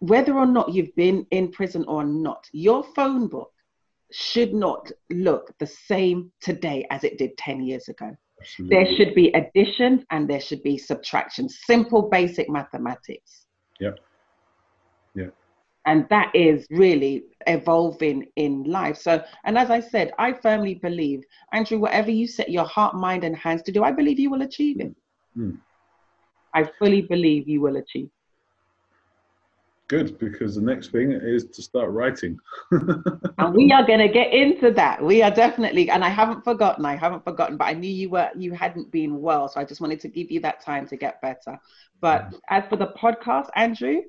[0.00, 3.52] whether or not you've been in prison or not, your phone book
[4.12, 8.14] should not look the same today as it did 10 years ago.
[8.40, 8.76] Absolutely.
[8.76, 11.48] There should be additions and there should be subtraction.
[11.48, 13.46] simple, basic mathematics.
[13.80, 13.98] Yep.
[15.14, 15.26] Yeah.
[15.86, 18.98] And that is really evolving in life.
[18.98, 23.24] So, and as I said, I firmly believe, Andrew, whatever you set your heart, mind,
[23.24, 24.94] and hands to do, I believe you will achieve it.
[25.36, 25.58] Mm.
[26.54, 28.10] I fully believe you will achieve.
[29.88, 32.38] Good, because the next thing is to start writing.
[32.72, 35.00] and we are going to get into that.
[35.00, 38.30] We are definitely and i haven't forgotten i haven't forgotten but i knew you were
[38.36, 41.22] you hadn't been well so i just wanted to give you that time to get
[41.22, 41.58] better.
[42.00, 42.36] But mm-hmm.
[42.50, 44.02] as for the podcast andrew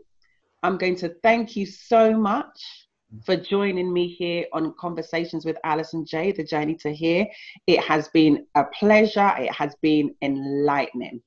[0.64, 3.20] i'm going to thank you so much mm-hmm.
[3.20, 7.28] for joining me here on conversations with alison j the journey to here.
[7.68, 9.32] It has been a pleasure.
[9.38, 11.22] It has been enlightening.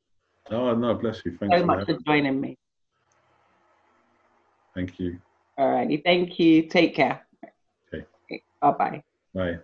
[0.51, 1.37] Oh no, bless you.
[1.39, 1.61] Thank you.
[1.61, 2.59] so much for joining me
[4.75, 5.19] Thank you.
[5.59, 7.21] all righty thank you take care
[7.93, 8.05] Okay.
[8.61, 9.03] bye bye
[9.35, 9.59] Bye.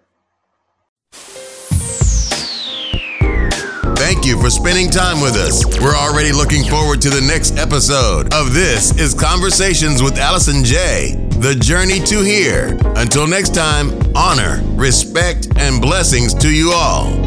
[3.97, 5.65] Thank you for spending time with us.
[5.81, 11.15] We're already looking forward to the next episode of This is Conversations with Allison J.
[11.41, 12.79] The Journey to Here.
[12.95, 17.26] Until next time, honor, respect, and blessings to you all.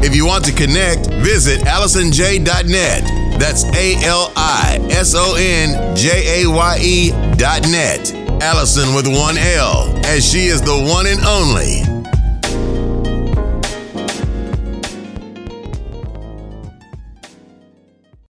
[0.00, 3.38] If you want to connect, visit AllisonJ.net.
[3.38, 8.12] That's A L I S O N J A Y E dot net.
[8.40, 11.97] Allison with one L, as she is the one and only